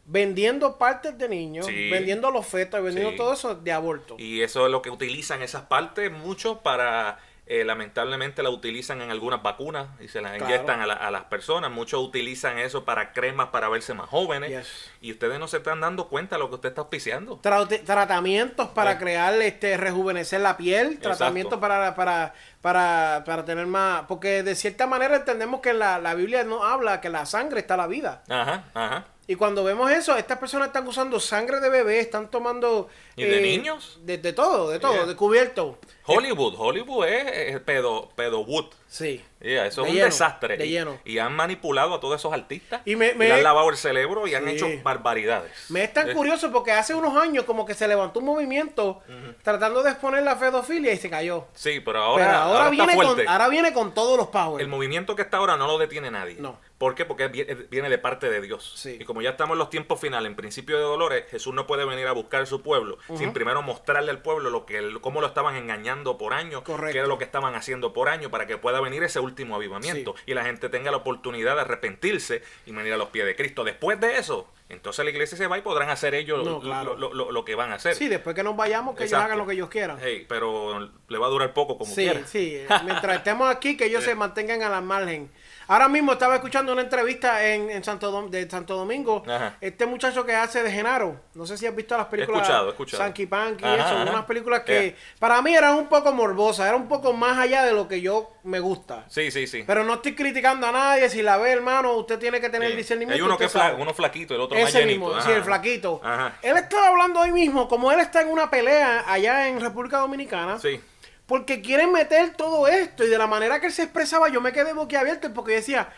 vendiendo 0.06 0.78
partes 0.78 1.16
de 1.18 1.28
niños, 1.28 1.66
Sí. 1.66 1.90
vendiendo 1.90 2.30
los 2.30 2.46
fetos, 2.46 2.82
vendiendo 2.82 3.12
Sí. 3.12 3.16
todo 3.16 3.32
eso 3.32 3.54
de 3.54 3.72
aborto. 3.72 4.16
Y 4.18 4.42
eso 4.42 4.66
es 4.66 4.70
lo 4.70 4.82
que 4.82 4.90
utilizan 4.90 5.42
esas 5.42 5.62
partes 5.62 6.12
muchos 6.12 6.58
para, 6.58 7.18
eh, 7.46 7.62
lamentablemente 7.64 8.42
la 8.42 8.48
utilizan 8.50 9.02
en 9.02 9.10
algunas 9.10 9.42
vacunas 9.42 9.88
y 10.00 10.08
se 10.08 10.22
las 10.22 10.32
Claro. 10.32 10.46
inyectan 10.46 10.80
a, 10.80 10.86
la- 10.86 10.94
a 10.94 11.10
las 11.10 11.24
personas. 11.24 11.70
Muchos 11.70 12.02
utilizan 12.02 12.58
eso 12.58 12.84
para 12.86 13.12
cremas 13.12 13.48
para 13.48 13.68
verse 13.68 13.92
más 13.92 14.08
jóvenes. 14.08 14.50
Yes. 14.50 14.90
Y 15.02 15.12
ustedes 15.12 15.38
no 15.38 15.46
se 15.46 15.58
están 15.58 15.80
dando 15.80 16.08
cuenta 16.08 16.36
de 16.36 16.40
lo 16.40 16.48
que 16.48 16.54
usted 16.54 16.70
está 16.70 16.80
auspiciando. 16.80 17.38
Tratamientos 17.84 18.68
para 18.68 18.92
Eh. 18.92 18.98
crear, 18.98 19.34
este, 19.42 19.76
rejuvenecer 19.76 20.40
la 20.40 20.56
piel, 20.56 20.98
tratamientos 21.00 21.58
para, 21.58 21.94
para, 21.94 22.34
para, 22.60 23.22
para 23.26 23.44
tener 23.44 23.66
más, 23.66 24.04
porque 24.08 24.42
de 24.42 24.54
cierta 24.54 24.86
manera 24.86 25.16
entendemos 25.16 25.60
que 25.60 25.74
la, 25.74 25.98
la 25.98 26.14
Biblia 26.14 26.44
no 26.44 26.64
habla 26.64 27.00
que 27.00 27.10
la 27.10 27.26
sangre 27.26 27.60
está 27.60 27.76
la 27.76 27.86
vida. 27.86 28.22
Ajá, 28.28 28.64
ajá. 28.74 29.04
Y 29.26 29.36
cuando 29.36 29.64
vemos 29.64 29.90
eso, 29.90 30.16
estas 30.18 30.38
personas 30.38 30.68
están 30.68 30.86
usando 30.86 31.18
sangre 31.18 31.60
de 31.60 31.70
bebé, 31.70 31.98
están 32.00 32.30
tomando... 32.30 32.88
¿Y 33.16 33.24
de 33.24 33.40
niños? 33.40 33.98
De, 34.02 34.18
de 34.18 34.32
todo, 34.32 34.68
de 34.70 34.78
todo, 34.80 34.92
Yeah. 34.94 35.06
de 35.06 35.16
cubierto. 35.16 35.78
Hollywood, 36.06 36.54
Hollywood 36.58 37.06
es, 37.06 37.54
es 37.54 37.60
pedo, 37.60 38.10
pedowood. 38.16 38.66
Sí. 38.88 39.24
Yeah, 39.40 39.66
eso 39.66 39.82
De 39.82 39.88
es 39.88 39.94
un 39.94 40.00
desastre. 40.02 40.56
de 40.58 40.66
y, 40.66 40.70
lleno. 40.70 40.98
y 41.04 41.18
han 41.18 41.32
manipulado 41.34 41.94
a 41.94 42.00
todos 42.00 42.20
esos 42.20 42.32
artistas. 42.32 42.82
Y 42.84 42.96
me- 42.96 43.14
me- 43.14 43.28
le 43.28 43.34
han 43.34 43.42
lavado 43.42 43.70
el 43.70 43.76
cerebro 43.76 44.26
y 44.26 44.34
han 44.34 44.44
Sí. 44.44 44.50
hecho 44.50 44.66
barbaridades. 44.82 45.52
Me 45.70 45.84
es 45.84 45.92
tan 45.92 46.10
Eh, 46.10 46.14
curioso 46.14 46.50
porque 46.52 46.72
hace 46.72 46.94
unos 46.94 47.16
años 47.16 47.44
como 47.44 47.64
que 47.64 47.74
se 47.74 47.88
levantó 47.88 48.18
un 48.20 48.26
movimiento 48.26 49.02
tratando 49.42 49.82
de 49.82 49.90
exponer 49.92 50.22
la 50.22 50.38
pedofilia 50.38 50.92
y 50.92 50.96
se 50.98 51.08
cayó. 51.08 51.46
Sí, 51.54 51.80
pero 51.80 52.00
ahora, 52.02 52.24
Pero 52.26 52.36
ahora, 52.38 52.46
ahora 52.58 52.64
está 52.64 52.84
viene 52.84 52.94
fuerte. 52.94 53.24
con, 53.24 53.32
ahora 53.32 53.48
viene 53.48 53.72
con 53.72 53.94
todos 53.94 54.18
los 54.18 54.26
powers. 54.28 54.60
El 54.62 54.68
movimiento 54.68 55.16
que 55.16 55.22
está 55.22 55.38
ahora 55.38 55.56
no 55.56 55.66
lo 55.66 55.78
detiene 55.78 56.10
nadie. 56.10 56.36
No. 56.38 56.58
¿Por 56.84 56.94
qué? 56.94 57.06
Porque 57.06 57.28
vi- 57.28 57.44
viene 57.70 57.88
de 57.88 57.96
parte 57.96 58.28
de 58.28 58.42
Dios. 58.42 58.74
Sí. 58.76 58.98
Y 59.00 59.04
como 59.06 59.22
ya 59.22 59.30
estamos 59.30 59.54
en 59.54 59.58
los 59.60 59.70
tiempos 59.70 59.98
finales, 59.98 60.28
en 60.28 60.36
principio 60.36 60.76
de 60.76 60.82
dolores, 60.82 61.24
Jesús 61.30 61.54
no 61.54 61.66
puede 61.66 61.86
venir 61.86 62.06
a 62.06 62.12
buscar 62.12 62.42
a 62.42 62.46
su 62.46 62.60
pueblo 62.60 62.98
sin 63.16 63.32
primero 63.32 63.62
mostrarle 63.62 64.10
al 64.10 64.20
pueblo 64.20 64.50
lo 64.50 64.66
que 64.66 64.98
cómo 65.00 65.22
lo 65.22 65.26
estaban 65.28 65.56
engañando 65.56 66.18
por 66.18 66.34
años, 66.34 66.62
qué 66.62 66.98
era 66.98 67.06
lo 67.06 67.16
que 67.16 67.24
estaban 67.24 67.54
haciendo 67.54 67.94
por 67.94 68.10
años, 68.10 68.30
para 68.30 68.46
que 68.46 68.58
pueda 68.58 68.82
venir 68.82 69.02
ese 69.02 69.18
último 69.18 69.54
avivamiento 69.56 70.14
y 70.26 70.34
la 70.34 70.44
gente 70.44 70.68
tenga 70.68 70.90
la 70.90 70.98
oportunidad 70.98 71.54
de 71.54 71.62
arrepentirse 71.62 72.42
y 72.66 72.72
venir 72.72 72.92
a 72.92 72.96
los 72.98 73.08
pies 73.08 73.24
de 73.24 73.34
Cristo. 73.34 73.64
Después 73.64 73.98
de 73.98 74.18
eso, 74.18 74.46
entonces 74.68 75.04
la 75.06 75.10
iglesia 75.10 75.38
se 75.38 75.46
va 75.46 75.56
y 75.56 75.62
podrán 75.62 75.88
hacer 75.88 76.14
ellos 76.14 76.44
No, 76.44 76.60
claro. 76.60 76.96
lo, 76.96 77.14
lo- 77.14 77.32
lo 77.32 77.44
que 77.46 77.54
van 77.54 77.72
a 77.72 77.76
hacer. 77.76 77.94
Sí, 77.94 78.08
después 78.08 78.34
que 78.36 78.42
nos 78.42 78.56
vayamos, 78.56 78.94
que 78.94 79.04
ellos 79.04 79.18
hagan 79.18 79.38
lo 79.38 79.46
que 79.46 79.54
ellos 79.54 79.68
quieran. 79.70 79.98
Hey, 80.02 80.26
pero 80.28 80.90
le 81.08 81.18
va 81.18 81.26
a 81.26 81.30
durar 81.30 81.54
poco 81.54 81.78
como 81.78 81.94
Sí, 81.94 82.02
quiera. 82.02 82.26
sí. 82.26 82.58
Mientras 82.84 83.16
estemos 83.16 83.48
aquí, 83.50 83.76
que 83.76 83.86
ellos 83.86 84.04
se 84.04 84.14
mantengan 84.14 84.62
a 84.62 84.68
la 84.68 84.80
margen. 84.82 85.30
Ahora 85.68 85.88
mismo 85.88 86.12
estaba 86.12 86.34
escuchando 86.36 86.72
una 86.72 86.82
entrevista 86.82 87.44
en, 87.46 87.70
en 87.70 87.82
Santo 87.84 88.12
Dom- 88.12 88.28
de 88.30 88.48
Santo 88.50 88.76
Domingo. 88.76 89.22
Ajá. 89.26 89.56
Este 89.60 89.86
muchacho 89.86 90.24
que 90.26 90.34
hace 90.34 90.62
de 90.62 90.70
Genaro. 90.70 91.20
No 91.34 91.46
sé 91.46 91.56
si 91.56 91.66
has 91.66 91.74
visto 91.74 91.96
las 91.96 92.06
películas. 92.06 92.42
escuchado, 92.42 92.66
he 92.68 92.70
escuchado. 92.70 93.02
Sanky 93.02 93.26
Panky 93.26 93.64
y 93.64 93.66
Ajá, 93.68 93.76
eso. 93.76 93.98
ajá. 94.02 94.10
Unas 94.10 94.24
películas 94.24 94.60
que 94.60 94.74
Yeah. 94.74 94.94
para 95.18 95.40
mí 95.42 95.54
eran 95.54 95.74
un 95.76 95.86
poco 95.86 96.12
morbosas. 96.12 96.66
Era 96.66 96.76
un 96.76 96.88
poco 96.88 97.12
más 97.12 97.38
allá 97.38 97.64
de 97.64 97.72
lo 97.72 97.88
que 97.88 98.00
yo 98.00 98.32
me 98.42 98.60
gusta. 98.60 99.04
Sí, 99.08 99.30
sí, 99.30 99.46
sí. 99.46 99.64
Pero 99.66 99.84
no 99.84 99.94
estoy 99.94 100.14
criticando 100.14 100.66
a 100.66 100.72
nadie. 100.72 101.08
Si 101.08 101.22
la 101.22 101.36
ve, 101.38 101.52
hermano, 101.52 101.92
usted 101.94 102.18
tiene 102.18 102.40
que 102.40 102.50
tener 102.50 102.70
Sí. 102.72 102.76
discernimiento. 102.76 103.14
Hay 103.22 103.26
uno 103.26 103.38
que 103.38 103.44
es 103.44 103.54
fla- 103.54 103.74
uno 103.78 103.94
flaquito, 103.94 104.34
el 104.34 104.40
otro 104.40 104.58
más 104.58 104.68
Ese 104.68 104.80
llenito. 104.80 105.06
mismo, 105.06 105.20
sí, 105.22 105.30
el 105.30 105.42
flaquito. 105.44 106.00
Ajá. 106.04 106.34
Él 106.42 106.56
estaba 106.56 106.88
hablando 106.88 107.20
hoy 107.20 107.32
mismo, 107.32 107.68
como 107.68 107.90
él 107.92 108.00
está 108.00 108.20
en 108.22 108.28
una 108.28 108.50
pelea 108.50 109.04
allá 109.06 109.48
en 109.48 109.60
República 109.60 109.98
Dominicana. 109.98 110.58
Sí. 110.58 110.80
Porque 111.26 111.62
quieren 111.62 111.92
meter 111.92 112.34
todo 112.36 112.68
esto 112.68 113.04
y 113.04 113.08
de 113.08 113.18
la 113.18 113.26
manera 113.26 113.60
que 113.60 113.66
él 113.66 113.72
se 113.72 113.82
expresaba 113.82 114.28
yo 114.28 114.40
me 114.40 114.52
quedé 114.52 114.74
boquiabierto 114.74 115.32
porque 115.32 115.52
decía, 115.52 115.88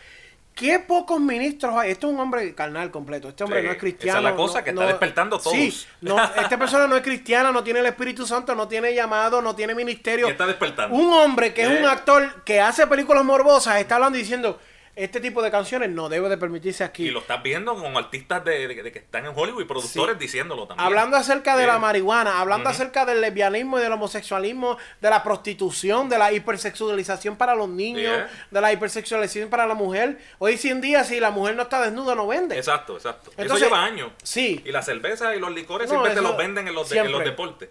qué 0.57 0.79
pocos 0.79 1.19
ministros 1.19 1.75
hay. 1.75 1.91
Este 1.91 2.07
es 2.07 2.13
un 2.13 2.19
hombre 2.19 2.53
carnal 2.55 2.91
completo, 2.91 3.29
este 3.29 3.43
hombre 3.43 3.59
Sí, 3.59 3.65
no 3.65 3.71
es 3.71 3.75
esa 3.75 3.79
cristiano. 3.81 4.17
es 4.19 4.23
la 4.23 4.35
cosa 4.35 4.63
que 4.63 4.71
está 4.71 4.85
despertando 4.87 5.37
todos. 5.37 5.53
Sí, 5.53 5.85
no, 6.01 6.21
esta 6.21 6.57
persona 6.57 6.87
no 6.87 6.97
es 6.97 7.03
cristiana, 7.03 7.51
no 7.51 7.63
tiene 7.63 7.79
el 7.79 7.85
Espíritu 7.85 8.25
Santo, 8.25 8.55
no 8.55 8.67
tiene 8.67 8.93
llamado, 8.93 9.41
no 9.41 9.55
tiene 9.55 9.75
ministerio. 9.75 10.27
Está 10.27 10.47
despertando. 10.47 10.95
Un 10.95 11.13
hombre 11.13 11.53
que 11.53 11.63
es 11.63 11.79
un 11.79 11.85
actor 11.85 12.43
que 12.43 12.59
hace 12.59 12.87
películas 12.87 13.23
morbosas 13.23 13.79
está 13.79 13.95
hablando 13.95 14.17
y 14.17 14.21
diciendo, 14.21 14.59
este 14.97 15.19
tipo 15.21 15.41
de 15.41 15.51
canciones 15.51 15.89
no 15.89 16.09
debe 16.09 16.27
de 16.29 16.37
permitirse 16.37 16.83
aquí. 16.83 17.07
Y 17.07 17.11
lo 17.11 17.19
estás 17.19 17.41
viendo 17.43 17.75
con 17.75 17.95
artistas 17.95 18.43
de, 18.43 18.67
de- 18.67 18.83
de 18.83 18.91
que 18.91 18.99
están 18.99 19.25
en 19.25 19.31
Hollywood 19.35 19.61
y 19.61 19.65
productores 19.65 20.15
Sí. 20.17 20.19
diciéndolo 20.19 20.67
también. 20.67 20.85
Hablando 20.85 21.15
acerca 21.17 21.55
de 21.55 21.65
la 21.67 21.77
marihuana, 21.79 22.39
hablando 22.39 22.69
acerca 22.69 23.05
del 23.05 23.21
lesbianismo 23.21 23.77
y 23.79 23.81
del 23.81 23.91
homosexualismo, 23.93 24.77
de 24.99 25.09
la 25.09 25.23
prostitución, 25.23 26.09
de 26.09 26.17
la 26.17 26.31
hipersexualización 26.33 27.35
para 27.37 27.55
los 27.55 27.69
niños, 27.69 28.01
Yeah. 28.01 28.29
de 28.51 28.61
la 28.61 28.73
hipersexualización 28.73 29.49
para 29.49 29.65
la 29.67 29.73
mujer. 29.73 30.17
Hoy 30.39 30.59
en 30.63 30.81
día, 30.81 31.03
si 31.03 31.19
la 31.19 31.31
mujer 31.31 31.55
no 31.55 31.63
está 31.63 31.81
desnuda, 31.81 32.15
no 32.15 32.27
vende. 32.27 32.57
Exacto, 32.57 32.95
exacto. 32.95 33.31
Entonces, 33.37 33.55
eso 33.57 33.65
lleva 33.65 33.83
años. 33.85 34.11
sí. 34.23 34.61
Y 34.65 34.71
la 34.71 34.81
cerveza 34.81 35.35
y 35.35 35.39
los 35.39 35.51
licores 35.51 35.87
No, 35.87 35.95
siempre 35.95 36.13
te 36.15 36.21
los 36.21 36.35
venden 36.37 36.67
en 36.67 36.73
los, 36.75 36.89
de- 36.89 36.97
en 36.99 37.11
los 37.11 37.23
deportes. 37.23 37.69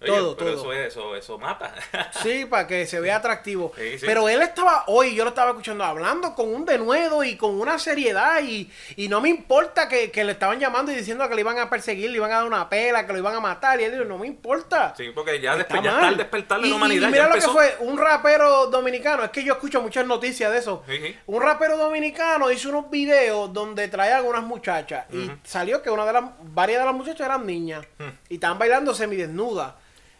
Oye, 0.00 0.10
Todo, 0.12 0.36
pero 0.36 0.54
todo. 0.56 0.60
Eso, 0.60 0.72
es- 0.72 0.86
eso, 0.88 1.16
eso 1.16 1.38
mata. 1.38 1.74
Sí, 2.22 2.44
para 2.44 2.66
que 2.66 2.86
se 2.86 3.00
vea 3.00 3.16
atractivo. 3.16 3.72
Sí, 3.76 3.98
sí. 3.98 4.06
Pero 4.06 4.28
él 4.28 4.42
estaba 4.42 4.84
hoy, 4.88 5.14
yo 5.14 5.24
lo 5.24 5.30
estaba 5.30 5.50
escuchando, 5.50 5.84
hablando 5.84 6.34
con 6.34 6.52
un 6.54 6.64
denuedo 6.66 7.24
y 7.24 7.36
con 7.36 7.58
una 7.58 7.78
seriedad. 7.78 8.42
Y, 8.42 8.70
y 8.96 9.08
no 9.08 9.20
me 9.20 9.28
importa 9.30 9.88
que, 9.88 10.10
que 10.10 10.24
le 10.24 10.32
estaban 10.32 10.58
llamando 10.60 10.92
y 10.92 10.96
diciendo 10.96 11.26
que 11.28 11.34
le 11.34 11.40
iban 11.40 11.58
a 11.58 11.70
perseguir, 11.70 12.10
le 12.10 12.16
iban 12.16 12.30
a 12.30 12.36
dar 12.36 12.44
una 12.44 12.68
pela, 12.68 13.06
que 13.06 13.12
lo 13.12 13.18
iban 13.18 13.34
a 13.34 13.40
matar. 13.40 13.80
Y 13.80 13.84
él 13.84 13.92
dijo, 13.92 14.04
no 14.04 14.18
me 14.18 14.26
importa. 14.26 14.94
sí, 14.96 15.10
porque 15.14 15.40
ya, 15.40 15.56
está 15.56 15.80
despertar 16.12 16.60
de 16.60 16.68
la 16.68 16.74
humanidad. 16.76 16.98
Y, 16.98 17.00
ya 17.00 17.08
mira 17.10 17.28
lo 17.28 17.34
que 17.34 17.40
fue, 17.42 17.76
un 17.80 17.96
rapero 17.98 18.66
dominicano, 18.66 19.24
es 19.24 19.30
que 19.30 19.42
yo 19.42 19.54
escucho 19.54 19.80
muchas 19.80 20.06
noticias 20.06 20.52
de 20.52 20.58
eso. 20.58 20.82
Sí. 20.88 21.16
Un 21.26 21.42
rapero 21.42 21.76
dominicano 21.76 22.50
hizo 22.50 22.68
unos 22.68 22.90
videos 22.90 23.52
donde 23.52 23.88
traía 23.88 24.18
a 24.18 24.22
unas 24.22 24.42
muchachas 24.42 25.06
y 25.12 25.30
salió 25.44 25.82
que 25.82 25.90
una 25.90 26.04
de 26.04 26.12
las, 26.12 26.24
varias 26.42 26.80
de 26.80 26.86
las 26.86 26.94
muchachas 26.94 27.26
eran 27.26 27.46
niñas 27.46 27.86
y 28.28 28.34
estaban 28.34 28.58
bailando 28.58 28.94
semidesnudas. 28.94 29.72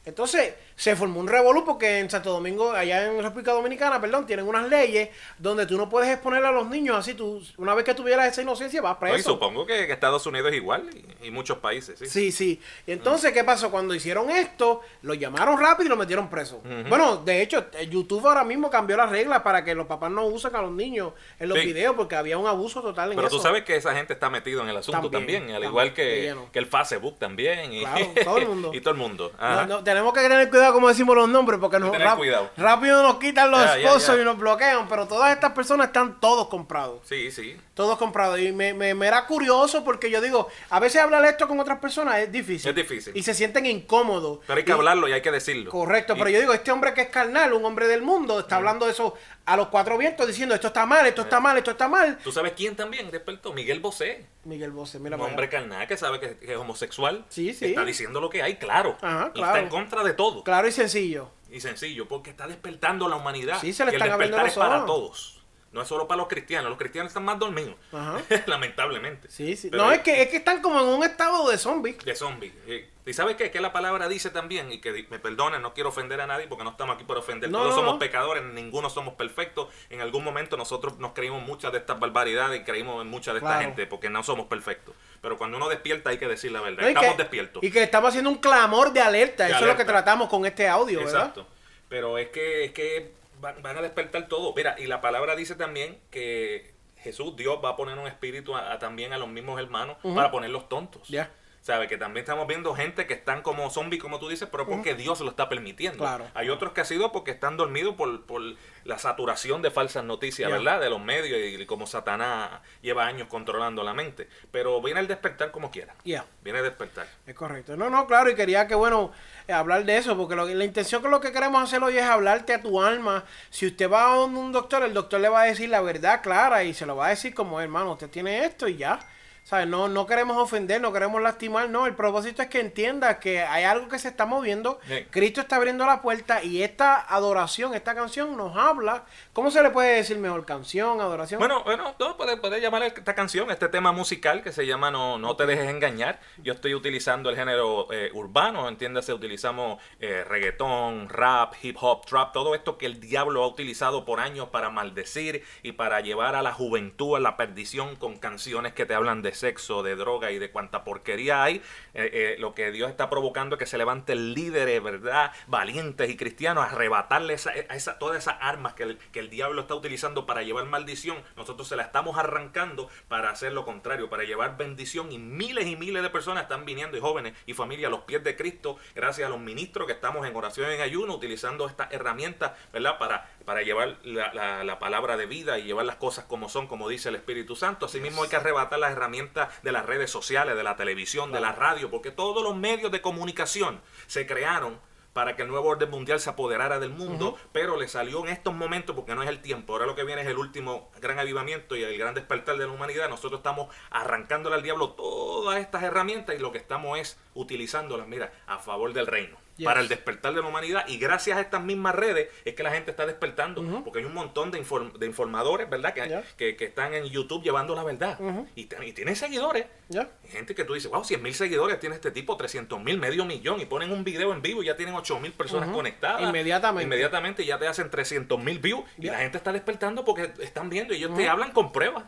Entonces, 0.07 0.55
se 0.77 0.95
formó 0.95 1.21
un 1.21 1.27
revolú 1.27 1.65
porque 1.65 1.99
en 2.01 2.11
Santo 2.11 2.31
Domingo, 2.31 2.71
allá 2.73 3.07
en 3.07 3.23
República 3.23 3.53
Dominicana, 3.53 3.99
perdón, 4.01 4.27
tienen 4.27 4.47
unas 4.47 4.69
leyes 4.69 5.09
donde 5.39 5.65
tú 5.67 5.77
no 5.79 5.89
puedes 5.89 6.11
exponer 6.11 6.45
a 6.45 6.53
los 6.53 6.69
niños 6.69 6.97
así. 6.99 7.15
Tú, 7.15 7.43
una 7.57 7.75
vez 7.75 7.85
que 7.85 7.95
tuvieras 7.95 8.29
esa 8.31 8.43
inocencia, 8.43 8.83
vas 8.83 8.97
No, 9.01 9.09
y 9.09 9.13
preso. 9.13 9.31
supongo 9.31 9.65
que, 9.67 9.87
que 9.87 9.93
Estados 9.95 10.27
Unidos 10.27 10.51
es 10.51 10.57
igual 10.57 10.89
y, 11.23 11.29
y 11.29 11.31
muchos 11.31 11.59
países. 11.59 11.99
Sí. 11.99 12.07
Sí, 12.07 12.31
sí. 12.33 12.61
Y 12.87 12.93
entonces, 12.93 13.33
¿qué 13.33 13.43
pasó? 13.43 13.71
Cuando 13.71 13.95
hicieron 13.95 14.31
esto, 14.31 14.83
lo 15.03 15.15
llamaron 15.15 15.59
rápido 15.59 15.87
y 15.87 15.89
lo 15.89 15.97
metieron 15.97 16.29
preso. 16.29 16.61
Bueno, 16.89 17.17
de 17.17 17.41
hecho, 17.41 17.67
YouTube 17.89 18.27
ahora 18.29 18.45
mismo 18.45 18.69
cambió 18.71 18.99
las 18.99 19.09
reglas 19.09 19.41
para 19.43 19.65
que 19.65 19.75
los 19.75 19.87
papás 19.87 20.11
no 20.11 20.27
usen 20.27 20.55
a 20.55 20.61
los 20.61 20.73
niños 20.73 21.13
en 21.39 21.49
los 21.49 21.59
Sí. 21.59 21.65
videos 21.67 21.97
porque 21.97 22.17
había 22.17 22.37
un 22.37 22.47
abuso 22.47 22.83
total 22.83 23.11
en 23.13 23.17
Pero 23.17 23.29
eso. 23.29 23.37
tú 23.39 23.43
sabes 23.43 23.65
que 23.65 23.77
esa 23.77 23.95
gente 23.95 24.13
está 24.13 24.29
metido 24.29 24.61
en 24.63 24.69
el 24.69 24.77
asunto 24.77 25.11
También, 25.11 25.41
también, 25.41 25.57
al 25.57 25.65
igual 25.65 25.95
que, 25.95 26.37
que 26.53 26.59
el 26.59 26.67
Facebook 26.67 27.19
también 27.19 27.73
y, 27.73 27.81
Claro, 27.81 28.07
todo 28.25 28.37
el 28.39 28.47
mundo. 28.47 28.71
y 28.75 28.81
todo 28.83 28.93
el 28.93 28.99
mundo. 29.01 29.33
No, 29.41 29.67
no, 29.67 29.83
tenemos 29.85 30.13
que 30.13 30.21
tener 30.21 30.51
cuidado 30.51 30.66
como 30.73 30.89
decimos 30.89 31.15
los 31.17 31.29
nombres, 31.29 31.59
porque 31.61 31.79
nos, 31.79 31.91
rap- 32.05 32.19
rápido 32.57 33.03
nos 33.03 33.17
quitan 33.17 33.51
los 33.51 33.61
esposos 33.85 34.19
y 34.21 34.25
nos 34.25 34.39
bloquean, 34.39 34.89
pero 34.89 35.07
todas 35.07 35.33
estas 35.33 35.53
personas 35.53 35.89
están 35.89 36.21
todos 36.21 36.49
comprados. 36.49 37.01
Sí, 37.05 37.31
sí. 37.31 37.57
Todos 37.77 37.99
comprados. 37.99 38.41
Y 38.41 38.53
me, 38.53 38.73
me, 38.73 38.95
me 38.95 39.07
era 39.07 39.27
curioso 39.27 39.85
porque 39.85 40.11
yo 40.11 40.23
digo, 40.23 40.49
a 40.71 40.81
veces 40.81 41.03
hablar 41.03 41.23
esto 41.27 41.47
con 41.47 41.61
otras 41.61 41.79
personas 41.79 42.21
es 42.21 42.33
difícil. 42.33 42.71
Es 42.71 42.75
difícil. 42.75 43.13
Y 43.15 43.23
se 43.23 43.35
sienten 43.35 43.67
incómodos. 43.67 44.39
Pero 44.47 44.57
hay 44.57 44.65
que 44.65 44.71
Y- 44.71 44.75
hablarlo 44.75 45.07
y 45.09 45.13
hay 45.13 45.21
que 45.21 45.31
decirlo. 45.31 45.71
Correcto, 45.71 46.15
Y- 46.15 46.19
pero 46.19 46.31
yo 46.31 46.41
digo, 46.41 46.55
este 46.55 46.73
hombre 46.73 46.95
que 46.95 47.03
es 47.03 47.09
carnal, 47.11 47.53
un 47.53 47.63
hombre 47.67 47.87
del 47.87 48.01
mundo, 48.01 48.41
está 48.41 48.57
hablando 48.57 48.87
de 48.87 48.93
eso 48.93 49.13
a 49.45 49.59
los 49.59 49.69
cuatro 49.69 49.99
vientos, 49.99 50.27
diciendo 50.27 50.55
esto 50.55 50.69
está 50.69 50.87
mal, 50.87 51.05
esto 51.07 51.21
está 51.21 51.39
mal, 51.39 51.59
esto 51.59 51.73
está 51.73 51.87
mal. 51.87 52.17
¿Tú 52.25 52.33
sabes 52.33 52.55
quién 52.57 52.77
también 52.77 53.11
despertó? 53.11 53.53
Miguel 53.53 53.81
Bosé. 53.81 54.25
Miguel 54.45 54.71
Bosé, 54.71 54.99
mira 54.99 55.17
Un 55.17 55.23
hombre 55.25 55.51
carnal 55.51 55.87
que 55.87 55.99
sabe 55.99 56.19
que, 56.19 56.39
es 56.51 56.57
homosexual. 56.57 57.27
Sí, 57.29 57.53
sí. 57.53 57.67
Está 57.67 57.85
diciendo 57.85 58.23
lo 58.23 58.31
que 58.31 58.43
hay, 58.43 58.57
claro. 58.57 58.97
Ajá, 59.03 59.33
Y. 59.35 59.41
Está 59.43 59.61
en 59.61 59.69
contra 59.69 60.03
de 60.03 60.15
todo. 60.15 60.43
Claro 60.45 60.67
y 60.67 60.73
sencillo. 60.73 61.29
Y 61.51 61.61
sencillo, 61.61 62.09
porque 62.09 62.31
está 62.31 62.47
despertando 62.49 63.07
la 63.07 63.17
humanidad. 63.17 63.59
Sí, 63.61 63.75
se 63.75 63.85
le 63.85 63.93
y 63.93 63.95
el 63.97 64.01
están 64.01 64.15
abriendo 64.15 64.39
despertar 64.39 64.67
es 64.67 64.73
para 64.75 64.87
todos. 64.87 65.36
No 65.77 65.83
es 65.83 65.89
solo 65.89 66.09
para 66.09 66.19
los 66.19 66.27
cristianos. 66.27 66.71
Los 66.71 66.79
cristianos 66.79 67.11
están 67.11 67.25
más 67.25 67.39
dormidos. 67.39 67.77
Ajá. 67.93 68.21
Lamentablemente. 68.47 69.31
Sí, 69.31 69.57
sí. 69.57 69.69
Pero 69.71 69.85
no, 69.85 69.93
es 69.93 70.01
que, 70.01 70.23
es 70.23 70.29
que 70.29 70.39
están 70.39 70.61
como 70.63 70.81
en 70.81 70.87
un 70.87 71.05
estado 71.05 71.49
de 71.51 71.59
zombie. 71.59 71.93
De 72.05 72.15
zombie. 72.17 72.53
Eh, 72.67 72.91
¿Y 73.05 73.13
sabes 73.13 73.37
qué? 73.37 73.51
Que 73.53 73.61
la 73.61 73.73
palabra 73.73 74.09
dice 74.09 74.31
también, 74.31 74.73
y 74.73 74.81
que 74.81 75.07
me 75.11 75.19
perdonen, 75.21 75.63
no 75.63 75.75
quiero 75.75 75.91
ofender 75.91 76.21
a 76.21 76.27
nadie 76.27 76.49
porque 76.49 76.65
no 76.65 76.71
estamos 76.71 76.97
aquí 76.97 77.05
para 77.05 77.21
ofender. 77.21 77.51
No, 77.51 77.59
Todos 77.59 77.71
no, 77.71 77.77
somos 77.77 77.93
no. 77.95 77.99
pecadores, 78.01 78.43
ninguno 78.43 78.91
somos 78.91 79.15
perfectos. 79.15 79.69
En 79.91 80.01
algún 80.01 80.25
momento 80.25 80.57
nosotros 80.57 80.99
nos 80.99 81.13
creímos 81.13 81.43
muchas 81.47 81.71
de 81.73 81.79
estas 81.79 82.01
barbaridades 82.01 82.61
y 82.61 82.65
creímos 82.65 83.01
en 83.03 83.09
muchas 83.09 83.35
de 83.35 83.39
esta 83.39 83.51
Claro. 83.51 83.63
gente 83.67 83.87
porque 83.87 84.11
no 84.11 84.25
somos 84.25 84.47
perfectos. 84.47 84.95
Pero 85.21 85.37
cuando 85.39 85.57
uno 85.57 85.69
despierta 85.69 86.11
hay 86.11 86.19
que 86.19 86.27
decir 86.27 86.51
la 86.51 86.63
verdad. 86.63 86.89
estamos 86.89 87.11
que- 87.13 87.23
despiertos. 87.23 87.63
Y 87.63 87.71
que 87.71 87.83
estamos 87.83 88.09
haciendo 88.09 88.31
un 88.31 88.39
clamor 88.39 88.93
de 88.93 89.01
alerta. 89.01 89.45
De 89.45 89.51
Eso 89.51 89.61
es 89.61 89.67
lo 89.67 89.77
que 89.77 89.85
tratamos 89.85 90.29
con 90.29 90.45
este 90.47 90.67
audio, 90.67 90.99
¿verdad? 91.01 91.15
Exacto. 91.15 91.47
Pero 91.89 92.19
es 92.19 92.31
que, 92.31 92.65
es 92.65 92.73
que 92.73 93.13
van, 93.41 93.63
van 93.63 93.77
a 93.79 93.83
despertar 93.83 94.29
todo. 94.29 94.53
Mira, 94.55 94.77
y 94.79 94.87
la 94.87 95.01
palabra 95.01 95.37
dice 95.37 95.55
también 95.55 95.99
que 96.11 96.75
Jesús, 96.97 97.37
Dios, 97.37 97.59
va 97.65 97.71
a 97.71 97.77
poner 97.77 97.99
un 97.99 98.07
espíritu 98.07 98.55
a- 98.57 98.73
a 98.73 98.79
también 98.79 99.13
a 99.13 99.19
los 99.19 99.29
mismos 99.29 99.61
hermanos 99.61 99.97
para 100.15 100.31
ponerlos 100.31 100.69
tontos. 100.69 101.07
Ya. 101.09 101.31
¿Sabe? 101.67 101.89
Que 101.89 101.97
también 101.97 102.23
estamos 102.23 102.47
viendo 102.47 102.77
gente 102.77 103.09
que 103.09 103.15
están 103.15 103.43
como 103.43 103.69
zombies, 103.71 104.01
como 104.01 104.21
tú 104.21 104.29
dices, 104.29 104.49
pero 104.49 104.69
porque 104.69 104.95
Dios 104.95 105.19
lo 105.21 105.31
está 105.31 105.49
permitiendo. 105.49 105.99
Claro. 105.99 106.29
Hay 106.35 106.49
otros 106.49 106.71
que 106.71 106.81
ha 106.81 106.85
sido 106.85 107.11
porque 107.11 107.33
están 107.33 107.57
dormidos 107.57 107.97
por, 107.97 108.25
por 108.25 108.41
la 108.85 108.99
saturación 108.99 109.63
de 109.63 109.73
falsas 109.73 110.05
noticias. 110.05 110.49
¿verdad? 110.49 110.81
De 110.81 110.89
los 110.89 111.01
medios 111.03 111.61
y 111.61 111.67
como 111.67 111.89
Satanás 111.89 112.61
lleva 112.83 113.05
años 113.05 113.27
controlando 113.27 113.83
la 113.83 113.95
mente. 113.95 114.29
Pero 114.53 114.81
viene 114.81 115.01
el 115.01 115.09
despertar 115.09 115.51
como 115.51 115.73
quiera. 115.73 115.97
Ya. 116.05 116.25
Viene 116.45 116.61
el 116.61 116.67
despertar. 116.67 117.09
Es 117.27 117.35
correcto. 117.35 117.77
No, 117.77 117.91
no, 117.91 118.07
claro, 118.07 118.31
y 118.31 118.37
quería 118.37 118.69
que, 118.69 118.77
bueno, 118.77 119.11
eh, 119.49 119.53
hablar 119.53 119.85
de 119.85 119.97
eso, 119.97 120.17
porque 120.17 120.37
lo 120.37 120.47
la 120.47 120.65
intención 120.65 121.03
con 121.03 121.11
lo 121.11 121.21
que 121.21 121.33
queremos 121.33 121.61
hacer 121.61 121.83
hoy 121.83 121.99
es 121.99 122.05
hablarte 122.05 122.55
a 122.55 122.63
tu 122.63 122.81
alma. 122.81 123.25
Si 123.51 123.67
usted 123.67 123.91
va 123.91 124.13
a 124.13 124.25
un, 124.25 124.37
un 124.37 124.53
doctor, 124.53 124.85
el 124.85 124.95
doctor 124.95 125.21
le 125.21 125.31
va 125.31 125.41
a 125.41 125.47
decir 125.47 125.69
la 125.69 125.81
verdad 125.81 126.23
clara 126.23 126.63
y 126.63 126.75
se 126.75 126.87
lo 126.87 126.95
va 126.95 127.07
a 127.07 127.11
decir 127.11 127.35
como, 127.35 127.61
hermano, 127.61 127.91
usted 127.91 128.09
tiene 128.09 128.45
esto 128.45 128.69
y 128.69 128.77
ya. 128.77 129.01
¿Sabes? 129.47 129.69
No, 129.69 129.87
no 129.87 130.09
queremos 130.09 130.39
ofender, 130.39 130.81
no 130.81 130.93
queremos 130.93 131.23
lastimar, 131.23 131.71
no. 131.71 131.87
El 131.87 131.95
propósito 131.95 132.43
es 132.43 132.49
que 132.49 132.59
entienda 132.59 133.21
que 133.21 133.43
hay 133.43 133.63
algo 133.63 133.87
que 133.87 133.97
se 133.97 134.09
está 134.09 134.27
moviendo. 134.27 134.81
Sí. 134.89 135.07
Cristo 135.09 135.41
está 135.41 135.55
abriendo 135.55 135.87
la 135.87 136.03
puerta 136.03 136.43
y 136.43 136.65
esta 136.65 136.99
adoración, 136.99 137.73
esta 137.73 137.95
canción 137.95 138.37
nos 138.37 138.57
habla. 138.57 139.05
¿Cómo 139.33 139.53
se 139.53 139.63
le 139.63 139.71
puede 139.71 139.95
decir 139.95 140.19
mejor? 140.19 140.45
¿Canción, 140.45 141.01
adoración? 141.01 141.39
Bueno, 141.39 141.63
bueno, 141.63 141.95
no, 142.01 142.17
puedes 142.17 142.41
puede 142.41 142.61
llamar 142.61 142.83
esta 142.83 143.15
canción, 143.15 143.49
este 143.53 143.69
tema 143.69 143.93
musical 143.93 144.43
que 144.43 144.51
se 144.51 144.67
llama 144.67 144.91
No, 144.91 145.17
no 145.17 145.37
te 145.37 145.47
dejes 145.47 145.71
engañar. 145.71 146.19
Yo 146.39 146.53
estoy 146.53 146.75
utilizando 146.75 147.31
el 147.31 147.37
género 147.37 147.87
eh, 147.93 148.11
urbano, 148.15 148.69
entiéndase, 148.69 149.13
utilizamos 149.13 149.81
eh, 150.01 150.25
reggaetón, 150.25 151.09
rap, 151.09 151.55
hip 151.63 151.77
hop, 151.81 152.05
trap, 152.05 152.33
todo 152.33 152.57
esto 152.57 152.79
que 152.79 152.87
el 152.87 152.99
diablo 152.99 153.45
ha 153.45 153.47
utilizado 153.47 154.05
por 154.05 154.19
años 154.19 154.49
para 154.49 154.71
maldecir 154.71 155.45
y 155.63 155.71
para 155.71 156.01
llevar 156.01 156.35
a 156.35 156.43
la 156.43 156.53
juventud 156.53 157.15
a 157.15 157.21
la 157.21 157.37
perdición 157.37 157.95
con 157.95 158.17
canciones 158.17 158.73
que 158.73 158.87
te 158.87 158.95
hablan 158.95 159.23
de 159.23 159.36
sexo, 159.37 159.85
de 159.85 159.95
droga 159.95 160.33
y 160.33 160.39
de 160.39 160.51
cuánta 160.51 160.83
porquería 160.83 161.45
hay. 161.45 161.57
Eh, 161.95 162.11
eh, 162.13 162.37
lo 162.39 162.55
que 162.55 162.73
Dios 162.73 162.91
está 162.91 163.09
provocando 163.09 163.55
es 163.55 163.61
que 163.61 163.67
se 163.67 163.79
levanten 163.79 164.35
líderes, 164.35 164.83
¿verdad? 164.83 165.33
Valientes 165.47 166.11
y 166.11 166.17
cristianos 166.17 166.65
arrebatarle 166.65 167.35
a 167.35 167.77
esa, 167.77 167.99
todas 167.99 168.19
esas 168.19 168.37
armas 168.41 168.75
que 168.75 168.83
el, 168.83 168.99
que 169.13 169.21
el 169.21 169.31
diablo 169.31 169.61
está 169.61 169.75
utilizando 169.75 170.27
para 170.27 170.43
llevar 170.43 170.65
maldición. 170.67 171.19
Nosotros 171.37 171.69
se 171.69 171.77
la 171.77 171.85
estamos 171.85 172.19
arrancando 172.19 172.89
para 173.09 173.31
hacer 173.31 173.53
lo 173.53 173.65
contrario, 173.65 174.11
para 174.11 174.25
llevar 174.25 174.57
bendición. 174.57 175.13
Y 175.13 175.19
miles 175.19 175.67
y 175.67 175.77
miles 175.77 176.03
de 176.03 176.11
personas 176.11 176.45
están 176.45 176.65
viniendo, 176.65 176.97
y 176.97 177.01
jóvenes 177.01 177.35
y 177.47 177.55
familias, 177.55 177.89
a 177.89 177.91
los 177.91 178.05
pies 178.05 178.25
de 178.25 178.37
Cristo, 178.37 178.77
gracias 178.95 179.27
a 179.27 179.31
los 179.31 179.41
ministros 179.41 179.87
que 179.87 179.93
estamos 179.93 180.27
en 180.27 180.35
oración 180.35 180.71
en 180.71 180.81
ayuno, 180.81 181.15
utilizando 181.15 181.67
estas 181.67 181.93
herramientas, 181.93 182.53
¿verdad? 182.73 182.99
Para, 182.99 183.31
para 183.47 183.63
llevar 183.63 183.97
la, 184.03 184.35
la- 184.35 184.65
la 184.65 184.79
palabra 184.79 185.17
de 185.17 185.25
vida 185.25 185.59
y 185.59 185.63
llevar 185.63 185.87
las 185.87 185.97
cosas 185.97 186.27
como 186.27 186.51
son, 186.51 186.67
como 186.67 186.89
dice 186.89 187.09
el 187.09 187.15
Espíritu 187.15 187.57
Santo. 187.57 187.87
Asimismo 187.87 188.23
hay 188.25 188.29
que 188.29 188.37
arrebatar 188.37 188.79
las 188.79 188.93
herramientas 188.93 189.49
de 189.63 189.73
las 189.73 189.87
redes 189.87 190.11
sociales, 190.11 190.57
de 190.57 190.63
la 190.63 190.77
televisión, 190.77 191.33
de 191.33 191.41
la 191.41 191.53
radio, 191.53 191.91
porque 191.91 192.11
todos 192.11 192.43
los 192.43 192.55
medios 192.57 192.93
de 192.93 193.01
comunicación 193.01 193.81
se 194.07 194.27
crearon 194.27 194.79
para 195.13 195.35
que 195.35 195.41
el 195.41 195.49
nuevo 195.49 195.69
orden 195.71 195.89
mundial 195.89 196.21
se 196.21 196.29
apoderara 196.29 196.79
del 196.79 196.91
mundo, 196.91 197.39
pero 197.53 197.79
le 197.79 197.89
salió 197.89 198.21
en 198.27 198.29
estos 198.29 198.53
momentos 198.53 198.95
porque 198.95 199.15
no 199.15 199.23
es 199.23 199.31
el 199.31 199.41
tiempo. 199.41 199.73
Ahora 199.73 199.87
lo 199.87 199.95
que 199.95 200.05
viene 200.05 200.21
es 200.21 200.29
el 200.29 200.37
último 200.37 200.91
gran 201.01 201.19
avivamiento 201.19 201.75
y 201.75 201.83
el 201.85 201.97
gran 201.97 202.13
despertar 202.15 202.59
de 202.59 202.67
la 202.67 202.73
humanidad. 202.73 203.09
Nosotros 203.09 203.39
estamos 203.39 203.75
arrancándole 203.89 204.57
al 204.57 204.63
diablo 204.63 204.91
todas 204.91 205.59
estas 205.59 205.85
herramientas 205.85 206.35
y 206.37 206.39
lo 206.39 206.53
que 206.53 206.59
estamos 206.59 206.99
es 206.99 207.19
utilizándolas, 207.33 208.07
mira, 208.07 208.31
a 208.47 208.59
favor 208.59 208.93
del 208.93 209.07
reino. 209.07 209.39
Yes. 209.57 209.65
Para 209.65 209.81
el 209.81 209.89
despertar 209.89 210.35
de 210.35 210.43
la 210.43 210.49
humanidad 210.49 210.87
y 210.87 210.99
gracias 210.99 211.39
a 211.39 211.41
estas 211.41 211.63
mismas 211.63 211.95
redes 211.95 212.29
es 212.45 212.55
que 212.55 212.63
la 212.63 212.71
gente 212.71 212.91
está 212.91 213.07
despertando 213.07 213.63
porque 213.85 214.01
hay 214.01 214.05
un 214.05 214.13
montón 214.13 214.51
de, 214.51 214.63
inform- 214.63 214.93
de 214.93 215.07
informadores, 215.07 215.71
¿verdad? 215.71 215.95
Que, 215.95 216.03
que, 216.37 216.57
que 216.57 216.65
están 216.67 216.93
en 216.93 217.05
YouTube 217.07 217.43
llevando 217.43 217.75
la 217.75 217.83
verdad 217.83 218.19
y, 218.55 218.67
tienen 218.67 219.17
seguidores. 219.17 219.65
¿Ya? 219.89 220.09
Hay 220.25 220.31
gente 220.31 220.55
que 220.55 220.65
tú 220.65 220.75
dices, 220.75 220.91
wow, 220.91 221.05
100 221.05 221.23
mil 221.23 221.33
seguidores 221.35 221.79
tiene 221.81 221.95
este 221.95 222.11
tipo, 222.11 222.37
300 222.37 222.83
mil, 222.83 222.99
medio 222.99 223.25
millón, 223.25 223.61
y 223.61 223.67
ponen 223.67 223.93
un 223.93 224.03
video 224.05 224.33
en 224.33 224.43
vivo 224.43 224.63
y 224.63 224.67
ya 224.67 224.77
tienen 224.77 224.95
8 224.95 225.21
mil 225.21 225.33
personas 225.33 225.69
conectadas. 225.71 226.21
Inmediatamente. 226.23 226.85
Inmediatamente 226.85 227.45
ya 227.47 227.59
te 227.59 227.67
hacen 227.67 227.89
300 227.91 228.39
mil 228.43 228.59
views 228.59 228.85
y 228.99 229.07
la 229.07 229.19
gente 229.19 229.39
está 229.39 229.53
despertando 229.53 230.05
porque 230.05 230.33
están 230.41 230.69
viendo 230.69 230.93
y 230.93 230.99
ellos 230.99 231.15
te 231.17 231.29
hablan 231.29 231.53
con 231.53 231.73
pruebas. 231.73 232.05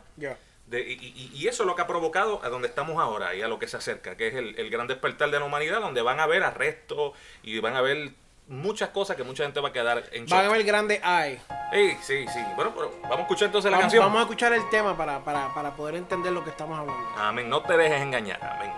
De- 0.69 0.81
y, 0.81 1.47
eso 1.47 1.63
es 1.63 1.67
lo 1.67 1.75
que 1.75 1.81
ha 1.81 1.87
provocado 1.87 2.41
a 2.43 2.49
donde 2.49 2.67
estamos 2.67 3.01
ahora 3.01 3.33
y 3.33 3.41
a 3.41 3.47
lo 3.47 3.57
que 3.57 3.67
se 3.67 3.77
acerca, 3.77 4.15
que 4.15 4.27
es 4.27 4.35
el, 4.35 4.57
el 4.59 4.69
gran 4.69 4.85
despertar 4.87 5.31
de 5.31 5.39
la 5.39 5.45
humanidad, 5.45 5.81
donde 5.81 6.01
van 6.03 6.19
a 6.19 6.23
haber 6.23 6.43
arrestos 6.43 7.13
y 7.41 7.59
van 7.59 7.75
a 7.75 7.79
haber 7.79 8.11
muchas 8.47 8.89
cosas 8.89 9.15
que 9.15 9.23
mucha 9.23 9.43
gente 9.43 9.59
va 9.59 9.69
a 9.69 9.71
quedar 9.71 10.03
en 10.11 10.25
shock. 10.25 10.37
Van 10.37 10.45
a 10.45 10.49
ver 10.49 10.63
grande 10.63 10.99
ay. 11.03 11.39
Ey, 11.71 11.97
sí, 12.01 12.25
sí. 12.27 12.39
Bueno, 12.55 12.71
pero 12.75 12.91
vamos 13.03 13.19
a 13.19 13.21
escuchar 13.21 13.45
entonces 13.47 13.71
la 13.71 13.79
canción. 13.79 14.03
vamos 14.03 14.19
a 14.19 14.23
escuchar 14.23 14.53
el 14.53 14.67
tema 14.69 14.95
para, 14.97 15.23
para, 15.23 15.53
para 15.53 15.75
poder 15.75 15.95
entender 15.95 16.33
lo 16.33 16.43
que 16.43 16.49
estamos 16.51 16.77
hablando. 16.77 17.09
Amén. 17.17 17.49
No 17.49 17.61
te 17.61 17.77
dejes 17.77 18.01
engañar. 18.01 18.39
Amén. 18.43 18.71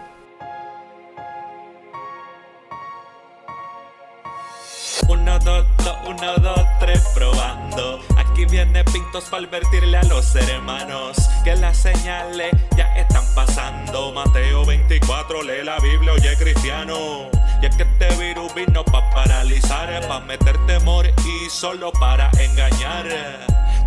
Uno, 5.08 5.40
dos, 5.40 5.66
dos, 5.84 5.98
uno, 6.06 6.36
dos, 6.38 6.66
tres, 6.80 7.12
probando. 7.14 8.11
Aquí 8.32 8.46
viene 8.46 8.82
Pintos 8.86 9.26
para 9.26 9.44
advertirle 9.44 9.98
a 9.98 10.04
los 10.04 10.34
hermanos 10.36 11.18
que 11.44 11.54
las 11.58 11.76
señales 11.76 12.50
ya 12.78 12.86
están 12.96 13.26
pasando. 13.36 14.14
Mateo 14.14 14.66
24, 14.66 15.44
lee 15.44 15.66
la 15.66 15.78
Biblia, 15.80 16.14
oye 16.14 16.38
cristiano. 16.38 17.30
Y 17.62 17.66
es 17.66 17.76
que 17.76 17.84
este 17.84 18.08
virus 18.16 18.56
vino 18.56 18.86
para 18.86 19.10
paralizar, 19.10 20.08
para 20.08 20.22
meter 20.22 20.58
temor 20.66 21.08
y 21.08 21.50
solo 21.50 21.92
para 21.92 22.32
engañar. 22.40 23.06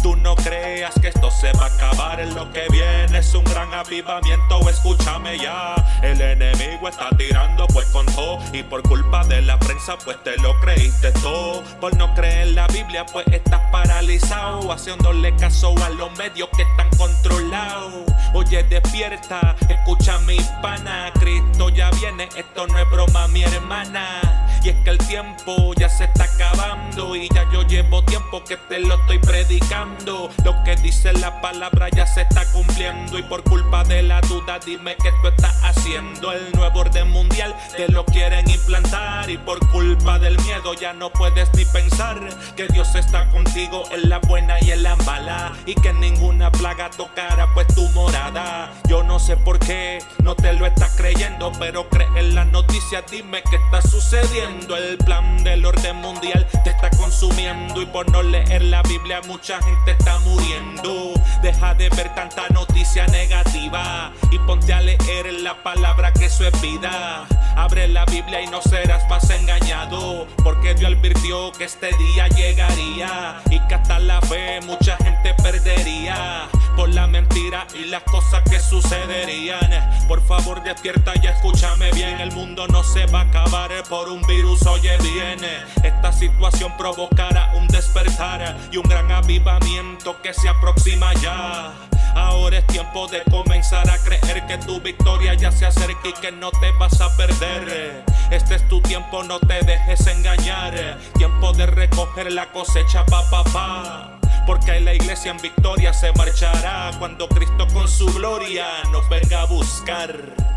Tú 0.05 0.17
no 0.17 0.37
creas 0.37 0.93
que 1.01 1.09
esto 1.09 1.31
se 1.31 1.51
va 1.55 1.65
a 1.65 1.69
acabar. 1.69 2.23
Lo 2.35 2.53
que 2.53 2.67
viene 2.71 3.17
es 3.17 3.35
un 3.35 3.43
gran 3.45 3.73
avivamiento. 3.73 4.61
Escúchame 4.69 5.39
ya. 5.39 5.77
El 6.03 6.21
enemigo 6.21 6.91
está 6.91 7.09
tirando 7.17 7.67
pues 7.69 7.87
con 7.87 8.05
todo. 8.05 8.39
Y 8.53 8.63
por 8.65 8.83
culpa 8.83 9.25
de 9.25 9.41
la 9.41 9.59
prensa 9.59 9.97
pues 10.05 10.23
te 10.23 10.37
lo 10.43 10.61
creíste 10.61 11.11
todo. 11.23 11.63
Por 11.81 11.97
no 11.97 12.15
creer 12.15 12.49
en 12.49 12.55
la 12.55 12.67
Biblia 12.67 13.07
pues 13.07 13.27
estás 13.29 13.63
paralizado. 13.73 14.71
Haciéndole 14.71 15.35
caso 15.37 15.75
a 15.83 15.89
los 15.89 16.15
medios 16.19 16.51
que 16.55 16.65
están 16.65 16.91
controlados. 16.99 18.05
Oye, 18.35 18.63
despierta. 18.65 19.57
Escucha 19.71 20.19
mi 20.19 20.37
pana. 20.61 21.13
Cristo 21.19 21.71
ya 21.71 21.89
viene. 21.93 22.29
Esto 22.37 22.67
no 22.67 22.79
es 22.79 22.91
broma, 22.91 23.27
mi 23.29 23.43
hermana. 23.43 24.44
Y 24.65 24.71
es 24.71 24.77
que 24.77 24.91
el 24.91 24.99
tiempo 24.99 25.75
ya 25.75 25.91
se 25.91 26.05
está 26.05 26.25
acabando. 26.25 27.15
Y 27.15 27.29
ya 27.29 27.47
yo 27.53 27.63
llevo 27.65 28.03
tiempo 28.03 28.43
que 28.45 28.57
te 28.57 28.81
lo 28.81 28.95
estoy 28.95 29.19
predicando. 29.19 30.31
Lo 30.43 30.65
que 30.65 30.75
dice 30.77 31.13
la 31.13 31.43
palabra 31.43 31.91
ya 31.91 32.07
se 32.07 32.23
está 32.23 32.51
cumpliendo. 32.51 33.19
Y 33.19 33.23
por 33.25 33.43
culpa 33.45 33.85
de 33.85 34.03
la 34.03 34.23
duda, 34.23 34.59
dime 34.65 34.97
qué 35.03 35.13
tú 35.21 35.29
estás 35.29 35.63
haciendo. 35.63 36.33
El 36.33 36.51
nuevo 36.53 36.81
orden 36.81 37.11
mundial 37.11 37.55
te 37.77 37.89
lo 37.89 38.07
quieren 38.07 38.49
implantar. 38.49 39.29
Y 39.29 39.37
por 39.37 39.59
culpa 39.69 40.19
del 40.19 40.41
miedo 40.41 40.73
ya 40.73 40.95
no 40.95 41.11
puedes 41.11 41.53
ni 41.53 41.67
pensar 41.67 42.19
que 42.57 42.67
Dios 42.69 42.95
está 42.95 43.29
contigo 43.29 43.85
en 43.91 44.09
la 44.09 44.19
buena 44.21 44.57
y 44.63 44.71
en 44.71 44.83
la 44.83 44.97
mala. 44.97 45.53
Y 45.67 45.75
que 45.75 45.93
ninguna 45.93 46.51
plaga 46.51 46.89
tocará 46.89 47.53
pues 47.53 47.67
tu 47.75 47.87
morada. 47.91 48.73
Yo 48.89 49.03
no 49.03 49.19
sé 49.19 49.37
por 49.37 49.59
qué 49.59 49.99
no 50.23 50.35
te 50.35 50.55
lo 50.55 50.65
estás 50.65 50.97
creyendo, 50.97 51.53
pero 51.59 51.87
cree 51.91 52.09
en 52.17 52.35
la 52.35 52.47
noticia, 52.47 53.05
dime 53.11 53.43
qué 53.51 53.57
está 53.57 53.83
sucediendo. 53.83 54.54
El 54.77 54.99
plan 54.99 55.43
del 55.45 55.65
orden 55.65 55.97
mundial 55.97 56.47
te 56.63 56.71
está 56.71 56.91
consumiendo. 56.91 57.83
Y 57.83 57.87
por 57.87 58.11
no 58.11 58.23
leer 58.23 58.63
la 58.63 58.83
Biblia, 58.83 59.21
mucha 59.27 59.61
gente 59.63 59.93
está 59.93 60.19
muriendo. 60.21 61.13
Deja 61.43 61.75
de 61.75 61.89
ver 61.91 62.15
tanta 62.15 62.49
noticia 62.51 63.07
negativa 63.09 64.13
y 64.31 64.39
ponte 64.39 64.73
a 64.73 64.81
leer 64.81 65.33
la 65.43 65.63
palabra 65.63 66.13
que 66.13 66.27
eso 66.27 66.47
es 66.47 66.61
vida. 66.61 67.27
Abre 67.57 67.89
la 67.89 68.05
Biblia 68.07 68.41
y 68.41 68.47
no 68.47 68.63
serás 68.63 69.09
más 69.09 69.29
engañado. 69.31 70.27
Porque 70.43 70.75
Dios 70.75 70.93
advirtió 70.93 71.53
que 71.53 71.65
este 71.65 71.91
día 71.97 72.29
llegaría 72.29 73.41
y 73.51 73.61
que 73.67 73.75
hasta 73.75 73.99
la 73.99 74.21
fe 74.23 74.61
mucha 74.63 74.97
gente 74.99 75.35
perdería 75.43 76.49
por 76.77 76.89
la 76.89 77.07
mentira 77.07 77.67
y 77.75 77.87
las 77.87 78.03
cosas 78.05 78.43
que 78.51 78.59
sucederían. 78.59 79.71
Por 80.09 80.21
favor, 80.27 80.63
despierta 80.63 81.13
y 81.23 81.27
escúchame 81.27 81.91
bien. 81.93 82.21
El 82.21 82.33
mundo 82.33 82.67
no 82.69 82.83
se 82.83 83.07
va 83.07 83.21
a 83.21 83.25
acabar 83.25 83.71
por 83.89 84.09
un 84.09 84.23
virus, 84.23 84.44
oye 84.45 84.97
bien. 84.99 85.39
Esta 85.83 86.13
situación 86.13 86.77
provocará 86.77 87.53
un 87.55 87.67
despertar 87.69 88.57
y 88.71 88.77
un 88.77 88.85
gran 88.85 89.11
avivamiento 89.11 90.21
que 90.23 90.33
se 90.35 90.49
aproxima 90.49 91.13
ya. 91.15 91.73
Ahora 92.15 92.59
es 92.59 92.67
tiempo 92.69 93.09
de 93.09 93.23
comenzar 93.31 93.89
a 93.91 93.99
creer 93.99 94.47
que 94.47 94.59
tu 94.59 94.81
victoria 94.81 95.35
ya 95.35 95.51
se 95.51 95.67
acerca 95.67 96.09
y 96.09 96.13
que 96.13 96.31
no 96.31 96.51
te 96.53 96.71
vas 96.73 97.01
a 97.01 97.15
perder. 97.17 98.05
Este 98.31 98.55
es 98.57 98.69
tu 98.69 98.81
tiempo, 98.81 99.23
no 99.25 99.41
te 99.41 99.61
dejes 99.65 100.07
engañar. 100.07 100.99
Tiempo 101.17 101.53
de 101.53 101.67
recoger 101.67 102.33
la 102.33 102.51
cosecha, 102.53 103.05
pa 103.07 103.29
pa 103.31 103.45
pa. 103.45 104.21
Porque 104.47 104.79
la 104.81 104.95
iglesia 104.95 105.31
en 105.31 105.39
victoria 105.39 105.93
se 105.93 106.13
marchará 106.13 106.93
cuando 106.99 107.29
Cristo 107.29 107.67
con 107.73 107.89
su 107.89 108.07
gloria 108.13 108.67
nos 108.93 109.09
venga 109.09 109.43
a 109.43 109.47
buscar. 109.47 110.54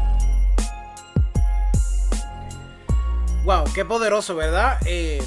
Wow, 3.47 3.63
qué 3.73 3.85
poderoso, 3.85 4.35
¿verdad? 4.35 4.77
Eh, 4.85 5.23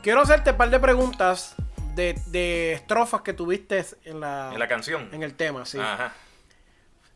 quiero 0.00 0.20
hacerte 0.20 0.52
un 0.52 0.56
par 0.56 0.70
de 0.70 0.78
preguntas 0.78 1.56
de, 1.96 2.14
de 2.28 2.74
estrofas 2.74 3.22
que 3.22 3.32
tuviste 3.32 3.84
en 4.04 4.20
la, 4.20 4.50
En 4.52 4.60
la 4.60 4.68
canción. 4.68 5.08
en 5.10 5.24
el 5.24 5.34
tema, 5.34 5.66
sí. 5.66 5.80
Ajá. 5.80 6.14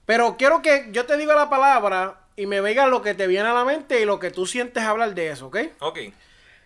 Pero 0.05 0.37
quiero 0.37 0.61
que 0.61 0.89
yo 0.91 1.07
te 1.07 1.17
diga 1.17 1.37
la 1.37 1.49
palabra 1.49 2.23
y 2.35 2.47
me 2.47 2.61
digas 2.61 2.89
lo 2.89 3.03
que 3.03 3.15
te 3.15 3.29
viene 3.29 3.49
a 3.49 3.53
la 3.53 3.65
mente 3.65 4.03
y 4.03 4.05
lo 4.05 4.19
que 4.19 4.33
tú 4.33 4.47
sientes 4.47 4.83
hablar 4.83 5.15
de 5.15 5.31
eso, 5.31 5.47
¿ok? 5.47 5.59
Ok. 5.79 5.99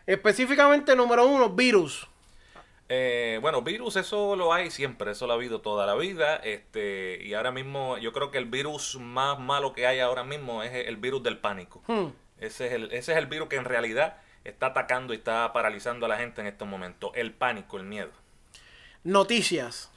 Específicamente, 0.07 0.97
número 0.97 1.27
uno, 1.27 1.51
virus. 1.51 2.09
Eh, 2.89 3.41
bueno, 3.43 3.61
virus, 3.61 3.97
eso 3.97 4.37
lo 4.37 4.55
hay 4.55 4.71
siempre, 4.71 5.11
eso 5.11 5.27
lo 5.27 5.35
ha 5.35 5.37
habido 5.37 5.61
toda 5.61 5.85
la 5.85 5.95
vida. 5.97 6.37
Este, 6.37 7.23
y 7.23 7.35
ahora 7.35 7.51
mismo, 7.51 7.99
yo 7.99 8.15
creo 8.15 8.31
que 8.31 8.39
el 8.39 8.47
virus 8.47 8.97
más 8.99 9.39
malo 9.39 9.75
que 9.75 9.87
hay 9.87 10.01
ahora 10.01 10.25
mismo 10.25 10.63
es 10.63 10.73
el 10.89 10.97
virus 10.97 11.23
del 11.23 11.37
pánico. 11.37 11.83
Hmm. 11.87 12.07
Ese, 12.43 12.67
es 12.67 12.73
el, 12.73 12.85
ese 12.87 13.13
es 13.13 13.19
el 13.19 13.27
virus 13.27 13.49
que 13.49 13.57
en 13.57 13.65
realidad 13.65 14.17
está 14.45 14.67
atacando 14.67 15.15
y 15.15 15.19
está 15.19 15.53
paralizando 15.53 16.07
a 16.07 16.09
la 16.09 16.19
gente 16.19 16.41
en 16.41 16.49
estos 16.49 16.67
momentos. 16.67 17.13
El 17.15 17.33
pánico, 17.33 17.77
el 17.77 17.85
miedo. 17.85 18.11
Noticias. 19.05 19.91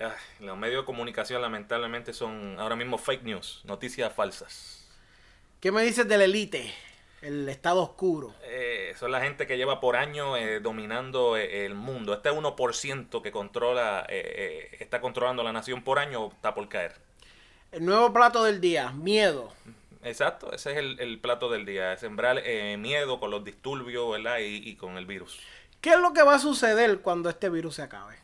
Ay, 0.00 0.10
los 0.38 0.56
medios 0.56 0.82
de 0.82 0.86
comunicación 0.86 1.42
lamentablemente 1.42 2.12
son 2.12 2.58
ahora 2.60 2.76
mismo 2.76 2.96
fake 2.96 3.24
news, 3.24 3.62
noticias 3.64 4.12
falsas. 4.12 4.86
¿Qué 5.60 5.72
me 5.72 5.82
dices 5.82 6.08
de 6.08 6.16
la 6.16 6.24
élite? 6.24 6.72
El 7.22 7.48
estado 7.48 7.82
oscuro. 7.82 8.34
Eh, 8.44 8.94
son 8.98 9.10
la 9.10 9.20
gente 9.20 9.46
que 9.46 9.58
lleva 9.58 9.80
por 9.80 9.96
años 9.96 10.38
eh, 10.38 10.60
dominando 10.60 11.36
eh, 11.36 11.66
el 11.66 11.74
mundo. 11.74 12.14
Este 12.14 12.30
1% 12.30 13.20
que 13.20 13.32
controla, 13.32 14.06
está 14.08 15.00
controlando 15.00 15.42
la 15.42 15.52
nación 15.52 15.82
por 15.82 15.98
año 15.98 16.28
está 16.28 16.54
por 16.54 16.68
caer. 16.68 16.94
El 17.72 17.84
nuevo 17.84 18.12
plato 18.12 18.44
del 18.44 18.60
día, 18.60 18.90
miedo. 18.92 19.52
Exacto, 20.02 20.52
ese 20.52 20.72
es 20.72 20.78
el, 20.78 20.98
el 20.98 21.18
plato 21.18 21.50
del 21.50 21.66
día, 21.66 21.96
sembrar 21.98 22.40
eh, 22.44 22.76
miedo 22.78 23.20
con 23.20 23.30
los 23.30 23.44
disturbios 23.44 24.10
¿verdad? 24.10 24.38
Y, 24.38 24.68
y 24.68 24.76
con 24.76 24.96
el 24.96 25.04
virus. 25.04 25.38
¿Qué 25.80 25.90
es 25.90 25.98
lo 26.00 26.12
que 26.12 26.22
va 26.22 26.34
a 26.34 26.38
suceder 26.38 27.00
cuando 27.00 27.28
este 27.28 27.50
virus 27.50 27.76
se 27.76 27.82
acabe? 27.82 28.16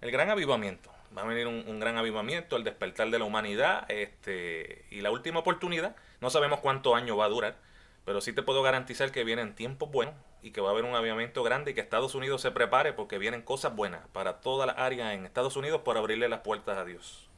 El 0.00 0.10
gran 0.10 0.30
avivamiento, 0.30 0.90
va 1.16 1.22
a 1.22 1.26
venir 1.26 1.46
un, 1.46 1.64
un 1.66 1.78
gran 1.78 1.96
avivamiento, 1.96 2.56
el 2.56 2.64
despertar 2.64 3.10
de 3.10 3.18
la 3.18 3.24
humanidad 3.24 3.88
este, 3.90 4.84
y 4.90 5.00
la 5.02 5.10
última 5.10 5.40
oportunidad. 5.40 5.94
No 6.20 6.30
sabemos 6.30 6.60
cuántos 6.60 6.94
años 6.94 7.18
va 7.18 7.26
a 7.26 7.28
durar, 7.28 7.56
pero 8.04 8.20
sí 8.20 8.32
te 8.32 8.42
puedo 8.42 8.62
garantizar 8.62 9.12
que 9.12 9.24
vienen 9.24 9.54
tiempos 9.54 9.90
buenos 9.90 10.14
y 10.42 10.50
que 10.52 10.60
va 10.60 10.68
a 10.68 10.72
haber 10.72 10.84
un 10.84 10.94
avivamiento 10.94 11.42
grande 11.42 11.70
y 11.70 11.74
que 11.74 11.80
Estados 11.80 12.14
Unidos 12.14 12.40
se 12.42 12.50
prepare 12.50 12.92
porque 12.92 13.18
vienen 13.18 13.42
cosas 13.42 13.76
buenas 13.76 14.00
para 14.12 14.40
toda 14.40 14.66
la 14.66 14.72
área 14.72 15.14
en 15.14 15.26
Estados 15.26 15.56
Unidos 15.56 15.82
por 15.82 15.96
abrirle 15.96 16.28
las 16.28 16.40
puertas 16.40 16.78
a 16.78 16.84
Dios. 16.84 17.28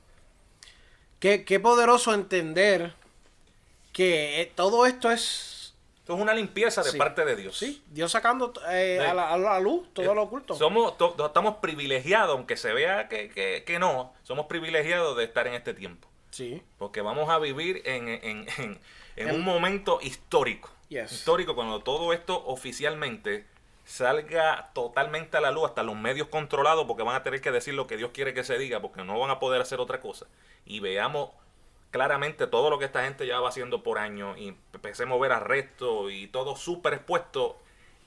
Qué, 1.19 1.45
qué 1.45 1.61
poderoso 1.61 2.15
entender 2.15 2.95
que 3.93 4.41
eh, 4.43 4.53
todo 4.55 4.87
esto 4.87 5.11
es 5.11 5.75
Esto 5.99 6.15
es 6.17 6.21
una 6.21 6.35
limpieza 6.35 6.83
de 6.83 6.91
Sí. 6.91 6.99
parte 6.99 7.25
de 7.25 7.37
Dios. 7.37 7.57
sí, 7.57 7.81
Dios 7.91 8.11
sacando 8.11 8.53
eh, 8.71 8.99
Sí. 9.01 9.07
a, 9.07 9.15
la, 9.15 9.33
a 9.33 9.39
la 9.39 9.61
luz 9.61 9.87
todo 9.93 10.11
Eh, 10.11 10.15
lo 10.15 10.23
oculto. 10.23 10.55
Somos, 10.57 10.99
to- 10.99 11.15
estamos 11.27 11.57
privilegiados, 11.57 12.35
aunque 12.37 12.57
se 12.57 12.73
vea 12.73 13.09
que, 13.09 13.29
que- 13.31 13.63
que 13.65 13.79
no, 13.79 14.13
somos 14.25 14.47
privilegiados 14.47 15.17
de 15.17 15.25
estar 15.25 15.47
en 15.47 15.55
este 15.55 15.75
tiempo. 15.75 16.09
Sí. 16.31 16.61
Porque 16.79 17.03
vamos 17.03 17.31
a 17.31 17.39
vivir 17.39 17.83
en, 17.85 18.09
en- 18.09 18.25
en- 18.25 18.81
en 19.17 19.29
En- 19.29 19.35
un 19.37 19.43
momento 19.43 20.01
histórico. 20.03 20.71
Yes. 20.89 21.13
Histórico 21.13 21.55
cuando 21.55 21.81
todo 21.81 22.13
esto 22.13 22.43
oficialmente 22.47 23.47
salga 23.85 24.71
totalmente 24.75 25.37
a 25.37 25.41
la 25.41 25.51
luz, 25.51 25.67
hasta 25.67 25.83
los 25.83 25.97
medios 25.97 26.29
controlados, 26.29 26.85
porque 26.87 27.03
van 27.03 27.17
a 27.17 27.23
tener 27.23 27.41
que 27.41 27.51
decir 27.51 27.75
lo 27.75 27.87
que 27.87 27.97
Dios 27.97 28.11
quiere 28.13 28.33
que 28.35 28.43
se 28.45 28.59
diga, 28.59 28.81
porque 28.81 29.05
no 29.05 29.19
van 29.19 29.31
a 29.31 29.39
poder 29.39 29.61
hacer 29.61 29.81
otra 29.81 30.01
cosa. 30.01 30.27
Y 30.65 30.81
veamos 30.81 31.31
claramente 31.93 32.49
todo 32.49 32.71
lo 32.71 32.81
que 32.81 32.87
esta 32.87 33.05
gente 33.05 33.25
ya 33.27 33.39
va 33.39 33.51
haciendo 33.51 33.85
por 33.85 33.99
años 33.99 34.37
y 34.39 34.49
empecemos 34.75 35.17
a 35.17 35.23
ver 35.23 35.31
arrestos 35.33 36.11
y 36.11 36.27
todo 36.27 36.57
súper 36.57 36.95
expuesto. 36.95 37.59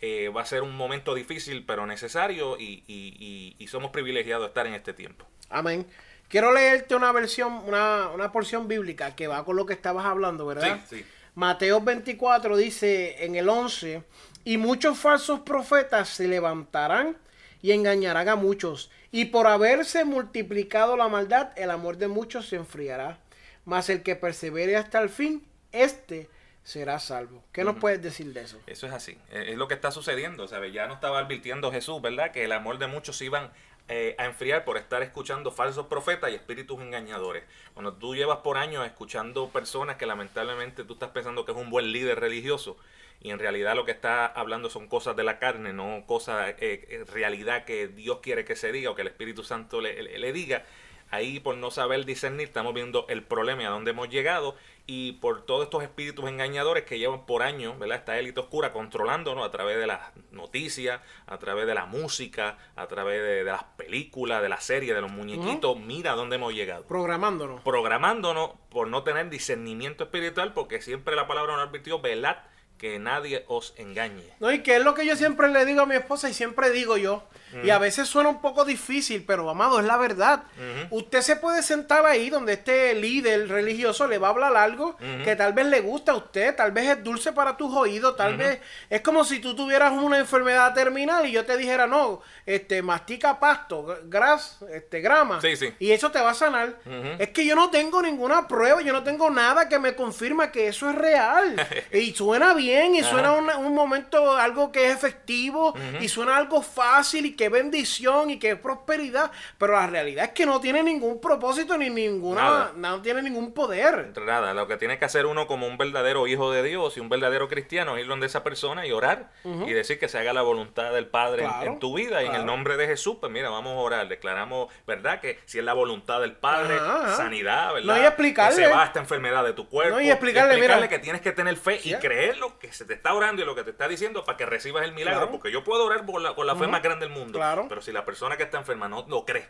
eh, 0.01 0.27
va 0.27 0.41
a 0.41 0.45
ser 0.45 0.61
un 0.61 0.75
momento 0.75 1.15
difícil 1.15 1.63
pero 1.65 1.85
necesario 1.85 2.57
y, 2.59 2.83
y- 2.85 3.15
y- 3.17 3.55
y 3.57 3.67
somos 3.67 3.91
privilegiados 3.91 4.43
de 4.43 4.47
estar 4.49 4.67
en 4.67 4.73
este 4.73 4.91
tiempo. 4.93 5.25
Amén. 5.49 5.87
Quiero 6.27 6.51
leerte 6.51 6.95
una 6.95 7.13
versión, 7.13 7.53
una, 7.65 8.09
una 8.13 8.29
porción 8.33 8.67
bíblica 8.67 9.15
que 9.15 9.27
va 9.27 9.45
con 9.45 9.55
lo 9.55 9.65
que 9.65 9.71
estabas 9.73 10.05
hablando, 10.05 10.45
¿verdad? 10.45 10.81
Sí, 10.89 10.97
sí. 10.97 11.05
Mateo 11.33 11.79
24 11.79 12.57
dice 12.57 13.23
en 13.25 13.35
el 13.35 13.47
11, 13.47 14.03
y 14.43 14.57
muchos 14.57 14.97
falsos 14.97 15.39
profetas 15.39 16.09
se 16.09 16.27
levantarán 16.27 17.15
y 17.61 17.71
engañarán 17.71 18.27
a 18.27 18.35
muchos, 18.35 18.91
y 19.11 19.25
por 19.25 19.47
haberse 19.47 20.03
multiplicado 20.03 20.97
la 20.97 21.07
maldad, 21.07 21.51
el 21.55 21.71
amor 21.71 21.97
de 21.97 22.09
muchos 22.09 22.47
se 22.49 22.57
enfriará. 22.57 23.17
Mas 23.65 23.89
el 23.89 24.03
que 24.03 24.15
persevere 24.15 24.75
hasta 24.77 24.99
el 25.01 25.09
fin, 25.09 25.43
este 25.71 26.29
será 26.63 26.99
salvo. 26.99 27.43
¿Qué 27.51 27.63
nos 27.63 27.75
puedes 27.77 28.01
decir 28.01 28.33
de 28.33 28.41
eso? 28.41 28.59
Eso 28.65 28.87
es 28.87 28.93
así, 28.93 29.17
eh, 29.31 29.45
es 29.49 29.57
lo 29.57 29.67
que 29.67 29.73
está 29.75 29.91
sucediendo, 29.91 30.47
¿sabes? 30.47 30.73
Ya 30.73 30.87
no 30.87 30.93
estaba 30.95 31.19
advirtiendo 31.19 31.71
Jesús, 31.71 32.01
¿verdad? 32.01 32.31
Que 32.31 32.43
el 32.45 32.51
amor 32.51 32.77
de 32.79 32.87
muchos 32.87 33.17
se 33.17 33.25
iban 33.25 33.51
eh, 33.87 34.15
a 34.17 34.25
enfriar 34.25 34.65
por 34.65 34.77
estar 34.77 35.03
escuchando 35.03 35.51
falsos 35.51 35.85
profetas 35.87 36.31
y 36.31 36.35
espíritus 36.35 36.81
engañadores. 36.81 37.43
Cuando 37.75 37.93
tú 37.93 38.15
llevas 38.15 38.39
por 38.39 38.57
años 38.57 38.83
escuchando 38.85 39.49
personas 39.49 39.97
que 39.97 40.07
lamentablemente 40.07 40.83
tú 40.83 40.93
estás 40.93 41.09
pensando 41.11 41.45
que 41.45 41.51
es 41.51 41.57
un 41.57 41.69
buen 41.69 41.91
líder 41.91 42.19
religioso 42.19 42.77
y 43.21 43.29
en 43.29 43.37
realidad 43.37 43.75
lo 43.75 43.85
que 43.85 43.91
está 43.91 44.25
hablando 44.25 44.69
son 44.71 44.87
cosas 44.87 45.15
de 45.15 45.23
la 45.23 45.37
carne, 45.37 45.71
no 45.71 46.03
cosas, 46.07 46.49
eh, 46.57 46.85
eh, 46.89 47.05
realidad 47.13 47.63
que 47.65 47.87
Dios 47.87 48.19
quiere 48.23 48.43
que 48.43 48.55
se 48.55 48.71
diga 48.71 48.89
o 48.89 48.95
que 48.95 49.03
el 49.03 49.07
Espíritu 49.07 49.43
Santo 49.43 49.81
le, 49.81 50.01
le- 50.01 50.17
le 50.17 50.33
diga. 50.33 50.65
Ahí 51.11 51.39
por 51.39 51.55
no 51.57 51.71
saber 51.71 52.03
discernir 52.05 52.47
estamos 52.47 52.73
viendo 52.73 53.05
el 53.09 53.23
problema 53.23 53.63
y 53.63 53.65
a 53.65 53.69
dónde 53.69 53.91
hemos 53.91 54.09
llegado 54.09 54.55
y 54.87 55.13
por 55.13 55.45
todos 55.45 55.63
estos 55.63 55.83
espíritus 55.83 56.27
engañadores 56.27 56.83
que 56.83 56.99
llevan 56.99 57.25
por 57.25 57.41
años, 57.43 57.79
¿verdad? 57.79 57.97
Esta 57.97 58.19
élite 58.19 58.39
oscura 58.39 58.71
controlándonos 58.71 59.45
a 59.45 59.51
través 59.51 59.77
de 59.77 59.87
las 59.87 59.99
noticias, 60.31 61.01
a 61.25 61.37
través 61.37 61.67
de 61.67 61.73
la 61.73 61.85
música, 61.85 62.57
a 62.75 62.87
través 62.87 63.21
de, 63.21 63.43
de 63.43 63.51
las 63.51 63.63
películas, 63.63 64.41
de 64.41 64.49
las 64.49 64.63
series, 64.63 64.93
de 64.93 65.01
los 65.01 65.11
muñequitos. 65.11 65.77
Mira 65.79 66.13
a 66.13 66.15
dónde 66.15 66.35
hemos 66.35 66.53
llegado. 66.53 66.85
Programándonos. 66.85 67.61
Programándonos 67.61 68.51
por 68.69 68.87
no 68.87 69.03
tener 69.03 69.29
discernimiento 69.29 70.03
espiritual 70.05 70.53
porque 70.53 70.81
siempre 70.81 71.15
la 71.15 71.27
palabra 71.27 71.55
nos 71.55 71.67
advirtió, 71.67 71.99
velad 71.99 72.37
que 72.77 72.99
nadie 72.99 73.43
os 73.47 73.73
engañe. 73.77 74.23
No, 74.39 74.51
y 74.51 74.61
que 74.61 74.75
es 74.75 74.83
lo 74.83 74.93
que 74.93 75.05
yo 75.05 75.15
siempre 75.15 75.47
le 75.49 75.65
digo 75.65 75.81
a 75.81 75.85
mi 75.85 75.95
esposa 75.95 76.29
y 76.29 76.33
siempre 76.33 76.69
digo 76.71 76.97
yo. 76.97 77.23
Y 77.63 77.69
a 77.69 77.77
veces 77.77 78.09
suena 78.09 78.27
un 78.27 78.41
poco 78.41 78.65
difícil, 78.65 79.23
pero 79.25 79.49
amado, 79.49 79.79
es 79.79 79.85
la 79.85 79.95
verdad. 79.95 80.43
Usted 80.89 81.21
se 81.21 81.37
puede 81.37 81.63
sentar 81.63 82.05
ahí 82.05 82.29
donde 82.29 82.51
este 82.53 82.93
líder 82.95 83.47
religioso 83.47 84.07
le 84.07 84.17
va 84.17 84.27
a 84.27 84.31
hablar 84.31 84.57
algo 84.57 84.97
que 85.23 85.37
tal 85.37 85.53
vez 85.53 85.65
le 85.67 85.79
gusta 85.79 86.11
a 86.11 86.15
usted, 86.15 86.53
tal 86.53 86.73
vez 86.73 86.89
es 86.89 87.03
dulce 87.03 87.31
para 87.31 87.55
tus 87.55 87.73
oídos, 87.73 88.17
tal 88.17 88.35
vez 88.35 88.59
es 88.89 88.99
como 88.99 89.23
si 89.23 89.39
tú 89.39 89.55
tuvieras 89.55 89.93
una 89.93 90.17
enfermedad 90.17 90.73
terminal 90.73 91.25
y 91.27 91.31
yo 91.31 91.45
te 91.45 91.55
dijera, 91.55 91.87
no, 91.87 92.21
este, 92.45 92.81
mastica 92.81 93.39
pasto, 93.39 93.85
gr- 93.87 93.99
gras, 94.09 94.59
este, 94.73 94.99
grama, 94.99 95.39
Sí, 95.39 95.55
sí. 95.55 95.73
y 95.79 95.91
eso 95.91 96.11
te 96.11 96.19
va 96.19 96.31
a 96.31 96.33
sanar. 96.33 96.75
Es 97.19 97.29
que 97.29 97.45
yo 97.45 97.55
no 97.55 97.69
tengo 97.69 98.01
ninguna 98.01 98.49
prueba, 98.49 98.81
yo 98.81 98.91
no 98.91 99.03
tengo 99.03 99.29
nada 99.29 99.69
que 99.69 99.79
me 99.79 99.95
confirma 99.95 100.51
que 100.51 100.67
eso 100.67 100.89
es 100.89 100.95
real. 100.97 101.55
y 101.93 102.13
suena 102.13 102.53
bien 102.53 102.64
bien 102.65 102.95
y 102.95 102.99
Ajá. 103.01 103.09
suena 103.09 103.31
un, 103.33 103.49
un 103.49 103.75
momento 103.75 104.35
algo 104.35 104.71
que 104.71 104.87
es 104.87 104.95
efectivo 104.95 105.73
y 105.99 106.07
suena 106.07 106.37
algo 106.37 106.61
fácil 106.61 107.25
y 107.25 107.35
que 107.35 107.49
bendición 107.49 108.29
y 108.31 108.39
es 108.41 108.55
prosperidad, 108.59 109.31
pero 109.57 109.73
la 109.73 109.87
realidad 109.87 110.25
es 110.25 110.31
que 110.31 110.45
no 110.45 110.59
tiene 110.59 110.83
ningún 110.83 111.19
propósito 111.19 111.77
ni 111.77 111.89
ninguna, 111.89 112.41
Nada. 112.41 112.71
no 112.75 113.01
tiene 113.01 113.21
ningún 113.21 113.53
poder. 113.53 114.13
Nada, 114.25 114.53
lo 114.53 114.67
que 114.67 114.77
tiene 114.77 114.97
que 114.99 115.05
hacer 115.05 115.25
uno 115.25 115.47
como 115.47 115.67
un 115.67 115.77
verdadero 115.77 116.27
hijo 116.27 116.51
de 116.51 116.63
Dios 116.63 116.95
y 116.97 116.99
un 116.99 117.09
verdadero 117.09 117.47
cristiano 117.47 117.95
es 117.97 118.01
ir 118.03 118.07
donde 118.07 118.27
esa 118.27 118.43
persona 118.43 118.85
y 118.85 118.91
orar 118.91 119.31
y 119.43 119.71
decir 119.73 119.99
que 119.99 120.07
se 120.07 120.17
haga 120.19 120.33
la 120.33 120.41
voluntad 120.41 120.93
del 120.93 121.07
Padre 121.07 121.43
en- 121.43 121.49
Claro, 121.49 121.71
en, 121.73 121.79
tu 121.79 121.95
vida 121.95 122.23
y 122.23 122.27
en 122.27 122.35
el 122.35 122.45
nombre 122.45 122.77
de 122.77 122.87
Jesús, 122.87 123.17
pues 123.19 123.31
mira, 123.31 123.49
vamos 123.49 123.73
a 123.73 123.79
orar, 123.79 124.07
declaramos, 124.07 124.71
¿verdad? 124.87 125.19
Que 125.21 125.39
si 125.45 125.59
es 125.59 125.63
la 125.63 125.73
voluntad 125.73 126.21
del 126.21 126.33
Padre, 126.33 126.75
Ajá, 126.75 127.15
sanidad, 127.15 127.73
¿verdad? 127.73 127.95
No, 127.95 128.01
y 128.01 128.05
explicarle. 128.05 128.57
Que 128.57 128.63
se 128.67 128.71
va 128.71 128.85
esta 128.85 128.99
enfermedad 128.99 129.43
de 129.43 129.53
tu 129.53 129.67
cuerpo. 129.69 129.95
No, 129.95 130.01
y 130.01 130.09
explicarle, 130.09 130.59
mira. 130.59 130.87
que 130.87 130.99
tienes 130.99 131.21
que 131.21 131.31
tener 131.31 131.55
fe 131.57 131.79
y 131.83 131.93
creer 131.95 132.37
lo 132.37 132.54
que 132.59 132.71
se 132.73 132.85
te 132.85 132.93
está 132.93 133.13
orando 133.13 133.41
y 133.41 133.45
lo 133.45 133.55
que 133.55 133.63
te 133.63 133.71
está 133.71 133.87
diciendo 133.87 134.23
para 134.25 134.37
que 134.37 134.45
recibas 134.45 134.83
el 134.85 134.93
milagro, 134.93 135.19
Claro. 135.21 135.31
porque 135.31 135.51
yo 135.51 135.63
puedo 135.63 135.85
orar 135.85 136.05
por 136.05 136.21
la- 136.21 136.35
con 136.35 136.47
la 136.47 136.55
fe 136.55 136.67
más 136.67 136.81
grande 136.81 137.05
del 137.07 137.13
mundo, 137.15 137.37
Claro. 137.39 137.65
pero 137.69 137.81
si 137.81 137.91
la 137.91 138.05
persona 138.05 138.37
que 138.37 138.43
está 138.43 138.57
enferma 138.57 138.87
no 138.87 139.05
lo 139.07 139.25
cree, 139.25 139.47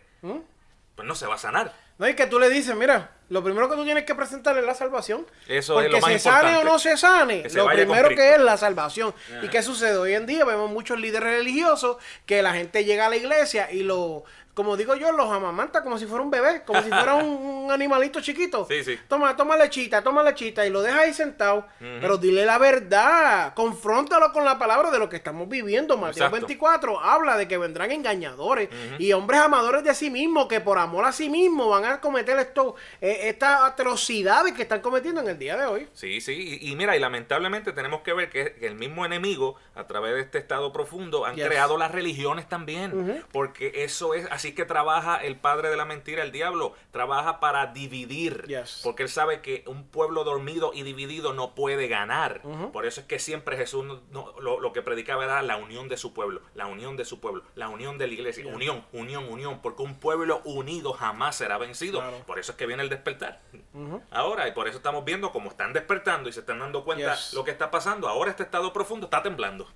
pues 0.95 1.07
no 1.07 1.13
se 1.15 1.27
va 1.27 1.35
a 1.35 1.37
sanar. 1.37 1.73
No, 1.97 2.07
y 2.09 2.13
que 2.13 2.25
tú 2.27 2.39
le 2.39 2.49
dices, 2.49 2.75
mira, 2.75 3.11
lo 3.29 3.41
primero 3.43 3.69
que 3.69 3.75
tú 3.75 3.83
tienes 3.85 4.03
que 4.03 4.15
presentar 4.15 4.57
es 4.57 4.65
la 4.65 4.73
salvación. 4.75 5.25
Eso 5.47 5.73
Porque 5.75 5.87
es 5.87 5.93
lo 5.93 5.99
más 6.01 6.11
se 6.11 6.19
sane 6.19 6.57
o 6.57 6.63
no 6.65 6.77
se 6.79 6.97
sane, 6.97 7.43
Que 7.43 7.49
se 7.49 7.57
lo 7.57 7.65
con 7.65 7.73
primero 7.73 8.09
que 8.09 8.33
es 8.35 8.39
la 8.39 8.57
salvación. 8.57 9.13
¿Y 9.41 9.47
qué 9.47 9.61
sucede? 9.63 9.97
Hoy 9.97 10.13
en 10.13 10.25
día 10.25 10.43
vemos 10.43 10.69
muchos 10.69 10.99
líderes 10.99 11.29
religiosos 11.37 11.97
que 12.25 12.41
la 12.41 12.53
gente 12.53 12.83
llega 12.83 13.05
a 13.05 13.09
la 13.09 13.15
iglesia 13.15 13.71
y 13.71 13.83
lo, 13.83 14.23
como 14.55 14.75
digo 14.77 14.95
yo, 14.95 15.11
los 15.11 15.29
amamanta 15.31 15.83
como 15.83 15.99
si 15.99 16.05
fuera 16.07 16.23
un 16.23 16.31
bebé, 16.31 16.63
como 16.65 16.81
si 16.81 16.89
fuera 16.89 17.13
un, 17.15 17.25
un 17.65 17.71
animalito 17.71 18.21
chiquito. 18.21 18.65
Sí, 18.67 18.83
sí. 18.83 18.97
Toma, 19.07 19.35
toma 19.35 19.55
lechita, 19.57 20.01
toma 20.01 20.23
lechita 20.23 20.65
y 20.65 20.69
lo 20.71 20.81
deja 20.81 21.01
ahí 21.01 21.13
sentado. 21.13 21.67
Pero 21.79 22.17
dile 22.17 22.45
la 22.45 22.57
verdad, 22.57 23.53
confróntalo 23.53 24.31
con 24.33 24.43
la 24.45 24.57
palabra 24.57 24.89
de 24.91 24.97
lo 24.99 25.09
que 25.09 25.17
estamos 25.17 25.47
viviendo. 25.47 25.97
Mateo 25.97 26.23
Exacto. 26.25 26.35
24 26.47 26.99
habla 26.99 27.37
de 27.37 27.47
que 27.47 27.57
vendrán 27.57 27.91
engañadores 27.91 28.69
y 28.97 29.11
hombres 29.13 29.41
amadores 29.41 29.83
de 29.83 29.93
sí 29.93 30.09
mismos 30.09 30.47
que 30.47 30.61
por 30.61 30.77
amor 30.79 31.05
a 31.05 31.11
sí 31.11 31.29
mismos 31.29 31.69
van 31.69 31.85
a 31.85 31.99
cometer 32.01 32.37
esto, 32.39 32.75
eh, 33.01 33.19
estas 33.23 33.61
atrocidades 33.61 34.53
que 34.53 34.61
están 34.63 34.81
cometiendo 34.81 35.21
en 35.21 35.27
el 35.27 35.37
día 35.37 35.57
de 35.57 35.65
hoy. 35.65 35.87
Sí, 35.93 36.21
sí, 36.21 36.59
y, 36.61 36.71
y 36.71 36.75
mira, 36.75 36.95
y 36.95 36.99
lamentablemente 36.99 37.71
tenemos 37.73 38.01
que 38.01 38.13
ver 38.13 38.29
que, 38.29 38.53
que 38.55 38.67
el 38.67 38.75
mismo 38.75 39.05
enemigo, 39.05 39.55
a 39.75 39.85
través 39.85 40.13
de 40.15 40.21
este 40.21 40.37
estado 40.37 40.71
profundo, 40.71 41.25
han 41.25 41.35
Yes. 41.35 41.45
creado 41.47 41.77
las 41.77 41.91
religiones 41.91 42.47
también, 42.47 43.23
porque 43.33 43.71
eso 43.83 44.13
es, 44.13 44.25
así 44.31 44.44
que 44.53 44.65
trabaja 44.65 45.17
el 45.17 45.37
padre 45.37 45.69
de 45.69 45.77
la 45.77 45.85
mentira, 45.85 46.21
el 46.23 46.31
diablo, 46.31 46.73
trabaja 46.91 47.39
para 47.39 47.67
dividir, 47.67 48.45
Yes. 48.47 48.81
porque 48.83 49.03
él 49.03 49.09
sabe 49.09 49.41
que 49.41 49.63
un 49.67 49.87
pueblo 49.87 50.23
dormido 50.23 50.71
y 50.73 50.83
dividido 50.83 51.33
no 51.33 51.55
puede 51.55 51.87
ganar, 51.87 52.41
por 52.73 52.85
eso 52.85 53.01
es 53.01 53.07
que 53.07 53.19
siempre 53.19 53.57
Jesús 53.57 53.83
no- 53.85 54.01
no- 54.11 54.39
lo, 54.39 54.59
lo 54.59 54.73
que 54.73 54.81
predicaba 54.81 55.23
era 55.25 55.41
la 55.41 55.57
unión 55.57 55.87
de 55.89 55.97
su 55.97 56.13
pueblo, 56.13 56.41
la 56.53 56.67
unión 56.67 56.97
de 56.97 57.05
su 57.05 57.19
pueblo, 57.19 57.43
la 57.55 57.69
unión 57.69 57.97
de 57.97 58.07
la 58.07 58.13
iglesia, 58.13 58.45
unión, 58.47 58.85
unión, 58.91 59.25
unión, 59.31 59.61
porque 59.61 59.81
un 59.83 59.95
pueblo 59.99 60.41
unido 60.45 60.93
jamás 60.93 61.35
será 61.37 61.57
vencido, 61.57 61.99
Claro. 61.99 62.17
por 62.27 62.39
eso 62.39 62.51
es 62.51 62.57
que 62.57 62.65
viene 62.65 62.83
el 62.83 62.89
despertar. 62.89 63.41
Ahora, 64.11 64.47
y 64.47 64.51
por 64.51 64.67
eso 64.67 64.77
estamos 64.77 65.03
viendo 65.05 65.31
cómo 65.31 65.49
están 65.49 65.73
despertando 65.73 66.29
y 66.29 66.33
se 66.33 66.41
están 66.41 66.59
dando 66.59 66.83
cuenta 66.83 67.15
Yes. 67.15 67.33
lo 67.33 67.43
que 67.43 67.51
está 67.51 67.71
pasando. 67.71 68.07
Ahora 68.07 68.31
este 68.31 68.43
estado 68.43 68.71
profundo 68.73 69.05
está 69.07 69.21
temblando. 69.23 69.67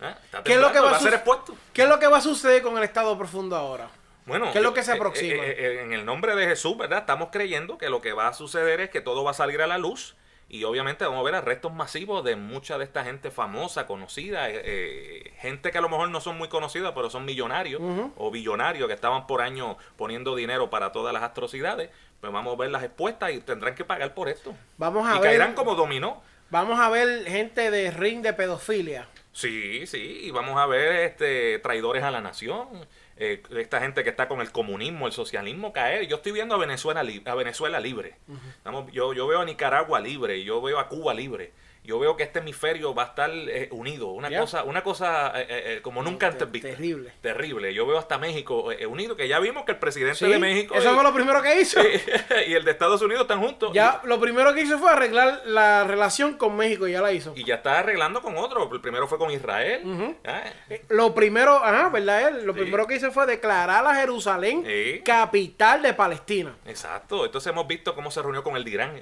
¿Eh? 0.00 0.14
Está 0.24 0.42
¿Qué 0.42 0.54
es 0.54 0.60
lo 0.60 0.72
que 0.72 0.80
va 0.80 0.90
a, 0.96 0.98
ser 0.98 1.14
expuesto. 1.14 1.56
¿Qué 1.72 1.82
es 1.82 1.88
lo 1.88 1.98
que 1.98 2.06
va 2.06 2.18
a 2.18 2.20
suceder 2.20 2.62
con 2.62 2.76
el 2.76 2.84
estado 2.84 3.16
profundo 3.16 3.56
ahora? 3.56 3.88
Bueno, 4.26 4.50
¿Qué 4.52 4.58
es 4.58 4.64
lo 4.64 4.72
que 4.74 4.82
se 4.82 4.92
eh, 4.92 4.94
aproxima? 4.94 5.42
eh, 5.44 5.54
eh, 5.58 5.82
en 5.82 5.92
el 5.92 6.04
nombre 6.04 6.34
de 6.34 6.46
Jesús, 6.46 6.76
¿verdad? 6.76 7.00
Estamos 7.00 7.28
creyendo 7.30 7.78
que 7.78 7.90
lo 7.90 8.00
que 8.00 8.12
va 8.12 8.28
a 8.28 8.32
suceder 8.32 8.80
es 8.80 8.90
que 8.90 9.00
todo 9.00 9.22
va 9.22 9.32
a 9.32 9.34
salir 9.34 9.60
a 9.62 9.66
la 9.66 9.78
luz. 9.78 10.16
Y 10.48 10.64
obviamente 10.64 11.04
vamos 11.04 11.20
a 11.20 11.22
ver 11.24 11.34
arrestos 11.34 11.72
masivos 11.72 12.22
de 12.22 12.36
mucha 12.36 12.76
de 12.76 12.84
esta 12.84 13.02
gente 13.02 13.30
famosa, 13.30 13.86
conocida, 13.86 14.50
eh, 14.50 14.60
eh, 14.64 15.32
gente 15.38 15.70
que 15.72 15.78
a 15.78 15.80
lo 15.80 15.88
mejor 15.88 16.10
no 16.10 16.20
son 16.20 16.36
muy 16.36 16.48
conocidas, 16.48 16.92
pero 16.94 17.08
son 17.08 17.24
millonarios 17.24 17.80
o 18.16 18.30
billonarios 18.30 18.86
que 18.86 18.94
estaban 18.94 19.26
por 19.26 19.40
año 19.40 19.78
poniendo 19.96 20.36
dinero 20.36 20.68
para 20.68 20.92
todas 20.92 21.12
las 21.14 21.22
atrocidades. 21.22 21.90
Pues 22.20 22.32
vamos 22.32 22.54
a 22.54 22.56
ver 22.60 22.70
las 22.70 22.84
expuestas 22.84 23.32
y 23.32 23.40
tendrán 23.40 23.74
que 23.74 23.84
pagar 23.84 24.14
por 24.14 24.28
esto. 24.28 24.54
Vamos 24.76 25.08
a 25.08 25.12
y 25.12 25.14
ver. 25.14 25.22
caerán 25.22 25.54
como 25.54 25.74
dominó. 25.74 26.22
Vamos 26.50 26.78
a 26.78 26.88
ver 26.90 27.24
gente 27.24 27.70
de 27.70 27.90
ring 27.90 28.20
de 28.22 28.34
pedofilia. 28.34 29.08
Sí, 29.34 29.86
sí, 29.86 30.20
y 30.22 30.30
vamos 30.30 30.56
a 30.58 30.66
ver 30.66 30.92
este 31.10 31.58
traidores 31.58 32.02
a 32.04 32.10
la 32.12 32.20
nación, 32.20 32.68
eh, 33.16 33.42
esta 33.58 33.80
gente 33.80 34.02
que 34.04 34.10
está 34.10 34.28
con 34.28 34.40
el 34.40 34.52
comunismo, 34.52 35.06
el 35.08 35.12
socialismo 35.12 35.72
caer. 35.72 36.06
Yo 36.06 36.16
estoy 36.16 36.30
viendo 36.32 36.54
a 36.54 36.58
Venezuela, 36.58 37.00
a 37.24 37.34
Venezuela 37.34 37.80
libre. 37.80 38.14
Estamos- 38.58 38.90
yo, 38.92 39.12
yo 39.12 39.26
veo 39.26 39.40
a 39.40 39.44
Nicaragua 39.44 39.98
libre, 40.00 40.42
yo 40.44 40.62
veo 40.62 40.78
a 40.78 40.88
Cuba 40.88 41.14
libre. 41.14 41.52
Yo 41.84 41.98
veo 41.98 42.16
que 42.16 42.22
este 42.22 42.38
hemisferio 42.38 42.94
va 42.94 43.02
a 43.02 43.06
estar 43.08 43.30
eh, 43.30 43.68
unido, 43.70 44.08
una 44.08 44.30
cosa, 44.38 44.64
una 44.64 44.82
cosa 44.82 45.32
eh, 45.38 45.46
eh, 45.48 45.78
como 45.82 46.02
nunca 46.02 46.28
Te- 46.30 46.32
antes 46.32 46.50
vista. 46.50 46.68
terrible. 46.70 47.12
Terrible. 47.20 47.74
Yo 47.74 47.86
veo 47.86 47.98
hasta 47.98 48.16
México 48.16 48.70
unido, 48.88 49.16
que 49.16 49.28
ya 49.28 49.38
vimos 49.38 49.64
que 49.66 49.72
el 49.72 49.78
presidente 49.78 50.14
Sí, 50.16 50.26
de 50.26 50.38
México 50.38 50.74
eso 50.74 50.90
y, 50.90 50.94
fue 50.94 51.02
lo 51.04 51.12
primero 51.12 51.42
que 51.42 51.60
hizo. 51.60 51.80
y 52.46 52.54
el 52.54 52.64
de 52.64 52.70
Estados 52.70 53.02
Unidos 53.02 53.22
están 53.22 53.40
juntos. 53.40 53.72
Ya, 53.74 54.00
lo 54.04 54.18
primero 54.18 54.54
que 54.54 54.62
hizo 54.62 54.78
fue 54.78 54.90
arreglar 54.90 55.42
la 55.44 55.84
relación 55.84 56.38
con 56.38 56.56
México, 56.56 56.88
ya 56.88 57.02
la 57.02 57.12
hizo. 57.12 57.34
Y 57.36 57.44
ya 57.44 57.56
está 57.56 57.78
arreglando 57.80 58.22
con 58.22 58.36
otro. 58.38 58.68
El 58.72 58.80
primero 58.80 59.06
fue 59.06 59.18
con 59.18 59.30
Israel. 59.30 59.82
Ah, 60.24 60.42
Lo 60.88 61.14
primero, 61.14 61.62
ajá, 61.62 61.90
¿verdad? 61.90 62.28
Él? 62.28 62.46
Lo 62.46 62.54
Sí. 62.54 62.60
primero 62.60 62.86
que 62.86 62.96
hizo 62.96 63.10
fue 63.12 63.26
declarar 63.26 63.86
a 63.86 63.94
Jerusalén 63.96 64.64
Sí. 64.66 65.02
capital 65.04 65.82
de 65.82 65.92
Palestina. 65.92 66.56
Exacto, 66.66 67.26
entonces 67.26 67.50
hemos 67.52 67.66
visto 67.66 67.94
cómo 67.94 68.10
se 68.10 68.22
reunió 68.22 68.42
con 68.42 68.56
el 68.56 68.66
Irán, 68.66 69.00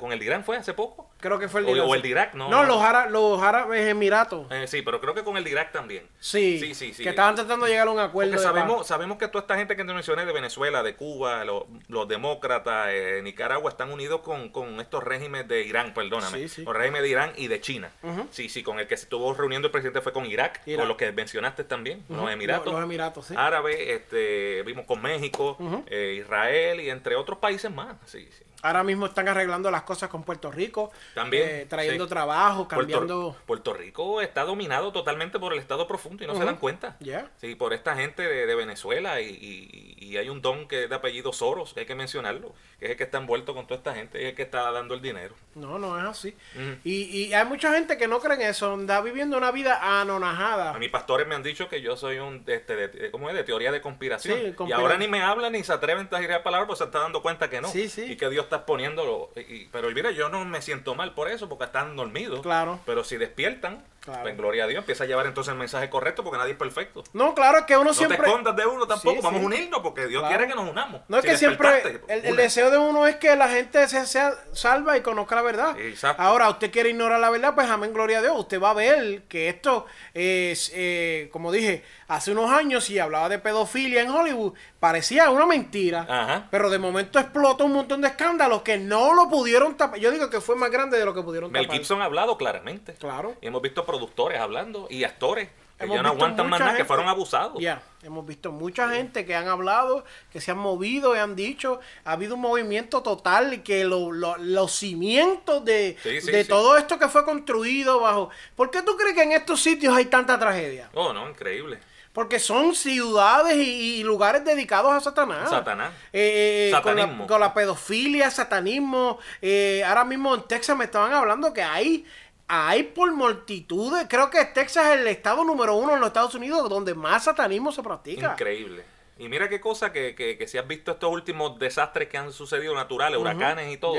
con 0.00 0.12
el 0.12 0.18
de 0.18 0.24
Irán 0.24 0.44
fue 0.44 0.56
hace 0.56 0.74
poco. 0.74 1.08
Creo 1.20 1.38
que 1.38 1.48
fue 1.48 1.60
el 1.60 1.66
O- 1.68 1.74
de 1.74 1.80
o 1.80 1.94
el 1.94 2.02
de 2.02 2.08
No, 2.34 2.64
los, 2.64 2.82
ára- 2.82 3.08
los 3.10 3.40
árabes 3.42 3.86
emiratos. 3.88 4.46
Eh, 4.50 4.66
sí, 4.66 4.82
pero 4.82 5.00
creo 5.00 5.14
que 5.14 5.22
con 5.24 5.36
el 5.36 5.46
Irak 5.46 5.72
también. 5.72 6.06
Sí, 6.18 6.58
sí, 6.58 6.74
sí, 6.74 6.92
sí. 6.94 7.02
que 7.02 7.10
estaban 7.10 7.34
tratando 7.34 7.66
de 7.66 7.72
llegar 7.72 7.88
a 7.88 7.90
un 7.90 7.98
acuerdo. 7.98 8.32
Porque 8.32 8.40
de 8.42 8.52
paz. 8.52 8.54
sabemos, 8.62 8.86
sabemos 8.86 9.18
que 9.18 9.28
toda 9.28 9.42
esta 9.42 9.56
gente 9.56 9.76
que 9.76 9.84
te 9.84 9.92
mencioné 9.92 10.24
de 10.26 10.32
Venezuela, 10.32 10.82
de 10.82 10.94
Cuba, 10.94 11.44
lo- 11.44 11.66
los 11.88 12.08
demócratas, 12.08 12.88
eh, 12.90 13.20
Nicaragua, 13.22 13.70
están 13.70 13.90
unidos 13.92 14.20
con, 14.22 14.48
con 14.50 14.80
estos 14.80 15.02
regímenes 15.04 15.48
de 15.48 15.62
Irán, 15.62 15.94
perdóname. 15.94 16.38
Sí, 16.38 16.48
sí. 16.48 16.62
Los 16.64 16.74
regímenes 16.74 17.02
de 17.02 17.08
Irán 17.08 17.32
y 17.36 17.48
de 17.48 17.60
China. 17.60 17.90
Sí, 18.30 18.48
sí, 18.48 18.62
con 18.62 18.78
el 18.80 18.86
que 18.86 18.96
se 18.96 19.04
estuvo 19.04 19.32
reuniendo 19.34 19.66
el 19.66 19.72
presidente 19.72 20.00
fue 20.00 20.12
con 20.12 20.26
Irak, 20.26 20.60
Irak. 20.66 20.80
con 20.80 20.88
los 20.88 20.96
que 20.96 21.12
mencionaste 21.12 21.64
también, 21.64 22.04
los 22.08 22.30
Emiratos. 22.30 22.66
Los, 22.66 22.74
los 22.74 22.82
Emiratos, 22.84 23.26
sí. 23.26 23.34
Árabes, 23.36 23.76
este, 23.80 24.62
vimos 24.64 24.86
con 24.86 25.02
México, 25.02 25.56
eh, 25.88 26.18
Israel 26.20 26.80
y 26.80 26.90
entre 26.90 27.16
otros 27.16 27.38
países 27.38 27.70
más. 27.70 27.96
Sí, 28.06 28.28
sí. 28.36 28.44
Ahora 28.62 28.82
mismo 28.82 29.06
están 29.06 29.28
arreglando 29.28 29.70
las 29.70 29.82
cosas 29.82 30.08
con 30.08 30.22
Puerto 30.24 30.50
Rico. 30.50 30.90
También, 31.14 31.48
eh, 31.48 31.66
trayendo 31.68 32.04
sí. 32.04 32.10
trabajo, 32.10 32.66
cambiando. 32.66 33.36
Puerto 33.46 33.74
Rico 33.74 34.20
está 34.20 34.44
dominado 34.44 34.92
totalmente 34.92 35.38
por 35.38 35.52
el 35.52 35.58
Estado 35.58 35.86
profundo 35.86 36.24
y 36.24 36.26
no 36.26 36.34
se 36.36 36.44
dan 36.44 36.56
cuenta. 36.56 36.96
Ya. 37.00 37.30
Sí, 37.40 37.54
por 37.54 37.72
esta 37.74 37.94
gente 37.96 38.22
de, 38.22 38.46
de 38.46 38.54
Venezuela 38.54 39.20
y, 39.20 39.26
y- 39.30 39.96
y 40.06 40.16
hay 40.18 40.28
un 40.28 40.40
don 40.40 40.68
que 40.68 40.84
es 40.84 40.88
de 40.90 40.94
apellido 40.94 41.32
Soros, 41.32 41.74
que 41.74 41.80
hay 41.80 41.86
que 41.86 41.94
mencionarlo, 41.96 42.54
que 42.78 42.84
es 42.86 42.90
el 42.92 42.96
que 42.96 43.02
está 43.04 43.18
envuelto 43.18 43.54
con 43.54 43.66
toda 43.66 43.78
esta 43.78 43.92
gente 43.94 44.20
y 44.20 44.24
es 44.24 44.30
el 44.30 44.34
que 44.36 44.42
está 44.42 44.70
dando 44.70 44.94
el 44.94 45.02
dinero. 45.02 45.34
No, 45.56 45.78
no 45.78 45.98
es 45.98 46.04
así. 46.04 46.36
Y, 46.84 47.02
y 47.26 47.34
hay 47.34 47.44
mucha 47.44 47.72
gente 47.72 47.96
que 47.98 48.06
no 48.06 48.20
cree 48.20 48.36
en 48.36 48.42
eso, 48.42 48.72
anda 48.72 49.00
viviendo 49.00 49.36
una 49.36 49.50
vida 49.50 50.00
anonajada. 50.00 50.70
A 50.70 50.78
mis 50.78 50.90
pastores 50.90 51.26
me 51.26 51.34
han 51.34 51.42
dicho 51.42 51.68
que 51.68 51.80
yo 51.82 51.96
soy 51.96 52.18
un, 52.18 52.44
este, 52.46 52.76
de, 52.76 52.88
de- 52.88 53.10
¿cómo 53.10 53.28
es? 53.28 53.34
De 53.34 53.42
teoría 53.44 53.72
de 53.72 53.80
conspiración. 53.80 54.38
Sí, 54.38 54.54
Y 54.68 54.72
ahora 54.72 54.96
ni 54.96 55.08
me 55.08 55.22
hablan 55.22 55.52
ni 55.52 55.64
se 55.64 55.72
atreven 55.72 56.08
a 56.10 56.18
girar 56.20 56.42
palabras 56.42 56.66
porque 56.68 56.78
se 56.78 56.84
está 56.84 57.00
dando 57.00 57.20
cuenta 57.22 57.50
que 57.50 57.60
no. 57.60 57.68
Sí, 57.68 57.88
sí. 57.88 58.04
Y 58.12 58.16
que 58.16 58.28
Dios 58.30 58.45
está 58.46 58.66
poniéndolo. 58.66 59.30
y- 59.36 59.66
pero 59.66 59.90
mira, 59.90 60.10
yo 60.10 60.28
no 60.28 60.44
me 60.44 60.62
siento 60.62 60.94
mal 60.94 61.12
por 61.14 61.28
eso 61.30 61.48
porque 61.48 61.64
están 61.64 61.94
dormidos. 61.96 62.40
Claro. 62.40 62.80
Pero 62.86 63.04
si 63.04 63.16
despiertan, 63.16 63.84
Claro. 64.06 64.22
pues 64.22 64.36
gloria 64.38 64.64
a 64.64 64.66
Dios, 64.66 64.78
empieza 64.78 65.04
a 65.04 65.06
llevar 65.06 65.26
entonces 65.26 65.52
el 65.52 65.58
mensaje 65.58 65.90
correcto 65.90 66.24
porque 66.24 66.38
nadie 66.38 66.52
es 66.52 66.58
perfecto. 66.58 67.04
No, 67.12 67.34
claro, 67.34 67.58
es 67.58 67.64
que 67.64 67.76
uno 67.76 67.84
No 67.90 67.94
siempre. 67.94 68.16
te 68.16 68.24
escondas 68.24 68.56
de 68.56 68.64
uno 68.64 68.86
tampoco, 68.86 69.16
Sí, 69.16 69.20
vamos 69.22 69.40
sí. 69.40 69.44
a 69.44 69.46
unirnos 69.46 69.80
porque 69.80 70.06
Dios 70.06 70.22
Claro. 70.22 70.36
quiere 70.36 70.50
que 70.50 70.56
nos 70.58 70.70
unamos. 70.70 71.02
No 71.08 71.18
es 71.18 71.24
Si 71.24 71.30
que 71.30 71.36
siempre 71.36 71.68
despertaste, 71.70 72.14
el, 72.14 72.24
el 72.24 72.36
deseo 72.36 72.70
de 72.70 72.78
uno 72.78 73.06
es 73.06 73.16
que 73.16 73.36
la 73.36 73.48
gente 73.48 73.86
se 73.88 74.06
sea 74.06 74.32
salva 74.52 74.96
y 74.96 75.02
conozca 75.02 75.34
la 75.34 75.42
verdad. 75.42 75.78
Exacto. 75.78 76.22
Ahora, 76.22 76.48
usted 76.48 76.70
quiere 76.70 76.90
ignorar 76.90 77.20
la 77.20 77.30
verdad, 77.30 77.54
pues 77.54 77.68
amén, 77.68 77.92
gloria 77.92 78.20
a 78.20 78.22
Dios. 78.22 78.34
Usted 78.38 78.60
va 78.62 78.70
a 78.70 78.74
ver 78.74 79.24
que 79.24 79.48
esto 79.48 79.86
es, 80.14 80.70
eh, 80.74 81.28
como 81.32 81.52
dije, 81.52 81.84
hace 82.08 82.32
unos 82.32 82.50
años, 82.50 82.84
si 82.84 82.98
hablaba 82.98 83.28
de 83.28 83.38
pedofilia 83.38 84.02
en 84.02 84.10
Hollywood, 84.10 84.54
parecía 84.80 85.30
una 85.30 85.46
mentira. 85.46 86.06
Ajá. 86.08 86.46
Pero 86.50 86.70
de 86.70 86.78
momento 86.78 87.18
explotó 87.18 87.64
un 87.64 87.72
montón 87.72 88.00
de 88.00 88.08
escándalos 88.08 88.62
que 88.62 88.78
no 88.78 89.14
lo 89.14 89.28
pudieron 89.28 89.76
tapar. 89.76 89.98
Yo 89.98 90.10
digo 90.10 90.30
que 90.30 90.40
fue 90.40 90.54
más 90.56 90.70
grande 90.70 90.98
de 90.98 91.04
lo 91.04 91.12
que 91.14 91.22
pudieron 91.22 91.50
Mel 91.50 91.62
tapar. 91.64 91.76
Gibson 91.78 92.00
ha 92.02 92.04
hablado 92.04 92.36
claramente. 92.38 92.94
Claro. 92.94 93.34
Y 93.40 93.46
hemos 93.48 93.60
visto 93.62 93.84
productores 93.96 94.38
hablando 94.40 94.86
y 94.90 95.04
actores 95.04 95.48
que 95.78 95.86
ya 95.88 96.02
no 96.02 96.08
aguantan 96.08 96.48
más 96.48 96.58
nada, 96.58 96.74
que 96.74 96.86
fueron 96.86 97.06
abusados. 97.06 97.60
Ya, 97.60 97.82
hemos 98.02 98.24
visto 98.24 98.50
mucha 98.50 98.88
gente 98.88 99.26
que 99.26 99.34
han 99.34 99.46
hablado, 99.46 100.04
que 100.32 100.40
se 100.40 100.50
han 100.50 100.56
movido 100.56 101.14
y 101.14 101.18
han 101.18 101.36
dicho, 101.36 101.80
ha 102.06 102.12
habido 102.12 102.34
un 102.36 102.40
movimiento 102.40 103.02
total 103.02 103.52
y 103.52 103.58
que 103.58 103.84
lo- 103.84 104.10
lo- 104.10 104.38
los 104.38 104.72
cimientos 104.72 105.62
de, 105.66 105.98
Sí, 106.02 106.22
sí, 106.22 106.30
de 106.30 106.44
sí. 106.44 106.48
todo 106.48 106.78
esto 106.78 106.98
que 106.98 107.08
fue 107.08 107.26
construido 107.26 108.00
bajo... 108.00 108.30
¿Por 108.54 108.70
qué 108.70 108.80
tú 108.82 108.96
crees 108.96 109.14
que 109.14 109.22
en 109.24 109.32
estos 109.32 109.60
sitios 109.60 109.94
hay 109.94 110.06
tanta 110.06 110.38
tragedia? 110.38 110.88
Oh, 110.94 111.12
no, 111.12 111.28
increíble. 111.28 111.78
Porque 112.14 112.38
son 112.38 112.74
ciudades 112.74 113.56
y, 113.58 113.96
y 114.00 114.02
lugares 114.02 114.42
dedicados 114.42 114.90
a 114.94 115.00
Satanás. 115.00 115.50
Satanás. 115.50 115.92
Eh, 116.14 116.70
eh, 116.72 116.80
con, 116.82 116.96
la, 116.96 117.02
Satanismo. 117.02 117.26
con 117.26 117.40
la 117.40 117.52
pedofilia, 117.52 118.30
satanismo. 118.30 119.18
eh, 119.42 119.84
ahora 119.86 120.04
mismo 120.06 120.34
en 120.34 120.40
Texas 120.44 120.74
me 120.74 120.86
estaban 120.86 121.12
hablando 121.12 121.52
que 121.52 121.62
hay 121.62 122.06
hay 122.48 122.84
por 122.84 123.12
multitudes. 123.12 124.06
Creo 124.08 124.30
que 124.30 124.44
Texas 124.46 124.86
es 124.86 125.00
el 125.00 125.06
estado 125.08 125.44
número 125.44 125.74
uno 125.76 125.94
en 125.94 126.00
los 126.00 126.08
Estados 126.08 126.34
Unidos 126.34 126.68
donde 126.68 126.94
más 126.94 127.24
satanismo 127.24 127.72
se 127.72 127.82
practica. 127.82 128.32
Increíble. 128.32 128.84
Y 129.18 129.28
mira 129.28 129.48
qué 129.48 129.60
cosa 129.60 129.92
que, 129.92 130.14
que, 130.14 130.36
que 130.36 130.46
si 130.46 130.58
has 130.58 130.68
visto 130.68 130.92
estos 130.92 131.10
últimos 131.10 131.58
desastres 131.58 132.08
que 132.08 132.18
han 132.18 132.32
sucedido 132.32 132.74
naturales, 132.74 133.18
huracanes 133.18 133.72
y 133.72 133.78
todo, 133.78 133.96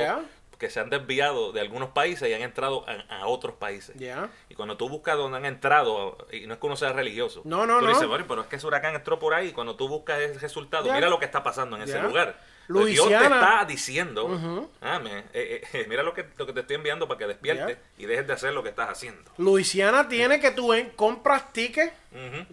que 0.59 0.69
se 0.69 0.79
han 0.79 0.89
desviado 0.89 1.51
de 1.51 1.61
algunos 1.61 1.89
países 1.89 2.27
y 2.29 2.33
han 2.33 2.41
entrado 2.41 2.83
a, 2.87 3.21
a 3.21 3.27
otros 3.27 3.55
países. 3.55 3.95
Ya. 3.97 4.29
Y 4.49 4.55
cuando 4.55 4.75
tú 4.77 4.89
buscas 4.89 5.15
dónde 5.17 5.37
han 5.37 5.45
entrado, 5.45 6.17
y 6.31 6.47
no 6.47 6.53
es 6.53 6.59
que 6.59 6.65
uno 6.65 6.75
sea 6.75 6.93
religioso, 6.93 7.41
No, 7.45 7.65
no, 7.67 7.79
tú 7.79 7.85
no. 7.85 7.91
dices, 7.91 8.07
bueno, 8.07 8.25
pero 8.27 8.41
es 8.41 8.47
que 8.47 8.55
ese 8.57 8.65
huracán 8.67 8.95
entró 8.95 9.19
por 9.19 9.33
ahí, 9.33 9.49
y 9.49 9.51
cuando 9.53 9.75
tú 9.75 9.87
buscas 9.87 10.19
ese 10.19 10.39
resultado, 10.39 10.91
mira 10.93 11.09
lo 11.09 11.19
que 11.19 11.25
está 11.25 11.43
pasando 11.43 11.75
en 11.77 11.83
ese 11.83 11.99
lugar. 12.01 12.39
Entonces, 12.67 12.93
Dios 12.93 13.07
te 13.07 13.11
Luisiana. 13.13 13.35
está 13.39 13.65
diciendo, 13.65 14.69
ah, 14.81 14.99
me- 14.99 15.19
eh, 15.33 15.61
eh, 15.73 15.85
mira 15.87 16.03
lo 16.03 16.13
que, 16.13 16.25
lo 16.37 16.45
que 16.45 16.53
te 16.53 16.59
estoy 16.61 16.75
enviando 16.75 17.07
para 17.07 17.17
que 17.19 17.27
despiertes 17.27 17.77
y 17.97 18.05
dejes 18.05 18.27
de 18.27 18.33
hacer 18.33 18.53
lo 18.53 18.61
que 18.63 18.69
estás 18.69 18.89
haciendo. 18.89 19.31
Luisiana 19.37 20.07
tiene 20.09 20.39
que 20.39 20.51
tú 20.51 20.73
en- 20.73 20.89
compras 20.91 21.51
tickets, 21.53 21.93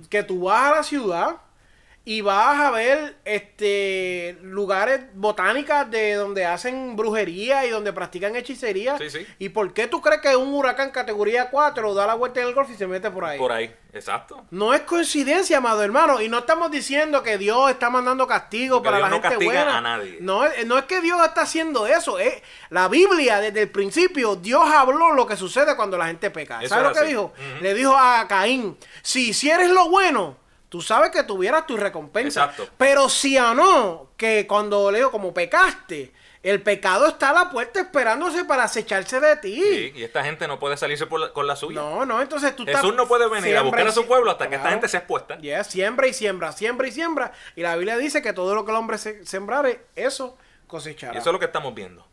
que 0.09 0.23
tú 0.23 0.43
vas 0.45 0.73
a 0.73 0.77
la 0.77 0.83
ciudad 0.83 1.37
y 2.07 2.21
vas 2.21 2.61
a 2.61 2.71
ver 2.71 3.17
este 3.25 4.37
lugares 4.43 5.01
botánicas 5.15 5.91
de 5.91 6.15
donde 6.15 6.45
hacen 6.45 6.97
brujería 6.97 7.65
y 7.65 7.71
donde 7.71 7.93
practican 7.95 8.37
hechicería. 8.37 8.99
Sí, 8.99 9.09
sí. 9.11 9.27
¿Y 9.39 9.49
por 9.49 9.73
qué 9.73 9.87
tú 9.87 10.01
crees 10.03 10.21
que 10.21 10.37
un 10.37 10.53
huracán 10.53 10.91
categoría 10.91 11.49
4 11.51 11.95
da 11.95 12.07
la 12.07 12.15
vuelta 12.15 12.41
en 12.43 12.49
el 12.49 12.55
golf 12.55 12.69
y 12.71 12.75
se 12.75 12.87
mete 12.87 13.11
por 13.11 13.25
ahí? 13.25 13.39
Por 13.39 13.53
ahí, 13.53 13.75
exacto. 13.95 14.45
No 14.51 14.75
es 14.75 14.83
coincidencia, 14.83 15.59
amado 15.59 15.83
hermano. 15.83 16.21
Y 16.21 16.29
no 16.29 16.41
estamos 16.41 16.71
diciendo 16.71 17.23
que 17.23 17.39
Dios 17.39 17.71
está 17.71 17.89
mandando 17.89 18.27
castigo 18.27 18.77
Porque 18.83 18.87
para 18.91 18.99
Dios 18.99 19.09
la 19.11 19.17
no 19.17 19.23
gente 19.23 19.29
castiga 19.37 19.63
buena. 19.65 19.79
a 19.79 19.81
nadie. 19.81 20.19
No, 20.21 20.45
es- 20.45 20.67
no 20.67 20.77
es 20.77 20.85
que 20.85 21.01
Dios 21.01 21.25
está 21.25 21.41
haciendo 21.43 21.87
eso. 21.87 22.19
Es 22.19 22.35
la 22.69 22.89
Biblia, 22.89 23.41
desde 23.41 23.63
el 23.63 23.71
principio, 23.71 24.37
Dios 24.37 24.63
habló 24.71 25.13
lo 25.15 25.27
que 25.27 25.37
sucede 25.37 25.75
cuando 25.75 25.97
la 25.97 26.07
gente 26.09 26.31
peca. 26.31 26.59
Eso 26.61 26.69
¿Sabes 26.75 26.89
lo 26.89 26.93
que 26.93 26.99
así. 27.01 27.09
dijo? 27.09 27.33
Le 27.63 27.73
dijo 27.73 27.97
a 27.97 28.27
Caín: 28.29 28.77
Si 29.03 29.31
hicieres 29.31 29.71
lo 29.71 29.89
bueno, 29.89 30.37
tú 30.75 30.81
sabes 30.81 31.13
que 31.13 31.23
tuvieras 31.23 31.69
tu 31.69 31.77
recompensa. 31.77 32.47
Exacto. 32.47 32.69
Pero 32.77 33.09
si 33.09 33.39
a 33.39 33.55
no, 33.55 34.09
que 34.17 34.45
cuando 34.49 34.91
le 34.91 34.99
digo, 34.99 35.13
como 35.13 35.33
pecaste, 35.33 36.13
el 36.43 36.61
pecado 36.63 37.07
está 37.07 37.31
a 37.31 37.33
la 37.33 37.49
puerta 37.51 37.79
esperándose 37.79 38.45
para 38.45 38.65
acecharse 38.65 39.21
de 39.21 39.37
ti. 39.37 39.55
Sí, 39.63 39.93
y 39.95 40.03
esta 40.03 40.25
gente 40.25 40.49
no 40.49 40.59
puede 40.59 40.77
salirse 40.77 41.07
por 41.07 41.21
la- 41.21 41.33
con 41.33 41.47
la 41.47 41.55
suya. 41.55 41.81
No, 41.81 42.05
no, 42.05 42.21
entonces 42.21 42.57
tú 42.57 42.65
estás- 42.65 42.81
Jesús 42.83 42.97
no 42.97 43.07
puede 43.07 43.29
venir 43.29 43.57
a 43.57 43.63
buscar 43.63 43.87
a 43.87 43.93
su 43.93 44.05
pueblo 44.05 44.33
hasta 44.33 44.49
que 44.51 44.57
esta 44.57 44.69
gente 44.71 44.89
sea 44.89 44.99
expuesta. 44.99 45.39
Ya, 45.41 45.63
siembra 45.63 46.09
y 46.09 46.13
siembra, 46.13 46.51
siembra 46.51 46.89
y 46.89 46.91
siembra. 46.91 47.31
Y 47.55 47.61
la 47.63 47.77
Biblia 47.77 47.97
dice 47.97 48.21
que 48.21 48.33
todo 48.33 48.57
lo 48.57 48.65
que 48.65 48.73
el 48.73 48.77
hombre 48.77 48.99
se 48.99 49.25
sembrare, 49.25 49.87
eso 49.95 50.37
cosechará. 50.67 51.15
Y 51.15 51.19
eso 51.19 51.31
es 51.31 51.33
lo 51.33 51.39
que 51.39 51.47
estamos 51.47 51.73
viendo. 51.73 52.05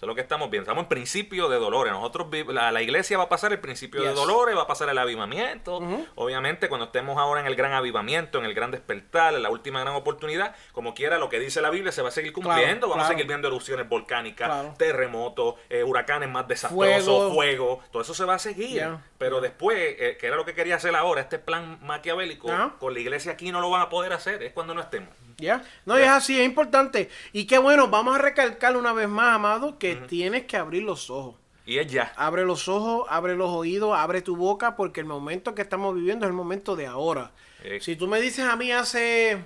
Eso 0.00 0.06
es 0.06 0.08
lo 0.08 0.14
que 0.14 0.22
estamos 0.22 0.48
viendo. 0.48 0.62
Estamos 0.64 0.84
en 0.84 0.88
principio 0.88 1.50
de 1.50 1.58
dolores. 1.58 1.92
Nosotros, 1.92 2.28
la, 2.48 2.72
la 2.72 2.80
iglesia 2.80 3.18
va 3.18 3.24
a 3.24 3.28
pasar 3.28 3.52
el 3.52 3.60
principio 3.60 4.00
de 4.02 4.14
dolores, 4.14 4.56
va 4.56 4.62
a 4.62 4.66
pasar 4.66 4.88
el 4.88 4.96
avivamiento. 4.96 5.78
Obviamente, 6.14 6.70
cuando 6.70 6.86
estemos 6.86 7.18
ahora 7.18 7.42
en 7.42 7.46
el 7.46 7.54
gran 7.54 7.74
avivamiento, 7.74 8.38
en 8.38 8.46
el 8.46 8.54
gran 8.54 8.70
despertar, 8.70 9.34
en 9.34 9.42
la 9.42 9.50
última 9.50 9.78
gran 9.82 9.94
oportunidad, 9.94 10.56
como 10.72 10.94
quiera, 10.94 11.18
lo 11.18 11.28
que 11.28 11.38
dice 11.38 11.60
la 11.60 11.68
Biblia 11.68 11.92
se 11.92 12.00
va 12.00 12.08
a 12.08 12.12
seguir 12.12 12.32
cumpliendo. 12.32 12.88
Vamos 12.88 12.94
claro. 12.94 13.02
a 13.04 13.08
seguir 13.08 13.26
viendo 13.26 13.48
erupciones 13.48 13.86
volcánicas, 13.90 14.48
Claro. 14.48 14.74
terremotos, 14.78 15.56
eh, 15.68 15.84
huracanes 15.84 16.30
más 16.30 16.48
desastrosos, 16.48 17.04
Fuego. 17.04 17.34
fuego. 17.34 17.80
Todo 17.92 18.00
eso 18.00 18.14
se 18.14 18.24
va 18.24 18.36
a 18.36 18.38
seguir. 18.38 18.82
Pero 19.18 19.42
después, 19.42 19.76
eh, 19.98 20.16
que 20.18 20.28
era 20.28 20.36
lo 20.36 20.46
que 20.46 20.54
quería 20.54 20.76
hacer 20.76 20.96
ahora, 20.96 21.20
este 21.20 21.38
plan 21.38 21.78
maquiavélico, 21.82 22.48
con 22.78 22.94
la 22.94 23.00
iglesia 23.00 23.32
aquí 23.32 23.52
no 23.52 23.60
lo 23.60 23.68
van 23.68 23.82
a 23.82 23.90
poder 23.90 24.14
hacer. 24.14 24.42
Es 24.42 24.54
cuando 24.54 24.72
no 24.72 24.80
estemos. 24.80 25.10
¿Ya? 25.36 25.62
No, 25.86 25.96
es 25.96 26.06
así, 26.06 26.38
es 26.38 26.44
importante. 26.44 27.08
Y 27.32 27.46
qué 27.46 27.56
bueno, 27.56 27.88
vamos 27.88 28.14
a 28.14 28.18
recalcar 28.18 28.76
una 28.76 28.92
vez 28.92 29.08
más, 29.08 29.34
amado, 29.36 29.78
que 29.78 29.89
tienes 29.96 30.44
que 30.44 30.56
abrir 30.56 30.82
los 30.82 31.10
ojos. 31.10 31.36
Y 31.66 31.78
es 31.78 31.86
ya. 31.86 32.12
Abre 32.16 32.44
los 32.44 32.68
ojos, 32.68 33.06
abre 33.08 33.36
los 33.36 33.50
oídos, 33.50 33.96
abre 33.96 34.22
tu 34.22 34.36
boca, 34.36 34.76
porque 34.76 35.00
el 35.00 35.06
momento 35.06 35.54
que 35.54 35.62
estamos 35.62 35.94
viviendo 35.94 36.26
es 36.26 36.30
el 36.30 36.36
momento 36.36 36.74
de 36.74 36.86
ahora. 36.86 37.32
Eh. 37.62 37.78
Si 37.80 37.96
tú 37.96 38.08
me 38.08 38.20
dices 38.20 38.44
a 38.44 38.56
mí 38.56 38.72
hace 38.72 39.44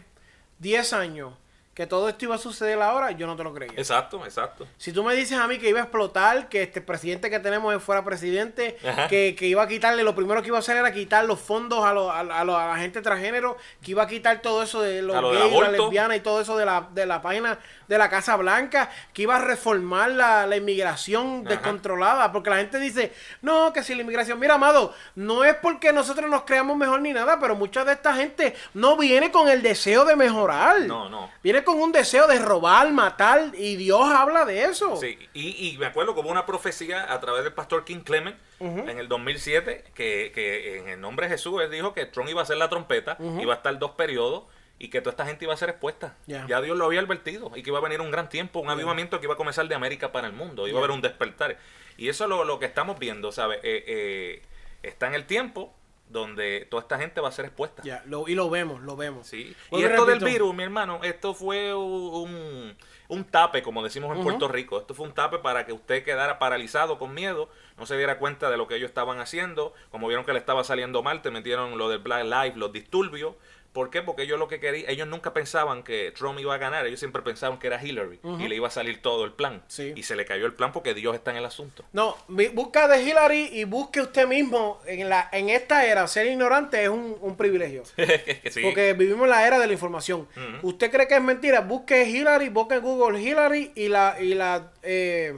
10 0.60 0.92
años 0.92 1.34
que 1.74 1.86
todo 1.88 2.08
esto 2.08 2.24
iba 2.26 2.36
a 2.36 2.38
suceder 2.38 2.80
ahora, 2.80 3.10
yo 3.10 3.26
no 3.26 3.34
te 3.36 3.42
lo 3.42 3.52
creía. 3.52 3.72
Exacto, 3.76 4.24
exacto. 4.24 4.66
Si 4.78 4.92
tú 4.92 5.02
me 5.02 5.12
dices 5.14 5.36
a 5.38 5.48
mí 5.48 5.58
que 5.58 5.68
iba 5.68 5.80
a 5.80 5.82
explotar, 5.82 6.48
que 6.48 6.62
este 6.62 6.80
presidente 6.80 7.30
que 7.30 7.40
tenemos 7.40 7.82
fuera 7.82 8.04
presidente, 8.04 8.76
que, 9.08 9.34
que 9.36 9.46
iba 9.48 9.62
a 9.64 9.66
quitarle, 9.66 10.04
lo 10.04 10.14
primero 10.14 10.40
que 10.40 10.48
iba 10.48 10.56
a 10.56 10.60
hacer 10.60 10.76
era 10.76 10.92
quitar 10.92 11.24
los 11.24 11.40
fondos 11.40 11.84
a, 11.84 11.92
los- 11.92 12.10
a, 12.10 12.20
a 12.20 12.44
los- 12.44 12.56
a 12.56 12.68
la 12.68 12.76
gente 12.76 13.02
transgénero, 13.02 13.56
que 13.82 13.90
iba 13.90 14.04
a 14.04 14.06
quitar 14.06 14.40
todo 14.40 14.62
eso 14.62 14.82
de 14.82 15.02
los 15.02 15.20
lo 15.20 15.30
gays, 15.30 15.40
las 15.42 15.50
aborto. 15.52 15.70
lesbianas 15.72 16.16
y 16.16 16.20
todo 16.20 16.40
eso 16.40 16.56
de 16.56 16.64
la, 16.64 16.86
de 16.92 17.06
la 17.06 17.20
página 17.20 17.58
de 17.88 17.98
la 17.98 18.08
Casa 18.08 18.36
Blanca, 18.36 18.88
que 19.12 19.22
iba 19.22 19.36
a 19.36 19.40
reformar 19.40 20.10
la, 20.12 20.46
la 20.46 20.56
inmigración 20.56 21.40
Ajá. 21.44 21.50
descontrolada, 21.56 22.30
porque 22.32 22.50
la 22.50 22.56
gente 22.58 22.78
dice, 22.78 23.12
no, 23.42 23.72
que 23.72 23.82
si 23.82 23.94
la 23.96 24.02
inmigración, 24.02 24.38
mira, 24.38 24.54
amado, 24.54 24.94
no 25.16 25.44
es 25.44 25.54
porque 25.56 25.92
nosotros 25.92 26.30
nos 26.30 26.44
creamos 26.44 26.76
mejor 26.76 27.00
ni 27.00 27.12
nada, 27.12 27.38
pero 27.40 27.56
mucha 27.56 27.84
de 27.84 27.92
esta 27.94 28.14
gente 28.14 28.54
no 28.74 28.96
viene 28.96 29.30
con 29.32 29.48
el 29.48 29.60
deseo 29.60 30.04
de 30.04 30.14
mejorar. 30.16 30.80
No, 30.82 31.08
no. 31.08 31.30
Viene 31.42 31.63
con 31.64 31.80
un 31.80 31.92
deseo 31.92 32.26
de 32.26 32.38
robar, 32.38 32.92
matar, 32.92 33.52
y 33.56 33.76
Dios 33.76 34.00
habla 34.02 34.44
de 34.44 34.64
eso. 34.64 34.96
Sí, 34.96 35.18
y, 35.32 35.68
y 35.68 35.78
me 35.78 35.86
acuerdo 35.86 36.12
hubo 36.12 36.28
una 36.28 36.46
profecía 36.46 37.12
a 37.12 37.20
través 37.20 37.44
del 37.44 37.52
pastor 37.52 37.84
King 37.84 38.00
Clement 38.00 38.36
en 38.60 38.98
el 38.98 39.08
2007 39.08 39.84
que, 39.94 40.32
que 40.34 40.78
en 40.78 40.88
el 40.88 41.00
nombre 41.00 41.26
de 41.26 41.32
Jesús 41.32 41.60
él 41.60 41.70
dijo 41.70 41.92
que 41.92 42.06
Trump 42.06 42.30
iba 42.30 42.40
a 42.40 42.44
hacer 42.44 42.56
la 42.56 42.68
trompeta, 42.68 43.16
iba 43.40 43.52
a 43.52 43.56
estar 43.56 43.78
dos 43.78 43.92
periodos 43.92 44.44
y 44.78 44.88
que 44.88 45.00
toda 45.00 45.10
esta 45.12 45.26
gente 45.26 45.44
iba 45.44 45.54
a 45.54 45.56
ser 45.56 45.68
expuesta. 45.70 46.16
Ya. 46.26 46.46
Ya 46.48 46.60
Dios 46.60 46.76
lo 46.76 46.84
había 46.86 47.00
advertido 47.00 47.50
y 47.54 47.62
que 47.62 47.70
iba 47.70 47.78
a 47.78 47.82
venir 47.82 48.00
un 48.00 48.10
gran 48.10 48.28
tiempo, 48.28 48.60
un 48.60 48.70
avivamiento 48.70 49.20
que 49.20 49.26
iba 49.26 49.34
a 49.34 49.36
comenzar 49.36 49.68
de 49.68 49.74
América 49.74 50.12
para 50.12 50.26
el 50.26 50.32
mundo, 50.32 50.66
iba 50.66 50.78
a 50.78 50.82
haber 50.82 50.90
un 50.90 51.00
despertar. 51.00 51.58
Y 51.96 52.08
eso 52.08 52.24
es 52.24 52.30
lo, 52.30 52.44
lo 52.44 52.58
que 52.58 52.66
estamos 52.66 52.98
viendo, 52.98 53.30
¿sabes? 53.32 53.58
Eh, 53.62 53.84
eh, 53.86 54.42
está 54.82 55.06
en 55.06 55.14
el 55.14 55.26
tiempo 55.26 55.74
donde 56.08 56.66
toda 56.70 56.82
esta 56.82 56.98
gente 56.98 57.20
va 57.20 57.28
a 57.28 57.32
ser 57.32 57.46
expuesta. 57.46 57.82
Ya, 57.82 58.02
lo, 58.06 58.28
y 58.28 58.34
lo 58.34 58.50
vemos, 58.50 58.82
lo 58.82 58.96
vemos. 58.96 59.26
Sí. 59.26 59.54
Y 59.72 59.82
esto 59.82 60.06
del 60.06 60.20
virus, 60.20 60.54
mi 60.54 60.62
hermano, 60.62 61.00
esto 61.02 61.34
fue 61.34 61.74
un, 61.74 62.76
un 63.08 63.24
tape, 63.24 63.62
como 63.62 63.82
decimos 63.82 64.16
en 64.16 64.22
Puerto 64.22 64.48
Rico. 64.48 64.78
Esto 64.78 64.94
fue 64.94 65.06
un 65.06 65.14
tape 65.14 65.38
para 65.38 65.66
que 65.66 65.72
usted 65.72 66.04
quedara 66.04 66.38
paralizado 66.38 66.98
con 66.98 67.14
miedo, 67.14 67.48
no 67.78 67.86
se 67.86 67.96
diera 67.96 68.18
cuenta 68.18 68.50
de 68.50 68.56
lo 68.56 68.68
que 68.68 68.76
ellos 68.76 68.88
estaban 68.88 69.18
haciendo. 69.20 69.74
Como 69.90 70.06
vieron 70.06 70.24
que 70.24 70.32
le 70.32 70.38
estaba 70.38 70.62
saliendo 70.62 71.02
mal, 71.02 71.22
te 71.22 71.30
metieron 71.30 71.78
lo 71.78 71.88
del 71.88 71.98
Black 71.98 72.24
Lives, 72.24 72.56
los 72.56 72.72
disturbios. 72.72 73.34
¿Por 73.74 73.90
qué? 73.90 74.02
Porque 74.02 74.22
ellos 74.22 74.38
lo 74.38 74.46
que 74.46 74.60
querían, 74.60 74.88
ellos 74.88 75.08
nunca 75.08 75.34
pensaban 75.34 75.82
que 75.82 76.12
Trump 76.12 76.38
iba 76.38 76.54
a 76.54 76.58
ganar, 76.58 76.86
ellos 76.86 77.00
siempre 77.00 77.22
pensaban 77.22 77.58
que 77.58 77.66
era 77.66 77.84
Hillary 77.84 78.20
y 78.38 78.46
le 78.46 78.54
iba 78.54 78.68
a 78.68 78.70
salir 78.70 79.02
todo 79.02 79.24
el 79.24 79.32
plan. 79.32 79.64
Sí. 79.66 79.92
Y 79.96 80.04
se 80.04 80.14
le 80.14 80.24
cayó 80.24 80.46
el 80.46 80.52
plan 80.52 80.70
porque 80.72 80.94
Dios 80.94 81.12
está 81.16 81.32
en 81.32 81.38
el 81.38 81.44
asunto. 81.44 81.84
No, 81.92 82.16
busca 82.28 82.86
de 82.86 83.02
Hillary 83.02 83.48
y 83.52 83.64
busque 83.64 84.00
usted 84.00 84.28
mismo. 84.28 84.80
En, 84.86 85.08
la, 85.08 85.28
en 85.32 85.48
esta 85.48 85.84
era, 85.86 86.06
ser 86.06 86.28
ignorante 86.28 86.84
es 86.84 86.88
un, 86.88 87.18
un 87.20 87.36
privilegio. 87.36 87.82
Sí. 88.50 88.60
Porque 88.62 88.92
vivimos 88.92 89.24
en 89.24 89.30
la 89.30 89.44
era 89.44 89.58
de 89.58 89.66
la 89.66 89.72
información. 89.72 90.28
¿Usted 90.62 90.90
cree 90.92 91.08
que 91.08 91.16
es 91.16 91.22
mentira? 91.22 91.60
Busque 91.60 92.08
Hillary, 92.08 92.50
busque 92.50 92.76
en 92.76 92.82
Google 92.82 93.20
Hillary 93.20 93.72
y 93.74 93.88
la, 93.88 94.16
y 94.20 94.34
la 94.34 94.70
eh, 94.82 95.36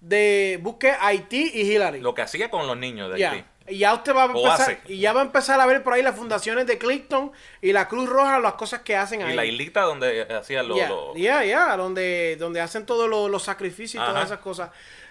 de 0.00 0.58
busque 0.60 0.92
Haití 0.98 1.52
y 1.54 1.60
Hillary. 1.60 2.00
Lo 2.00 2.14
que 2.14 2.22
hacía 2.22 2.50
con 2.50 2.66
los 2.66 2.76
niños 2.76 3.14
de. 3.14 3.24
Haití. 3.24 3.44
Y 3.68 3.78
ya 3.78 3.94
usted 3.94 4.14
va 4.14 4.24
a 4.24 4.26
empezar, 4.26 4.80
y 4.86 4.98
ya 4.98 5.12
va 5.12 5.20
a 5.20 5.24
empezar 5.24 5.60
a 5.60 5.66
ver 5.66 5.82
por 5.82 5.92
ahí 5.92 6.02
las 6.02 6.16
fundaciones 6.16 6.66
de 6.66 6.78
Clinton 6.78 7.32
y 7.60 7.72
la 7.72 7.88
Cruz 7.88 8.08
Roja, 8.08 8.38
las 8.38 8.54
cosas 8.54 8.80
que 8.80 8.96
hacen 8.96 9.22
ahí. 9.22 9.32
Y 9.32 9.36
la 9.36 9.44
islita 9.44 9.82
donde 9.82 10.22
hacían 10.22 10.68
los... 10.68 10.78
Ya, 11.14 11.44
ya, 11.44 11.76
donde, 11.76 12.36
donde 12.38 12.60
hacen 12.60 12.86
todos 12.86 13.08
los, 13.08 13.30
los 13.30 13.42
sacrificios 13.42 13.94
y 13.94 13.98
Ajá. 13.98 14.08
todas 14.08 14.26
esas 14.26 14.38
cosas. 14.38 14.70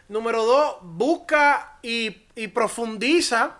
Número 0.09 0.43
dos, 0.43 0.77
busca 0.81 1.77
y, 1.81 2.23
y 2.35 2.47
profundiza 2.47 3.57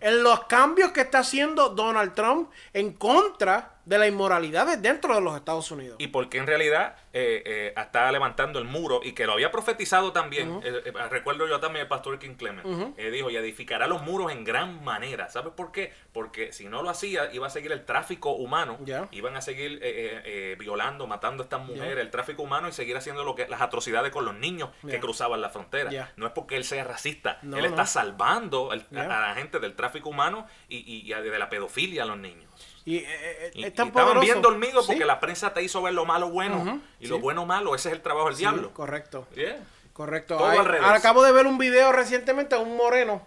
en 0.00 0.22
los 0.24 0.44
cambios 0.46 0.90
que 0.90 1.02
está 1.02 1.20
haciendo 1.20 1.68
Donald 1.68 2.14
Trump 2.14 2.50
en 2.72 2.92
contra 2.94 3.71
de 3.84 3.98
la 3.98 4.06
inmoralidad 4.06 4.78
dentro 4.78 5.14
de 5.14 5.20
los 5.20 5.34
Estados 5.36 5.70
Unidos. 5.70 5.96
y 5.98 6.08
porque 6.08 6.38
en 6.38 6.46
realidad 6.46 6.96
eh, 7.12 7.42
eh, 7.44 7.74
estaba 7.76 8.10
levantando 8.12 8.58
el 8.58 8.64
muro 8.64 9.00
y 9.02 9.12
que 9.12 9.26
lo 9.26 9.32
había 9.32 9.50
profetizado 9.50 10.12
también. 10.12 10.60
eh, 10.64 10.82
eh, 10.86 10.92
recuerdo 11.10 11.46
yo 11.48 11.58
también 11.60 11.82
el 11.82 11.88
pastor 11.88 12.18
King 12.18 12.34
Clement. 12.36 12.64
dijo, 12.96 13.30
y 13.30 13.36
edificará 13.36 13.86
los 13.86 14.02
muros 14.02 14.30
en 14.32 14.44
gran 14.44 14.82
manera. 14.84 15.28
¿Sabes 15.28 15.52
por 15.54 15.72
qué? 15.72 15.92
Porque 16.12 16.52
si 16.52 16.66
no 16.66 16.82
lo 16.82 16.90
hacía, 16.90 17.32
iba 17.32 17.46
a 17.46 17.50
seguir 17.50 17.72
el 17.72 17.84
tráfico 17.84 18.30
humano. 18.32 18.78
Iban 19.10 19.36
a 19.36 19.40
seguir 19.40 19.72
eh, 19.74 19.78
eh, 19.82 20.22
eh, 20.24 20.56
violando, 20.58 21.06
matando 21.06 21.42
a 21.42 21.44
estas 21.44 21.60
mujeres, 21.64 21.98
el 21.98 22.10
tráfico 22.10 22.42
humano 22.42 22.68
y 22.68 22.72
seguir 22.72 22.96
haciendo 22.96 23.24
lo 23.24 23.34
que 23.34 23.48
las 23.48 23.60
atrocidades 23.60 24.12
con 24.12 24.24
los 24.24 24.34
niños 24.34 24.70
que 24.88 25.00
cruzaban 25.00 25.40
la 25.40 25.50
frontera. 25.50 26.12
No 26.16 26.26
es 26.26 26.32
porque 26.32 26.56
él 26.56 26.64
sea 26.64 26.84
racista. 26.84 27.38
No, 27.42 27.56
él 27.56 27.62
no. 27.64 27.68
está 27.70 27.86
salvando 27.86 28.70
a 28.70 28.76
la 28.92 29.34
gente 29.34 29.58
del 29.58 29.74
tráfico 29.74 30.08
humano 30.08 30.46
y, 30.68 30.76
y- 30.78 31.12
y 31.12 31.20
de 31.22 31.38
la 31.38 31.48
pedofilia 31.48 32.02
a 32.04 32.06
los 32.06 32.18
niños. 32.18 32.51
Y, 32.84 32.96
eh, 32.96 33.04
eh, 33.08 33.50
Y, 33.54 33.62
es 33.64 33.68
y 33.68 33.70
tan 33.72 33.88
estaban 33.88 34.08
poderoso. 34.08 34.20
bien 34.20 34.42
dormidos 34.42 34.86
porque 34.86 35.02
Sí, 35.02 35.06
la 35.06 35.20
prensa 35.20 35.54
te 35.54 35.62
hizo 35.62 35.80
ver 35.82 35.94
lo 35.94 36.04
malo 36.04 36.30
bueno 36.30 36.80
y 37.00 37.06
lo 37.06 37.18
bueno 37.20 37.46
malo. 37.46 37.74
Ese 37.74 37.88
es 37.90 37.94
el 37.94 38.00
trabajo 38.02 38.26
del 38.26 38.34
sí, 38.36 38.40
diablo. 38.42 38.72
Correcto. 38.74 39.26
Yeah. 39.34 39.58
Correcto. 39.92 40.36
Todo 40.36 40.48
Ay, 40.48 40.58
al 40.58 40.64
revés. 40.64 40.88
acabo 40.90 41.22
de 41.22 41.32
ver 41.32 41.46
un 41.46 41.58
video 41.58 41.92
recientemente 41.92 42.56
de 42.56 42.62
un 42.62 42.76
moreno 42.76 43.26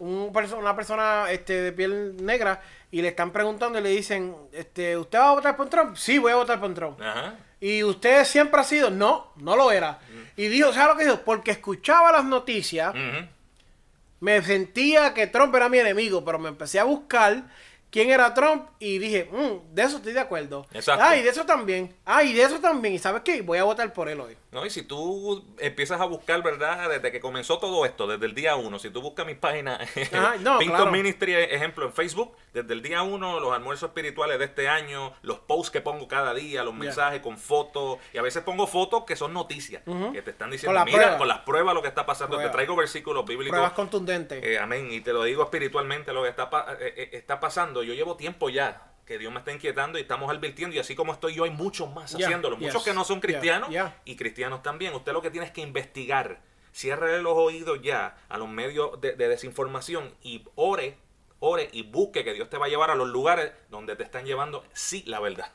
un 0.00 0.32
perso- 0.32 0.56
una 0.58 0.74
persona 0.74 1.30
este, 1.30 1.60
de 1.62 1.72
piel 1.72 2.16
negra 2.24 2.60
y 2.90 3.00
le 3.00 3.08
están 3.08 3.30
preguntando 3.30 3.78
y 3.78 3.82
le 3.82 3.90
dicen, 3.90 4.34
este, 4.52 4.96
¿usted 4.98 5.18
va 5.18 5.30
a 5.30 5.34
votar 5.34 5.56
por 5.56 5.68
Trump? 5.70 5.96
Sí, 5.96 6.18
voy 6.18 6.32
a 6.32 6.36
votar 6.36 6.58
por 6.60 6.74
Trump. 6.74 7.00
Ajá. 7.00 7.36
¿Y 7.60 7.82
usted 7.84 8.24
siempre 8.24 8.60
ha 8.60 8.64
sido? 8.64 8.90
No, 8.90 9.32
no 9.36 9.54
lo 9.56 9.70
era. 9.70 10.00
Y 10.36 10.48
dijo, 10.48 10.72
¿sabes 10.72 10.88
lo 10.88 10.96
que 10.98 11.04
dijo? 11.04 11.20
Porque 11.24 11.52
escuchaba 11.52 12.10
las 12.12 12.24
noticias 12.24 12.92
me 14.20 14.42
sentía 14.42 15.12
que 15.14 15.26
Trump 15.26 15.54
era 15.54 15.68
mi 15.68 15.78
enemigo, 15.78 16.24
pero 16.24 16.38
me 16.38 16.48
empecé 16.48 16.80
a 16.80 16.84
buscar 16.84 17.44
quién 17.94 18.10
era 18.10 18.34
Trump 18.34 18.66
y 18.80 18.98
dije, 18.98 19.28
"Mm, 19.30 19.72
de 19.72 19.82
eso 19.84 19.98
estoy 19.98 20.12
de 20.12 20.18
acuerdo. 20.18 20.66
Exacto. 20.72 21.04
Ah, 21.06 21.16
y 21.16 21.22
de 21.22 21.28
eso 21.30 21.46
también. 21.46 21.94
Ah, 22.04 22.24
y 22.24 22.32
de 22.32 22.42
eso 22.42 22.58
también. 22.58 22.92
¿Y 22.94 22.98
sabes 22.98 23.22
qué? 23.22 23.40
Voy 23.40 23.58
a 23.58 23.62
votar 23.62 23.92
por 23.92 24.08
él 24.08 24.20
hoy. 24.20 24.36
¿no? 24.50 24.64
Y 24.66 24.70
si 24.70 24.82
tú 24.82 25.44
empiezas 25.58 26.00
a 26.00 26.04
buscar, 26.04 26.40
¿verdad? 26.42 26.88
Desde 26.88 27.10
que 27.10 27.18
comenzó 27.20 27.58
todo 27.58 27.84
esto, 27.84 28.06
desde 28.06 28.24
el 28.26 28.34
día 28.36 28.54
uno, 28.56 28.78
si 28.78 28.88
tú 28.90 29.00
buscas 29.02 29.26
mis 29.26 29.36
páginas, 29.36 29.80
Ajá, 30.12 30.36
no, 30.40 30.58
Pinto 30.58 30.76
claro. 30.76 30.90
Ministry, 30.92 31.34
ejemplo, 31.34 31.86
en 31.86 31.92
Facebook, 31.92 32.36
desde 32.52 32.72
el 32.72 32.80
día 32.82 33.02
uno, 33.02 33.40
los 33.40 33.52
almuerzos 33.52 33.88
espirituales 33.90 34.38
de 34.38 34.44
este 34.44 34.68
año, 34.68 35.12
los 35.22 35.38
posts 35.40 35.70
que 35.72 35.80
pongo 35.80 36.06
cada 36.08 36.34
día, 36.34 36.62
los 36.62 36.74
mensajes 36.74 37.20
con 37.20 37.36
fotos, 37.36 37.98
y 38.12 38.18
a 38.18 38.22
veces 38.22 38.42
pongo 38.44 38.66
fotos 38.68 39.04
que 39.04 39.16
son 39.16 39.32
noticias, 39.32 39.82
que 40.12 40.22
te 40.22 40.30
están 40.30 40.50
diciendo, 40.52 40.72
la 40.72 40.84
mira, 40.84 40.98
prueba. 40.98 41.18
con 41.18 41.28
las 41.28 41.38
pruebas 41.40 41.74
lo 41.74 41.82
que 41.82 41.88
está 41.88 42.06
pasando, 42.06 42.36
Prueba. 42.36 42.50
te 42.50 42.54
traigo 42.54 42.76
versículos 42.76 43.24
bíblicos. 43.24 43.50
Pruebas 43.50 43.72
contundentes. 43.72 44.42
Eh, 44.44 44.58
amén. 44.58 44.92
Y 44.92 45.00
te 45.00 45.12
lo 45.12 45.24
digo 45.24 45.42
espiritualmente 45.42 46.12
lo 46.12 46.22
que 46.22 46.28
está, 46.28 46.48
eh, 46.80 46.94
eh, 46.96 47.08
está 47.12 47.40
pasando. 47.40 47.83
Yo 47.84 47.94
llevo 47.94 48.16
tiempo 48.16 48.50
ya 48.50 48.90
que 49.06 49.18
Dios 49.18 49.32
me 49.32 49.38
está 49.38 49.52
inquietando 49.52 49.98
y 49.98 50.02
estamos 50.02 50.30
advirtiendo. 50.30 50.74
Y 50.74 50.78
así 50.78 50.94
como 50.94 51.12
estoy 51.12 51.34
yo, 51.34 51.44
hay 51.44 51.50
muchos 51.50 51.92
más 51.92 52.14
haciéndolo. 52.14 52.56
Muchos 52.56 52.82
yes, 52.82 52.84
que 52.84 52.94
no 52.94 53.04
son 53.04 53.20
cristianos 53.20 53.70
y 54.04 54.16
cristianos 54.16 54.62
también. 54.62 54.94
Usted 54.94 55.12
lo 55.12 55.22
que 55.22 55.30
tiene 55.30 55.46
es 55.46 55.52
que 55.52 55.60
investigar. 55.60 56.40
Cierre 56.72 57.22
los 57.22 57.34
oídos 57.34 57.80
ya 57.82 58.16
a 58.28 58.36
los 58.36 58.48
medios 58.48 59.00
de, 59.00 59.14
de 59.14 59.28
desinformación 59.28 60.12
y 60.22 60.44
ore, 60.56 60.96
ore 61.38 61.68
y 61.72 61.82
busque 61.82 62.24
que 62.24 62.32
Dios 62.32 62.50
te 62.50 62.58
va 62.58 62.66
a 62.66 62.68
llevar 62.68 62.90
a 62.90 62.96
los 62.96 63.08
lugares 63.08 63.52
donde 63.70 63.94
te 63.94 64.02
están 64.02 64.24
llevando, 64.24 64.64
sí, 64.72 65.04
la 65.06 65.20
verdad. 65.20 65.52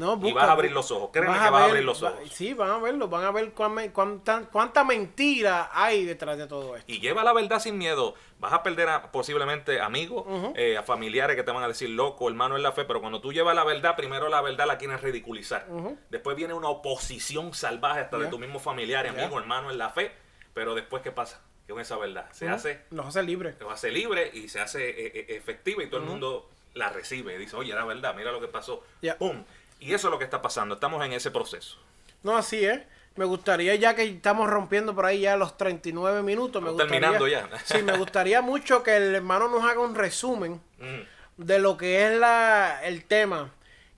No, 0.00 0.18
Y 0.26 0.32
vas 0.32 0.48
a 0.48 0.52
abrir 0.52 0.72
los 0.72 0.90
ojos, 0.90 1.10
créeme 1.12 1.34
que 1.34 1.38
vas 1.38 1.48
a 1.48 1.50
ver- 1.50 1.62
abrir 1.70 1.84
los 1.84 2.02
va- 2.02 2.08
ojos. 2.12 2.30
sí, 2.32 2.54
van 2.54 2.70
a 2.70 2.78
verlo, 2.78 3.08
van 3.08 3.24
a 3.24 3.30
ver 3.30 3.52
cuán 3.52 3.90
cuánta, 3.90 4.42
cuánta 4.50 4.82
mentira 4.82 5.70
hay 5.72 6.04
detrás 6.06 6.38
de 6.38 6.46
todo 6.46 6.74
esto. 6.76 6.90
y 6.90 7.00
lleva 7.00 7.22
la 7.22 7.32
verdad 7.34 7.60
sin 7.60 7.76
miedo. 7.76 8.14
Vas 8.38 8.54
a 8.54 8.62
perder 8.62 8.88
a, 8.88 9.12
posiblemente 9.12 9.80
amigos, 9.82 10.24
eh, 10.54 10.78
a 10.78 10.82
familiares 10.82 11.36
que 11.36 11.42
te 11.42 11.50
van 11.52 11.62
a 11.62 11.68
decir 11.68 11.90
loco, 11.90 12.28
hermano 12.28 12.56
en 12.56 12.62
la 12.62 12.72
fe, 12.72 12.84
pero 12.86 13.00
cuando 13.02 13.20
tú 13.20 13.32
llevas 13.32 13.54
la 13.54 13.64
verdad, 13.64 13.94
primero 13.96 14.28
la 14.30 14.40
verdad 14.40 14.66
la 14.66 14.78
quieres 14.78 15.02
ridiculizar. 15.02 15.66
Después 16.08 16.34
viene 16.36 16.54
una 16.54 16.68
oposición 16.70 17.52
salvaje 17.52 18.00
hasta 18.00 18.16
de 18.16 18.24
Ya. 18.24 18.30
tu 18.30 18.38
mismo 18.38 18.58
familiar, 18.58 19.04
Ya. 19.04 19.10
amigo, 19.12 19.38
hermano 19.38 19.70
en 19.70 19.76
la 19.76 19.90
fe, 19.90 20.12
pero 20.54 20.74
después 20.74 21.02
¿qué 21.02 21.12
pasa? 21.12 21.42
Con 21.68 21.78
esa 21.78 21.96
verdad 21.98 22.26
se 22.32 22.48
hace 22.48 22.80
Nos 22.90 23.06
hace 23.06 23.22
libre. 23.22 23.52
se 23.52 23.64
hace 23.64 23.90
libre 23.92 24.30
y 24.34 24.48
se 24.48 24.60
hace 24.60 24.88
eh, 24.88 25.12
eh, 25.14 25.26
efectiva 25.36 25.84
y 25.84 25.86
todo 25.88 26.00
el 26.00 26.06
mundo 26.06 26.48
la 26.74 26.88
recibe. 26.88 27.36
Dice, 27.38 27.54
oye, 27.56 27.72
era 27.72 27.84
verdad, 27.84 28.14
mira 28.16 28.32
lo 28.32 28.40
que 28.40 28.48
pasó. 28.48 28.82
¡Pum! 29.18 29.44
Y 29.80 29.94
eso 29.94 30.08
es 30.08 30.12
lo 30.12 30.18
que 30.18 30.24
está 30.24 30.40
pasando. 30.42 30.74
Estamos 30.74 31.04
en 31.04 31.12
ese 31.12 31.30
proceso. 31.30 31.78
No, 32.22 32.36
así 32.36 32.64
es. 32.64 32.80
Me 33.16 33.24
gustaría, 33.24 33.74
ya 33.74 33.94
que 33.96 34.04
estamos 34.04 34.48
rompiendo 34.48 34.94
por 34.94 35.04
ahí 35.04 35.22
ya 35.22 35.36
los 35.36 35.56
39 35.56 36.22
minutos, 36.22 36.62
me 36.62 36.70
gustaría, 36.70 36.92
terminando 36.92 37.26
ya. 37.26 37.48
sí, 37.64 37.82
me 37.82 37.96
gustaría 37.98 38.40
mucho 38.40 38.82
que 38.82 38.96
el 38.96 39.14
hermano 39.14 39.48
nos 39.48 39.64
haga 39.64 39.80
un 39.80 39.94
resumen 39.94 40.60
Mm. 40.78 41.00
de 41.36 41.58
lo 41.58 41.76
que 41.76 42.06
es 42.06 42.18
la, 42.18 42.80
el 42.84 43.04
tema. 43.04 43.50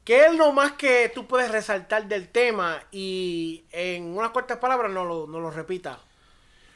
¿Qué 0.05 0.27
es 0.27 0.35
lo 0.35 0.51
más 0.53 0.73
que 0.73 1.11
tú 1.15 1.29
puedes 1.29 1.51
resaltar 1.51 2.07
del 2.07 2.29
tema? 2.29 2.83
Y 2.91 3.65
en 3.71 4.17
unas 4.17 4.31
cortas 4.31 4.59
palabras 4.59 4.91
no 4.91 5.05
lo, 5.05 5.27
no 5.29 5.39
lo 5.39 5.51
repita. 5.51 6.01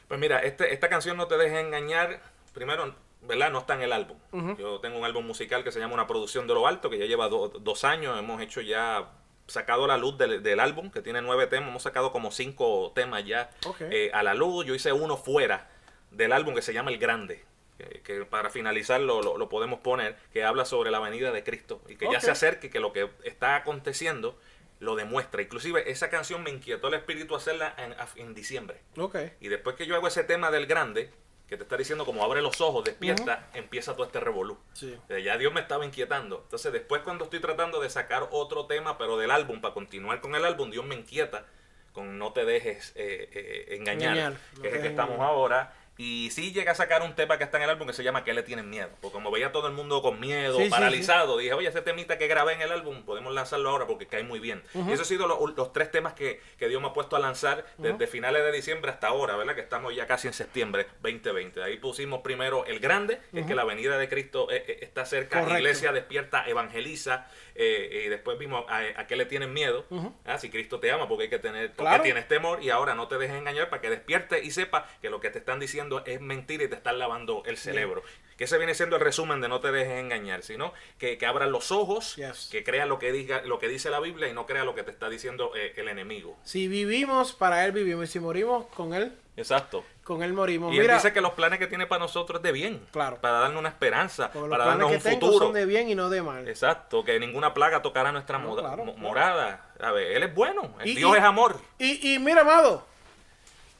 Pues 0.07 0.17
mira, 0.19 0.39
este, 0.39 0.73
esta 0.73 0.87
canción 0.87 1.17
no 1.17 1.27
te 1.27 1.37
dejes 1.37 1.59
engañar. 1.59 2.21
Primero, 2.53 2.95
¿verdad? 3.21 3.51
No 3.51 3.59
está 3.59 3.73
en 3.75 3.81
el 3.81 3.93
álbum. 3.93 4.17
Yo 4.57 4.79
tengo 4.79 4.97
un 4.97 5.05
álbum 5.05 5.25
musical 5.25 5.63
que 5.63 5.71
se 5.71 5.79
llama 5.79 5.93
Una 5.93 6.07
Producción 6.07 6.47
de 6.47 6.53
lo 6.53 6.67
Alto, 6.67 6.89
que 6.89 6.97
ya 6.97 7.05
lleva 7.05 7.27
do- 7.29 7.49
dos 7.49 7.83
años. 7.83 8.17
Hemos 8.17 8.41
hecho 8.41 8.61
ya, 8.61 9.09
sacado 9.47 9.85
a 9.85 9.87
la 9.87 9.97
luz 9.97 10.17
del, 10.17 10.43
del 10.43 10.59
álbum, 10.59 10.91
que 10.91 11.01
tiene 11.01 11.21
nueve 11.21 11.47
temas. 11.47 11.69
Hemos 11.69 11.83
sacado 11.83 12.11
como 12.11 12.31
cinco 12.31 12.91
temas 12.95 13.25
ya 13.25 13.49
eh, 13.91 14.11
a 14.13 14.23
la 14.23 14.33
luz. 14.33 14.65
Yo 14.65 14.75
hice 14.75 14.91
uno 14.93 15.17
fuera 15.17 15.69
del 16.11 16.31
álbum 16.31 16.53
que 16.55 16.61
se 16.61 16.73
llama 16.73 16.91
El 16.91 16.97
Grande. 16.99 17.43
Que, 17.77 18.01
que 18.01 18.25
para 18.25 18.49
finalizar 18.49 18.99
lo, 19.01 19.21
lo- 19.21 19.37
lo 19.37 19.49
podemos 19.49 19.79
poner, 19.81 20.15
que 20.33 20.43
habla 20.43 20.65
sobre 20.65 20.89
la 20.89 20.99
venida 20.99 21.31
de 21.31 21.43
Cristo 21.43 21.79
y 21.87 21.95
que 21.95 22.05
ya 22.11 22.19
se 22.19 22.31
acerque, 22.31 22.69
que 22.71 22.79
lo 22.79 22.91
que 22.91 23.09
está 23.23 23.55
aconteciendo 23.55 24.35
lo 24.79 24.95
demuestra. 24.95 25.41
Inclusive 25.43 25.91
esa 25.91 26.09
canción 26.09 26.41
me 26.43 26.49
inquietó 26.49 26.87
el 26.87 26.95
espíritu 26.95 27.35
hacerla 27.35 27.75
en, 27.77 27.95
en 28.23 28.33
diciembre. 28.33 28.81
Ok. 28.97 29.17
Y 29.41 29.49
después 29.49 29.75
que 29.75 29.85
yo 29.85 29.95
hago 29.95 30.07
ese 30.07 30.23
tema 30.23 30.49
del 30.49 30.65
grande, 30.65 31.11
que 31.47 31.55
te 31.57 31.63
está 31.63 31.77
diciendo 31.77 32.05
como 32.05 32.23
abre 32.23 32.41
los 32.41 32.59
ojos, 32.59 32.83
despierta, 32.83 33.49
empieza 33.53 33.93
todo 33.93 34.05
este 34.05 34.19
revolú. 34.19 34.57
Sí. 34.73 34.97
Eh, 35.09 35.21
Ya 35.23 35.37
Dios 35.37 35.53
me 35.53 35.61
estaba 35.61 35.85
inquietando. 35.85 36.41
Entonces 36.43 36.73
después 36.73 37.01
cuando 37.03 37.23
estoy 37.25 37.39
tratando 37.39 37.79
de 37.79 37.89
sacar 37.89 38.27
otro 38.31 38.65
tema, 38.65 38.97
pero 38.97 39.17
del 39.17 39.31
álbum, 39.31 39.61
para 39.61 39.73
continuar 39.73 40.19
con 40.19 40.35
el 40.35 40.43
álbum, 40.43 40.69
Dios 40.69 40.85
me 40.85 40.95
inquieta 40.95 41.45
con 41.93 42.19
No 42.19 42.31
te 42.31 42.45
dejes 42.45 42.91
eh, 42.95 43.29
eh, 43.31 43.75
engañar, 43.77 44.11
Engañar, 44.17 44.33
no 44.55 44.61
que 44.61 44.67
es 44.67 44.73
el 44.75 44.81
que 44.81 44.87
estamos 44.89 45.19
ahora. 45.19 45.73
Y 45.97 46.29
sí 46.31 46.51
llega 46.53 46.71
a 46.73 46.75
sacar 46.75 47.01
un 47.01 47.15
tema 47.15 47.37
que 47.37 47.43
está 47.43 47.57
en 47.57 47.63
el 47.63 47.69
álbum 47.71 47.87
que 47.87 47.93
se 47.93 48.03
llama 48.03 48.23
¿Qué 48.23 48.33
le 48.33 48.43
tienen 48.43 48.69
miedo? 48.69 48.89
Porque 49.01 49.13
como 49.13 49.31
veía 49.31 49.51
todo 49.51 49.67
el 49.67 49.73
mundo 49.73 50.01
con 50.01 50.19
miedo, 50.19 50.57
Sí, 50.57 50.65
sí, 50.65 50.69
paralizado, 50.69 51.37
dije, 51.37 51.53
oye, 51.53 51.67
ese 51.69 51.81
temita 51.81 52.17
que 52.17 52.27
grabé 52.27 52.53
en 52.53 52.61
el 52.61 52.71
álbum, 52.71 53.03
podemos 53.03 53.33
lanzarlo 53.33 53.69
ahora 53.69 53.87
porque 53.87 54.05
cae 54.07 54.23
muy 54.23 54.39
bien. 54.39 54.61
Y 54.73 54.79
esos 54.91 54.99
han 55.01 55.05
sido 55.05 55.27
los, 55.27 55.39
los 55.55 55.73
tres 55.73 55.89
temas 55.91 56.13
que, 56.13 56.39
que 56.57 56.67
Dios 56.67 56.81
me 56.81 56.87
ha 56.89 56.93
puesto 56.93 57.15
a 57.15 57.19
lanzar 57.19 57.65
desde 57.77 58.05
finales 58.07 58.43
de 58.43 58.51
diciembre 58.51 58.91
hasta 58.91 59.07
ahora, 59.07 59.35
¿verdad? 59.35 59.55
Que 59.55 59.61
estamos 59.61 59.95
ya 59.95 60.05
casi 60.05 60.27
en 60.27 60.33
septiembre 60.33 60.87
2020. 61.01 61.63
Ahí 61.63 61.77
pusimos 61.77 62.21
primero 62.21 62.65
el 62.65 62.79
grande, 62.79 63.19
que 63.33 63.39
es 63.41 63.45
que 63.47 63.55
la 63.55 63.63
venida 63.63 63.97
de 63.97 64.07
Cristo 64.07 64.51
eh, 64.51 64.63
eh, 64.67 64.77
está 64.81 65.05
cerca, 65.05 65.39
Correcto. 65.39 65.59
iglesia 65.59 65.91
despierta, 65.91 66.45
evangeliza, 66.47 67.27
eh, 67.55 68.03
y 68.05 68.09
después 68.09 68.37
vimos 68.37 68.65
a, 68.69 68.81
a 69.01 69.07
qué 69.07 69.15
le 69.15 69.25
tienen 69.25 69.51
miedo, 69.53 69.85
Ah, 70.25 70.37
si 70.37 70.49
Cristo 70.49 70.79
te 70.79 70.91
ama, 70.91 71.07
porque 71.07 71.23
hay 71.23 71.29
que 71.29 71.39
tener, 71.39 71.69
porque 71.71 71.89
Claro. 71.89 72.03
tienes 72.03 72.27
temor 72.27 72.61
y 72.61 72.69
ahora 72.69 72.93
no 72.93 73.07
te 73.07 73.17
dejes 73.17 73.35
engañar 73.37 73.69
para 73.69 73.81
que 73.81 73.89
despierte 73.89 74.43
y 74.43 74.51
sepa 74.51 74.87
que 75.01 75.09
lo 75.09 75.19
que 75.19 75.29
te 75.29 75.39
están 75.39 75.59
diciendo 75.59 75.86
es 76.05 76.21
mentira 76.21 76.63
y 76.63 76.67
te 76.67 76.75
están 76.75 76.99
lavando 76.99 77.43
el 77.45 77.57
cerebro. 77.57 78.03
Que 78.37 78.43
ese 78.43 78.59
viene 78.59 78.75
siendo 78.75 78.97
el 78.97 79.01
resumen 79.01 79.41
de 79.41 79.47
no 79.49 79.59
te 79.61 79.71
dejes 79.71 79.99
engañar, 79.99 80.43
sino 80.43 80.71
que, 80.99 81.17
que 81.17 81.25
abran 81.25 81.51
los 81.51 81.71
ojos, 81.71 82.15
Yes. 82.17 82.49
que 82.51 82.63
creas 82.63 82.87
lo 82.87 82.99
que 82.99 83.11
diga, 83.11 83.41
lo 83.41 83.57
que 83.57 83.67
dice 83.67 83.89
la 83.89 83.99
Biblia 83.99 84.27
y 84.27 84.33
no 84.33 84.45
crea 84.45 84.63
lo 84.63 84.75
que 84.75 84.83
te 84.83 84.91
está 84.91 85.09
diciendo 85.09 85.53
eh, 85.55 85.73
el 85.75 85.87
enemigo. 85.87 86.37
Si 86.43 86.67
vivimos, 86.67 87.33
para 87.33 87.65
Él 87.65 87.71
vivimos. 87.71 88.03
Y 88.03 88.11
si 88.11 88.19
morimos, 88.19 88.67
con 88.67 88.93
Él, 88.93 89.11
Exacto. 89.37 89.83
con 90.03 90.21
Él 90.21 90.33
morimos. 90.33 90.71
Y 90.71 90.77
él 90.77 90.87
dice 90.87 91.13
que 91.13 91.21
los 91.21 91.31
planes 91.33 91.57
que 91.57 91.65
tiene 91.65 91.87
para 91.87 91.97
nosotros 91.99 92.37
es 92.39 92.43
de 92.43 92.51
bien, 92.51 92.85
Claro. 92.91 93.17
para 93.19 93.39
darnos 93.39 93.59
una 93.59 93.69
esperanza, 93.69 94.31
para 94.31 94.65
darnos 94.65 94.91
que 94.91 94.97
un 94.97 95.01
tengo 95.03 95.19
futuro. 95.27 95.45
son 95.47 95.53
de 95.55 95.65
bien 95.65 95.89
y 95.89 95.95
no 95.95 96.11
de 96.11 96.21
mal. 96.21 96.47
Exacto, 96.47 97.03
que 97.03 97.19
ninguna 97.19 97.55
plaga 97.55 97.81
tocará 97.81 98.11
nuestra 98.11 98.37
No, 98.37 98.49
moda- 98.49 98.61
claro, 98.61 98.85
mo- 98.85 98.93
claro. 98.93 99.07
morada. 99.07 99.71
A 99.79 99.91
ver, 99.91 100.11
él 100.15 100.21
es 100.21 100.35
bueno, 100.35 100.75
el 100.79 100.89
Y- 100.89 100.95
Dios 100.95 101.15
y- 101.15 101.17
es 101.17 101.23
amor. 101.23 101.59
Y, 101.79 102.13
y 102.13 102.19
mira, 102.19 102.41
amado. 102.41 102.85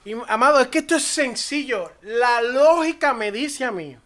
Y, 0.08 0.14
amado, 0.30 0.62
es 0.62 0.68
que 0.70 0.78
esto 0.80 0.96
es 0.96 1.04
sencillo. 1.04 1.92
La 2.02 2.42
lógica 2.42 3.14
me 3.14 3.30
dice 3.30 3.66
a 3.66 3.72
mí 3.72 3.98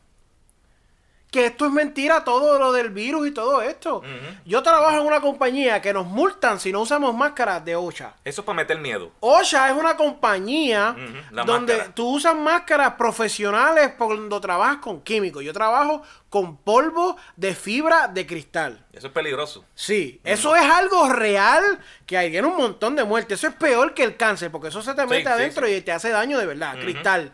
que 1.32 1.46
esto 1.46 1.66
es 1.66 1.72
mentira, 1.72 2.26
todo 2.26 2.60
lo 2.60 2.74
del 2.74 2.90
virus 2.90 3.30
y 3.30 3.32
todo 3.32 3.62
esto. 3.62 4.04
Yo 4.46 4.62
trabajo 4.62 5.00
en 5.00 5.08
una 5.08 5.22
compañía 5.22 5.82
que 5.82 5.94
nos 5.94 6.06
multan 6.06 6.60
si 6.60 6.74
no 6.74 6.82
usamos 6.82 7.16
máscaras 7.16 7.64
de 7.64 7.78
OSHA. 7.78 8.16
Eso 8.26 8.42
es 8.42 8.46
para 8.46 8.58
meter 8.58 8.78
miedo. 8.80 9.12
OSHA 9.22 9.70
es 9.70 9.78
una 9.78 9.96
compañía 9.96 10.94
donde 11.32 11.74
máscara. 11.74 11.96
tú 11.96 12.16
usas 12.16 12.36
máscaras 12.36 12.96
profesionales 12.96 13.94
cuando 13.98 14.42
trabajas 14.42 14.78
con 14.78 15.02
químicos. 15.02 15.42
Yo 15.42 15.54
trabajo 15.54 16.04
con 16.30 16.58
polvo 16.58 17.16
de 17.38 17.56
fibra 17.56 18.10
de 18.10 18.28
cristal. 18.28 18.86
Eso 18.92 19.08
es 19.08 19.14
peligroso. 19.14 19.64
Sí, 19.74 20.20
eso 20.26 20.54
es 20.56 20.64
algo 20.64 21.08
real 21.14 21.80
que 22.06 22.18
hay 22.18 22.30
tiene 22.30 22.48
un 22.48 22.58
montón 22.58 22.98
de 22.98 23.06
muertes. 23.06 23.40
Eso 23.40 23.48
es 23.48 23.56
peor 23.56 23.94
que 23.94 24.04
el 24.04 24.18
cáncer, 24.18 24.52
porque 24.52 24.68
eso 24.68 24.82
se 24.82 24.94
te 24.94 25.06
mete 25.06 25.24
sí, 25.24 25.28
adentro 25.30 25.66
sí. 25.66 25.74
y 25.74 25.82
te 25.82 25.94
hace 25.94 26.10
daño 26.10 26.38
de 26.38 26.46
verdad, 26.46 26.78
cristal. 26.80 27.34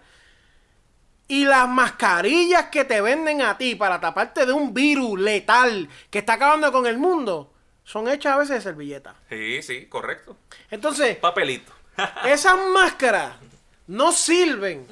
Y 1.28 1.44
las 1.46 1.68
mascarillas 1.68 2.66
que 2.68 2.86
te 2.86 3.02
venden 3.02 3.42
a 3.42 3.58
ti 3.58 3.76
para 3.76 4.00
taparte 4.00 4.46
de 4.46 4.54
un 4.54 4.74
virus 4.74 5.20
letal 5.20 5.90
que 6.10 6.20
está 6.20 6.34
acabando 6.34 6.72
con 6.72 6.88
el 6.88 6.98
mundo, 6.98 7.54
son 7.84 8.08
hechas 8.08 8.34
a 8.34 8.38
veces 8.38 8.56
de 8.56 8.62
servilleta. 8.62 9.16
Sí, 9.30 9.62
sí, 9.62 9.86
correcto. 9.88 10.38
Entonces, 10.72 11.18
Papelito. 11.18 11.72
esas 12.26 12.58
máscaras 12.74 13.34
no 13.88 14.12
sirven 14.12 14.88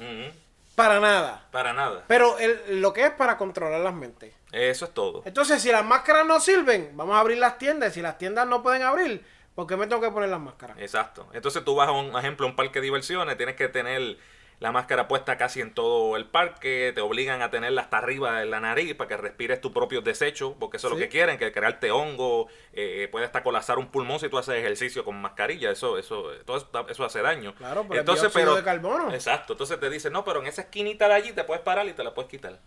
para 0.74 1.00
nada. 1.00 1.46
Para 1.50 1.72
nada. 1.72 2.04
Pero 2.06 2.38
el- 2.38 2.80
lo 2.82 2.92
que 2.92 3.04
es 3.06 3.10
para 3.12 3.38
controlar 3.38 3.80
las 3.80 3.94
mentes. 3.94 4.34
Eso 4.52 4.84
es 4.86 4.92
todo. 4.94 5.22
Entonces, 5.24 5.60
si 5.62 5.70
las 5.72 5.84
máscaras 5.84 6.26
no 6.26 6.38
sirven, 6.40 6.90
vamos 6.94 7.16
a 7.16 7.20
abrir 7.20 7.38
las 7.38 7.58
tiendas. 7.58 7.94
Si 7.94 8.02
las 8.02 8.18
tiendas 8.18 8.46
no 8.46 8.62
pueden 8.62 8.82
abrir, 8.82 9.24
¿por 9.54 9.66
qué 9.66 9.76
me 9.76 9.86
tengo 9.86 10.00
que 10.02 10.10
poner 10.10 10.28
las 10.28 10.40
máscaras? 10.40 10.76
Exacto. 10.78 11.26
Entonces 11.32 11.64
tú 11.64 11.74
vas 11.74 11.88
a 11.88 11.92
un 11.92 12.14
ejemplo, 12.18 12.46
a 12.46 12.50
un 12.50 12.56
parque 12.56 12.78
de 12.80 12.84
diversiones, 12.84 13.36
tienes 13.36 13.56
que 13.56 13.68
tener 13.68 14.18
la 14.58 14.72
máscara 14.72 15.06
puesta 15.06 15.36
casi 15.36 15.60
en 15.60 15.74
todo 15.74 16.16
el 16.16 16.24
parque, 16.24 16.92
te 16.94 17.00
obligan 17.00 17.42
a 17.42 17.50
tenerla 17.50 17.82
hasta 17.82 17.98
arriba 17.98 18.40
de 18.40 18.46
la 18.46 18.60
nariz 18.60 18.94
para 18.94 19.08
que 19.08 19.16
respires 19.16 19.60
tus 19.60 19.72
propios 19.72 20.02
desechos, 20.02 20.54
porque 20.58 20.78
eso 20.78 20.88
es 20.88 20.94
lo 20.94 20.98
que 20.98 21.08
quieren, 21.08 21.38
que 21.38 21.52
crearte 21.52 21.90
hongo, 21.90 22.48
eh, 22.72 23.08
puede 23.12 23.26
hasta 23.26 23.42
colapsar 23.42 23.78
un 23.78 23.88
pulmón 23.88 24.18
si 24.18 24.28
tú 24.28 24.38
haces 24.38 24.54
ejercicio 24.54 25.04
con 25.04 25.20
mascarilla, 25.20 25.70
eso, 25.70 25.98
eso, 25.98 26.30
todo 26.44 26.56
eso, 26.56 26.88
eso 26.88 27.04
hace 27.04 27.20
daño. 27.20 27.54
Claro, 27.54 27.84
pero 27.88 28.00
el 28.00 28.06
dióxido 28.06 28.56
de 28.56 28.64
carbono. 28.64 29.12
Exacto, 29.12 29.52
entonces 29.52 29.78
te 29.78 29.90
dicen, 29.90 30.12
no, 30.12 30.24
pero 30.24 30.40
en 30.40 30.46
esa 30.46 30.62
esquinita 30.62 31.06
de 31.08 31.14
allí 31.14 31.32
te 31.32 31.44
puedes 31.44 31.62
parar 31.62 31.86
y 31.86 31.92
te 31.92 32.02
la 32.02 32.14
puedes 32.14 32.30
quitar. 32.30 32.58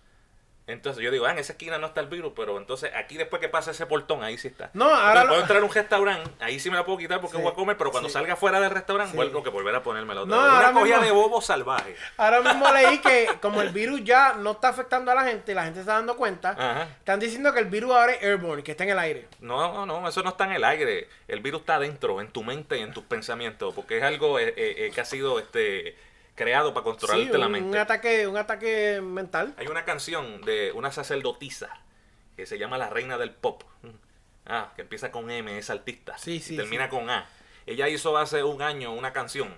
Entonces 0.69 1.03
yo 1.03 1.11
digo, 1.11 1.25
ah, 1.25 1.31
en 1.31 1.39
esa 1.39 1.53
esquina 1.53 1.77
no 1.77 1.87
está 1.87 2.01
el 2.01 2.07
virus, 2.07 2.33
pero 2.35 2.57
entonces 2.57 2.91
aquí 2.95 3.17
después 3.17 3.39
que 3.41 3.49
pasa 3.49 3.71
ese 3.71 3.85
portón, 3.85 4.23
ahí 4.23 4.37
sí 4.37 4.47
está. 4.47 4.69
No, 4.73 4.85
ahora 4.85 5.21
Entonces, 5.21 5.23
lo- 5.23 5.27
puedo 5.29 5.41
entrar 5.41 5.61
a 5.61 5.65
un 5.65 5.73
restaurante, 5.73 6.31
ahí 6.39 6.59
sí 6.59 6.69
me 6.69 6.77
la 6.77 6.85
puedo 6.85 6.97
quitar 6.97 7.19
porque 7.21 7.37
Sí, 7.37 7.43
voy 7.43 7.51
a 7.51 7.55
comer, 7.55 7.77
pero 7.77 7.91
cuando 7.91 8.09
sí. 8.09 8.13
salga 8.13 8.35
fuera 8.35 8.59
del 8.59 8.71
restaurante, 8.71 9.11
Sí. 9.11 9.17
vuelvo 9.17 9.43
que 9.43 9.49
volver 9.49 9.75
a 9.75 9.83
ponérmela 9.83 10.21
otra 10.21 10.35
No, 10.35 10.41
vez. 10.43 10.51
Una 10.53 10.71
cogida 10.73 10.99
mismo- 11.01 11.05
de 11.05 11.11
bobo 11.11 11.41
salvaje. 11.41 11.95
Ahora 12.17 12.41
mismo 12.41 12.71
leí 12.71 12.99
que 12.99 13.27
como 13.41 13.61
el 13.61 13.69
virus 13.69 14.03
ya 14.03 14.33
no 14.33 14.51
está 14.51 14.69
afectando 14.69 15.11
a 15.11 15.15
la 15.15 15.23
gente, 15.23 15.53
la 15.53 15.63
gente 15.65 15.79
está 15.81 15.93
dando 15.93 16.15
cuenta, 16.15 16.51
Ajá. 16.51 16.83
están 16.99 17.19
diciendo 17.19 17.53
que 17.53 17.59
el 17.59 17.65
virus 17.65 17.91
ahora 17.91 18.13
es 18.13 18.23
airborne, 18.23 18.63
que 18.63 18.71
está 18.71 18.83
en 18.83 18.91
el 18.91 18.99
aire. 18.99 19.27
No, 19.39 19.73
no, 19.73 19.85
no, 19.85 20.07
eso 20.07 20.21
no 20.23 20.29
está 20.29 20.45
en 20.45 20.51
el 20.53 20.63
aire. 20.63 21.07
El 21.27 21.41
virus 21.41 21.61
está 21.61 21.75
adentro, 21.75 22.21
en 22.21 22.27
tu 22.31 22.43
mente 22.43 22.77
y 22.77 22.81
en 22.81 22.93
tus 22.93 23.03
pensamientos, 23.03 23.73
porque 23.73 23.97
es 23.97 24.03
algo 24.03 24.39
eh, 24.39 24.49
eh, 24.55 24.75
eh, 24.77 24.91
que 24.93 25.01
ha 25.01 25.05
sido 25.05 25.39
este 25.39 25.95
creado 26.39 26.73
para 26.73 26.85
controlarte 26.85 27.31
Sí, 27.33 27.37
la 27.37 27.49
mente. 27.49 27.69
un 27.69 27.75
ataque, 27.75 28.25
un 28.25 28.37
ataque 28.37 29.01
mental. 29.03 29.53
Hay 29.57 29.67
una 29.67 29.83
canción 29.83 30.41
de 30.41 30.71
una 30.71 30.89
sacerdotisa 30.89 31.69
que 32.37 32.45
se 32.45 32.57
llama 32.57 32.77
La 32.77 32.89
Reina 32.89 33.17
del 33.17 33.31
Pop. 33.31 33.63
Ah, 34.45 34.71
que 34.73 34.83
empieza 34.83 35.11
con 35.11 35.29
M, 35.29 35.57
es 35.57 35.69
artista. 35.69 36.17
Sí, 36.17 36.35
y 36.35 36.39
sí, 36.39 36.55
termina 36.55 36.85
sí. 36.85 36.91
con 36.91 37.09
A. 37.09 37.27
Ella 37.65 37.89
hizo 37.89 38.17
hace 38.17 38.41
un 38.41 38.61
año 38.61 38.93
una 38.93 39.11
canción 39.11 39.53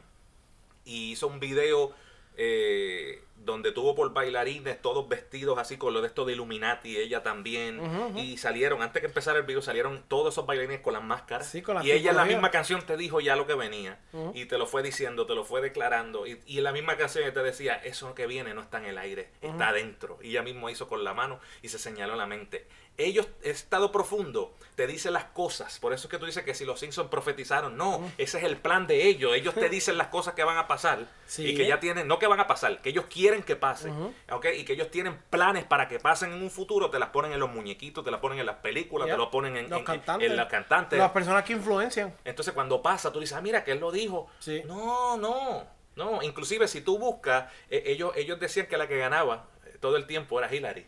y 0.84 1.12
hizo 1.12 1.28
un 1.28 1.40
video 1.40 1.94
eh, 2.36 3.24
donde 3.44 3.72
tuvo 3.72 3.96
por 3.96 4.14
bailarines 4.14 4.82
todos 4.82 5.08
vestidos 5.08 5.58
así 5.58 5.78
con 5.78 5.94
lo 5.94 6.02
de 6.02 6.08
esto 6.08 6.26
de 6.26 6.34
Illuminati, 6.34 6.98
ella 6.98 7.24
también. 7.24 7.82
Y 8.16 8.38
salieron, 8.38 8.82
antes 8.82 9.02
que 9.02 9.08
empezara 9.08 9.40
el 9.40 9.46
video, 9.46 9.62
salieron 9.62 10.04
todos 10.08 10.34
esos 10.34 10.46
bailarines 10.46 10.82
con 10.82 10.94
las 10.94 11.04
máscaras. 11.04 11.48
Sí, 11.48 11.62
con 11.62 11.76
la 11.76 11.86
y 11.86 11.92
ella 11.92 12.12
en 12.12 12.18
la 12.18 12.26
misma 12.26 12.52
canción 12.52 12.82
te 12.86 12.98
dijo 12.98 13.20
ya 13.20 13.36
lo 13.36 13.48
que 13.48 13.56
venía. 13.56 14.00
Y 14.34 14.46
te 14.46 14.58
lo 14.58 14.66
fue 14.66 14.84
diciendo, 14.84 15.26
te 15.26 15.36
lo 15.36 15.44
fue 15.44 15.62
declarando. 15.62 16.28
Y, 16.28 16.40
y 16.46 16.60
en 16.60 16.64
la 16.64 16.72
misma 16.72 16.98
canción 16.98 17.32
te 17.34 17.44
decía, 17.44 17.76
eso 17.76 18.14
que 18.14 18.28
viene 18.28 18.54
no 18.54 18.62
está 18.62 18.78
en 18.78 18.86
el 18.86 18.98
aire, 18.98 19.30
está 19.42 19.70
adentro. 19.70 20.20
Y 20.22 20.30
ella 20.30 20.44
mismo 20.44 20.70
hizo 20.70 20.88
con 20.88 21.04
la 21.04 21.14
mano 21.14 21.40
y 21.62 21.70
se 21.70 21.80
señaló 21.80 22.14
en 22.14 22.20
la 22.20 22.28
mente. 22.28 22.68
Ellos, 23.06 23.28
estado 23.44 23.92
profundo, 23.92 24.54
te 24.76 24.88
dicen 24.88 25.14
las 25.14 25.26
cosas. 25.26 25.80
Por 25.80 25.94
eso 25.94 26.08
es 26.08 26.12
que 26.12 26.18
tú 26.18 26.26
dices 26.26 26.44
que 26.44 26.54
si 26.56 26.66
los 26.66 26.80
Simpsons 26.80 27.10
profetizaron, 27.10 27.78
no, 27.78 28.10
ese 28.18 28.38
es 28.40 28.44
el 28.44 28.58
plan 28.58 28.88
de 28.88 29.08
ellos. 29.08 29.34
Ellos 29.36 29.54
te 29.54 29.70
dicen 29.70 29.98
las 29.98 30.08
cosas 30.08 30.34
que 30.34 30.44
van 30.44 30.58
a 30.58 30.68
pasar 30.68 31.08
Sí. 31.26 31.48
y 31.48 31.56
que 31.56 31.66
ya 31.68 31.80
tienen, 31.80 32.08
no 32.08 32.20
que 32.20 32.28
van 32.28 32.40
a 32.40 32.48
pasar, 32.48 32.82
que 32.82 32.90
ellos 32.90 33.06
quieren 33.10 33.44
que 33.44 33.56
pasen. 33.56 33.92
Ujú. 33.92 34.14
¿ok? 34.32 34.46
Y 34.58 34.66
que 34.66 34.74
ellos 34.74 34.90
tienen 34.92 35.18
planes 35.30 35.64
para 35.66 35.88
que 35.88 36.00
pasen 36.00 36.32
en 36.34 36.42
un 36.42 36.50
futuro, 36.50 36.90
te 36.90 37.00
las 37.00 37.10
ponen 37.10 37.32
en 37.32 37.40
los 37.40 37.50
muñequitos, 37.52 38.04
te 38.04 38.12
las 38.12 38.20
ponen 38.20 38.40
en 38.40 38.46
las 38.46 38.58
películas, 38.58 39.08
te 39.08 39.18
lo 39.18 39.30
ponen 39.32 39.56
en, 39.58 39.70
los 39.70 39.80
en- 39.80 39.86
cantantes. 39.86 40.30
en 40.30 40.38
los 40.38 40.48
cantantes. 40.48 41.00
Las 41.00 41.12
personas 41.12 41.44
que 41.44 41.54
influencian. 41.54 42.14
Entonces 42.26 42.54
cuando 42.54 42.82
pasa, 42.82 43.12
tú 43.12 43.20
dices, 43.20 43.38
ah, 43.38 43.42
mira, 43.42 43.64
que 43.64 43.72
él 43.72 43.80
lo 43.80 43.92
dijo. 43.92 44.28
Sí. 44.40 44.62
No, 44.66 45.16
no, 45.18 45.66
no. 45.96 46.22
Inclusive 46.22 46.68
si 46.68 46.82
tú 46.82 46.98
buscas, 46.98 47.52
eh, 47.70 47.84
ellos, 47.86 48.12
ellos 48.16 48.40
decían 48.40 48.66
que 48.68 48.78
la 48.78 48.88
que 48.88 48.98
ganaba 48.98 49.48
eh, 49.66 49.78
todo 49.80 49.96
el 49.98 50.06
tiempo 50.08 50.38
era 50.40 50.54
Hillary. 50.54 50.86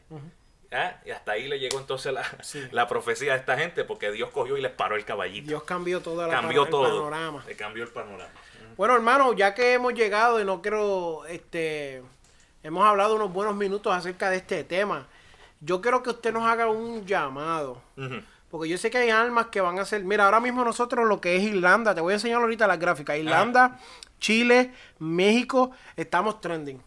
¿Ah? 0.73 0.99
Y 1.05 1.11
hasta 1.11 1.33
ahí 1.33 1.47
le 1.47 1.59
llegó 1.59 1.79
entonces 1.79 2.11
la, 2.11 2.23
Sí. 2.41 2.61
la 2.71 2.87
profecía 2.87 3.33
a 3.33 3.35
esta 3.35 3.57
gente, 3.57 3.83
porque 3.83 4.11
Dios 4.11 4.29
cogió 4.31 4.57
y 4.57 4.61
les 4.61 4.71
paró 4.71 4.95
el 4.95 5.05
caballito. 5.05 5.47
Dios 5.47 5.63
cambió 5.63 6.01
toda 6.01 6.27
la 6.27 6.33
cambió 6.33 6.63
el 6.63 6.69
todo. 6.69 6.83
panorama. 6.83 7.43
Le 7.47 7.55
cambió 7.55 7.83
el 7.83 7.89
panorama. 7.89 8.31
Bueno, 8.75 8.95
hermano, 8.95 9.33
ya 9.33 9.53
que 9.53 9.73
hemos 9.73 9.93
llegado 9.93 10.41
y 10.41 10.45
no 10.45 10.61
quiero, 10.61 11.25
este, 11.27 12.01
hemos 12.63 12.83
hablado 12.85 13.15
unos 13.15 13.31
buenos 13.31 13.55
minutos 13.55 13.93
acerca 13.93 14.31
de 14.31 14.37
este 14.37 14.63
tema, 14.63 15.07
yo 15.61 15.79
quiero 15.79 16.01
que 16.01 16.09
usted 16.09 16.33
nos 16.33 16.43
haga 16.43 16.67
un 16.69 17.05
llamado. 17.05 17.81
Porque 18.49 18.69
yo 18.69 18.77
sé 18.77 18.89
que 18.91 18.97
hay 18.97 19.09
almas 19.09 19.47
que 19.47 19.61
van 19.61 19.79
a 19.79 19.85
ser. 19.85 20.03
Mira, 20.03 20.25
ahora 20.25 20.39
mismo 20.39 20.63
nosotros 20.63 21.07
lo 21.07 21.21
que 21.21 21.35
es 21.35 21.43
Irlanda, 21.43 21.93
te 21.95 22.01
voy 22.01 22.13
a 22.13 22.15
enseñar 22.15 22.41
ahorita 22.41 22.67
las 22.67 22.79
gráficas. 22.79 23.17
Irlanda, 23.17 23.79
Chile, 24.19 24.71
México, 24.99 25.71
estamos 25.95 26.39
trending. 26.41 26.81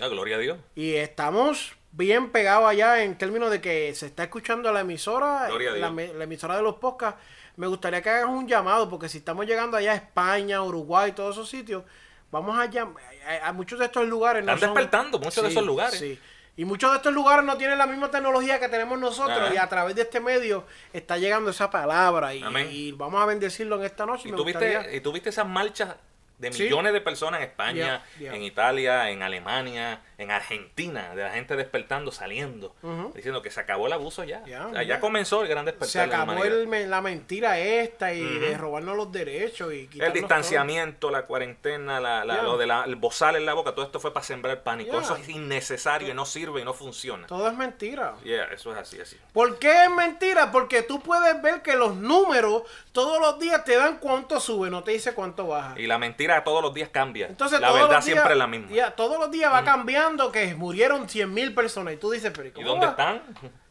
Ah, 0.00 0.08
gloria 0.08 0.36
a 0.36 0.38
Dios. 0.38 0.58
Y 0.74 0.94
estamos 0.94 1.72
bien 1.92 2.30
pegados 2.30 2.68
allá 2.68 3.02
en 3.02 3.16
términos 3.18 3.50
de 3.50 3.60
que 3.60 3.94
se 3.94 4.06
está 4.06 4.24
escuchando 4.24 4.72
la 4.72 4.80
emisora, 4.80 5.48
la, 5.48 5.88
emisora 6.24 6.56
de 6.56 6.62
los 6.62 6.76
podcasts. 6.76 7.20
Me 7.56 7.66
gustaría 7.66 8.00
que 8.00 8.08
hagas 8.10 8.28
un 8.28 8.46
llamado, 8.48 8.88
porque 8.88 9.08
si 9.08 9.18
estamos 9.18 9.44
llegando 9.46 9.76
allá 9.76 9.92
a 9.92 9.96
España, 9.96 10.62
Uruguay, 10.62 11.12
todos 11.12 11.36
esos 11.36 11.48
sitios, 11.48 11.82
vamos 12.30 12.58
a 12.58 12.66
llamar. 12.66 13.02
A, 13.42 13.48
a 13.48 13.52
muchos 13.52 13.78
de 13.78 13.84
estos 13.86 14.06
lugares 14.06 14.44
no 14.44 14.52
Están 14.54 14.68
son- 14.70 14.74
despertando 14.76 15.18
muchos 15.18 15.42
de 15.44 15.50
esos 15.50 15.64
lugares. 15.66 15.98
Sí. 15.98 16.18
Y 16.56 16.64
muchos 16.64 16.90
de 16.90 16.98
estos 16.98 17.12
lugares 17.14 17.44
no 17.44 17.56
tienen 17.56 17.78
la 17.78 17.86
misma 17.86 18.10
tecnología 18.10 18.58
que 18.60 18.68
tenemos 18.68 18.98
nosotros. 18.98 19.38
Ajá. 19.38 19.54
Y 19.54 19.56
a 19.56 19.68
través 19.68 19.94
de 19.94 20.02
este 20.02 20.20
medio 20.20 20.64
está 20.92 21.16
llegando 21.16 21.50
esa 21.50 21.70
palabra. 21.70 22.34
Y, 22.34 22.42
y 22.70 22.92
vamos 22.92 23.22
a 23.22 23.26
bendecirlo 23.26 23.76
en 23.76 23.84
esta 23.84 24.04
noche. 24.06 24.28
¿Y 24.28 24.32
tú, 24.32 24.42
gustaría- 24.44 24.80
viste, 24.80 24.96
y 24.96 25.00
tú 25.00 25.12
viste 25.12 25.30
esas 25.30 25.46
marchas 25.46 25.94
de 26.40 26.52
Sí. 26.52 26.64
millones 26.64 26.92
de 26.92 27.00
personas 27.00 27.40
en 27.40 27.46
España, 27.48 27.74
Yeah, 27.74 28.04
yeah. 28.18 28.34
en 28.34 28.42
Italia, 28.42 29.10
en 29.10 29.22
Alemania, 29.22 30.00
en 30.18 30.30
Argentina, 30.30 31.14
de 31.14 31.22
la 31.22 31.30
gente 31.30 31.54
despertando, 31.56 32.12
saliendo, 32.12 32.74
diciendo 33.14 33.42
que 33.42 33.50
se 33.50 33.60
acabó 33.60 33.86
el 33.86 33.92
abuso 33.92 34.24
ya. 34.24 34.42
O 34.42 34.72
sea, 34.72 34.82
ya 34.82 35.00
comenzó 35.00 35.42
el 35.42 35.48
gran 35.48 35.64
se 35.64 35.72
despertar 35.72 36.02
de 36.10 36.16
la 36.16 36.22
acabó 36.22 36.44
el 36.44 36.90
la 36.90 37.00
mentira 37.00 37.58
esta 37.58 38.12
y 38.12 38.22
de 38.38 38.56
robarnos 38.58 38.96
los 38.96 39.12
derechos. 39.12 39.72
y 39.72 39.88
El 39.98 40.12
distanciamiento, 40.12 41.10
la 41.10 41.22
cuarentena, 41.26 42.00
la, 42.00 42.24
la- 42.24 42.34
Yeah. 42.34 42.42
lo 42.44 42.58
del 42.58 42.96
bozal 42.96 43.36
en 43.36 43.44
la 43.46 43.54
boca, 43.54 43.72
todo 43.74 43.84
esto 43.84 44.00
fue 44.00 44.12
para 44.12 44.24
sembrar 44.24 44.62
pánico. 44.62 44.92
Yeah. 44.92 45.00
Eso 45.02 45.16
es 45.16 45.28
innecesario, 45.28 46.08
y 46.10 46.14
no 46.14 46.24
sirve 46.24 46.60
y 46.60 46.64
no 46.64 46.72
funciona. 46.74 47.26
Todo. 47.26 47.38
todo 47.40 47.48
es 47.50 47.56
mentira. 47.56 48.14
Yeah, 48.24 48.44
eso 48.52 48.72
es 48.72 48.78
así, 48.78 49.00
así. 49.00 49.16
¿Por 49.32 49.58
qué 49.58 49.84
es 49.84 49.90
mentira? 49.90 50.50
Porque 50.52 50.82
tú 50.82 51.00
puedes 51.02 51.40
ver 51.42 51.62
que 51.62 51.76
los 51.76 51.96
números 51.96 52.62
todos 52.92 53.20
los 53.20 53.38
días 53.38 53.64
te 53.64 53.76
dan 53.76 53.98
cuánto 53.98 54.40
sube, 54.40 54.70
no 54.70 54.82
te 54.84 54.92
dice 54.92 55.14
cuánto 55.14 55.46
baja. 55.46 55.74
Y 55.78 55.86
la 55.86 55.98
mentira 55.98 56.29
todos 56.44 56.62
los 56.62 56.72
días 56.72 56.88
cambia. 56.90 57.26
Entonces, 57.26 57.60
la 57.60 57.72
verdad 57.72 57.88
días- 57.90 58.04
siempre 58.04 58.32
es 58.32 58.38
la 58.38 58.46
misma. 58.46 58.70
ya, 58.70 58.90
todos 58.92 59.18
los 59.18 59.30
días 59.30 59.52
va 59.52 59.64
cambiando 59.64 60.30
que 60.32 60.54
murieron 60.54 61.08
100 61.08 61.32
mil 61.32 61.54
personas. 61.54 61.94
Y 61.94 61.96
tú 61.96 62.10
dices, 62.10 62.32
pero 62.34 62.48
¿Y 62.48 62.52
¿cómo 62.52 62.66
dónde 62.68 62.86
va? 62.86 62.92
están? 62.92 63.22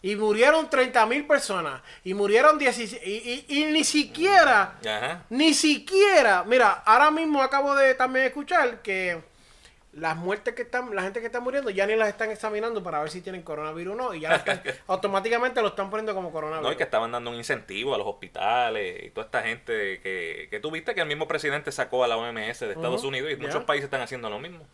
Y 0.02 0.16
murieron 0.16 0.70
30 0.70 1.06
mil 1.06 1.26
personas. 1.28 1.82
Y 2.04 2.14
murieron 2.14 2.58
16. 2.58 3.02
Y, 3.06 3.46
y- 3.50 3.60
y 3.60 3.66
ni 3.66 3.84
siquiera, 3.84 4.76
Ajá. 4.86 5.24
ni 5.30 5.54
siquiera. 5.54 6.44
Mira, 6.46 6.84
ahora 6.86 7.12
mismo 7.12 7.42
acabo 7.42 7.76
de 7.76 7.96
también 7.96 8.26
escuchar 8.28 8.82
que 8.82 9.22
las 10.00 10.16
muertes 10.18 10.54
que 10.56 10.62
están, 10.64 10.96
la 10.96 11.02
gente 11.04 11.20
que 11.20 11.26
está 11.28 11.40
muriendo 11.40 11.70
ya 11.70 11.86
ni 11.86 11.96
las 11.96 12.10
están 12.10 12.32
examinando 12.32 12.82
para 12.84 13.00
ver 13.02 13.10
si 13.10 13.22
tienen 13.22 13.42
coronavirus 13.44 13.94
o 13.94 13.98
no. 13.98 14.14
Y 14.14 14.22
ya 14.22 14.36
están- 14.36 14.62
automáticamente 14.88 15.62
lo 15.62 15.70
están 15.70 15.90
poniendo 15.90 16.14
como 16.16 16.32
coronavirus. 16.32 16.68
No, 16.68 16.74
y 16.74 16.78
que 16.78 16.84
estaban 16.84 17.12
dando 17.12 17.30
un 17.30 17.36
incentivo 17.36 17.94
a 17.96 17.98
los 17.98 18.08
hospitales 18.08 19.04
y 19.06 19.10
toda 19.12 19.26
esta 19.26 19.42
gente 19.44 20.00
que, 20.02 20.48
que 20.50 20.60
tú 20.60 20.72
viste 20.72 20.94
que 20.96 21.02
el 21.02 21.08
mismo 21.08 21.28
presidente 21.28 21.72
sacó 21.72 22.04
a 22.04 22.08
la 22.08 22.18
OMS 22.18 22.60
de 22.60 22.72
Estados 22.72 23.04
Unidos 23.04 23.32
y 23.32 23.36
muchos 23.36 23.64
países 23.64 23.86
están 23.86 24.02
haciendo 24.02 24.30
lo 24.30 24.40
mismo. 24.40 24.66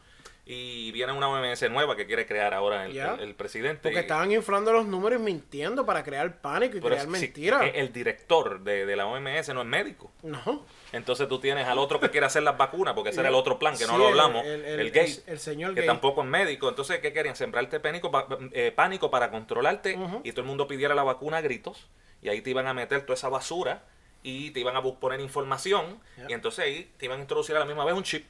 Y 0.48 0.92
viene 0.92 1.12
una 1.12 1.28
OMS 1.28 1.68
nueva 1.72 1.96
que 1.96 2.06
quiere 2.06 2.28
crear 2.28 2.54
ahora 2.54 2.86
el, 2.86 2.96
el- 2.96 3.20
el 3.20 3.34
presidente. 3.34 3.80
Porque 3.82 4.02
estaban 4.02 4.32
inflando 4.32 4.72
los 4.74 4.86
números 4.86 5.20
y 5.20 5.24
mintiendo 5.24 5.88
para 5.88 6.04
crear 6.04 6.40
pánico 6.40 6.78
y 6.78 6.82
pero 6.82 6.94
crear 6.94 7.06
si- 7.06 7.12
mentiras. 7.12 7.64
el, 7.64 7.76
el 7.76 7.92
director 7.92 8.60
de, 8.62 8.86
de 8.86 8.96
la 8.96 9.08
OMS 9.08 9.50
no 9.56 9.62
es 9.62 9.68
médico. 9.68 10.12
No. 10.22 10.64
Entonces 10.96 11.28
tú 11.28 11.40
tienes 11.40 11.68
al 11.68 11.78
otro 11.78 12.00
que 12.00 12.10
quiere 12.10 12.26
hacer 12.26 12.44
las 12.44 12.58
vacunas, 12.58 12.94
porque 12.94 13.10
ese 13.12 13.20
era 13.20 13.30
el 13.30 13.36
otro 13.36 13.60
plan 13.60 13.78
que 13.78 13.86
no 13.86 13.98
lo 13.98 14.08
hablamos, 14.08 14.46
el- 14.46 14.66
el, 14.66 14.80
el- 14.80 14.92
gay, 14.92 15.24
el- 15.28 15.40
señor 15.40 15.74
que 15.76 15.82
tampoco 15.88 16.22
es 16.22 16.28
médico. 16.28 16.70
Entonces, 16.70 17.00
¿qué 17.00 17.12
querían? 17.14 17.36
Sembrarte 17.36 17.80
pánico, 17.80 18.10
eh, 18.54 18.72
pánico 18.76 19.12
para 19.12 19.30
controlarte 19.32 19.98
y 20.24 20.32
todo 20.32 20.42
el 20.42 20.48
mundo 20.48 20.68
pidiera 20.68 20.96
la 20.96 21.04
vacuna 21.04 21.38
a 21.38 21.42
gritos 21.42 21.88
y 22.22 22.30
ahí 22.30 22.42
te 22.42 22.50
iban 22.50 22.68
a 22.68 22.74
meter 22.74 23.02
toda 23.02 23.16
esa 23.16 23.30
basura 23.30 23.84
y 24.24 24.52
te 24.52 24.60
iban 24.62 24.76
a 24.76 24.82
poner 24.82 25.20
información 25.20 26.00
y 26.28 26.34
entonces 26.34 26.66
ahí 26.66 26.90
te 26.98 27.06
iban 27.06 27.20
a 27.20 27.22
introducir 27.22 27.56
a 27.56 27.60
la 27.60 27.66
misma 27.66 27.86
vez 27.86 27.94
un 27.94 28.04
chip. 28.04 28.26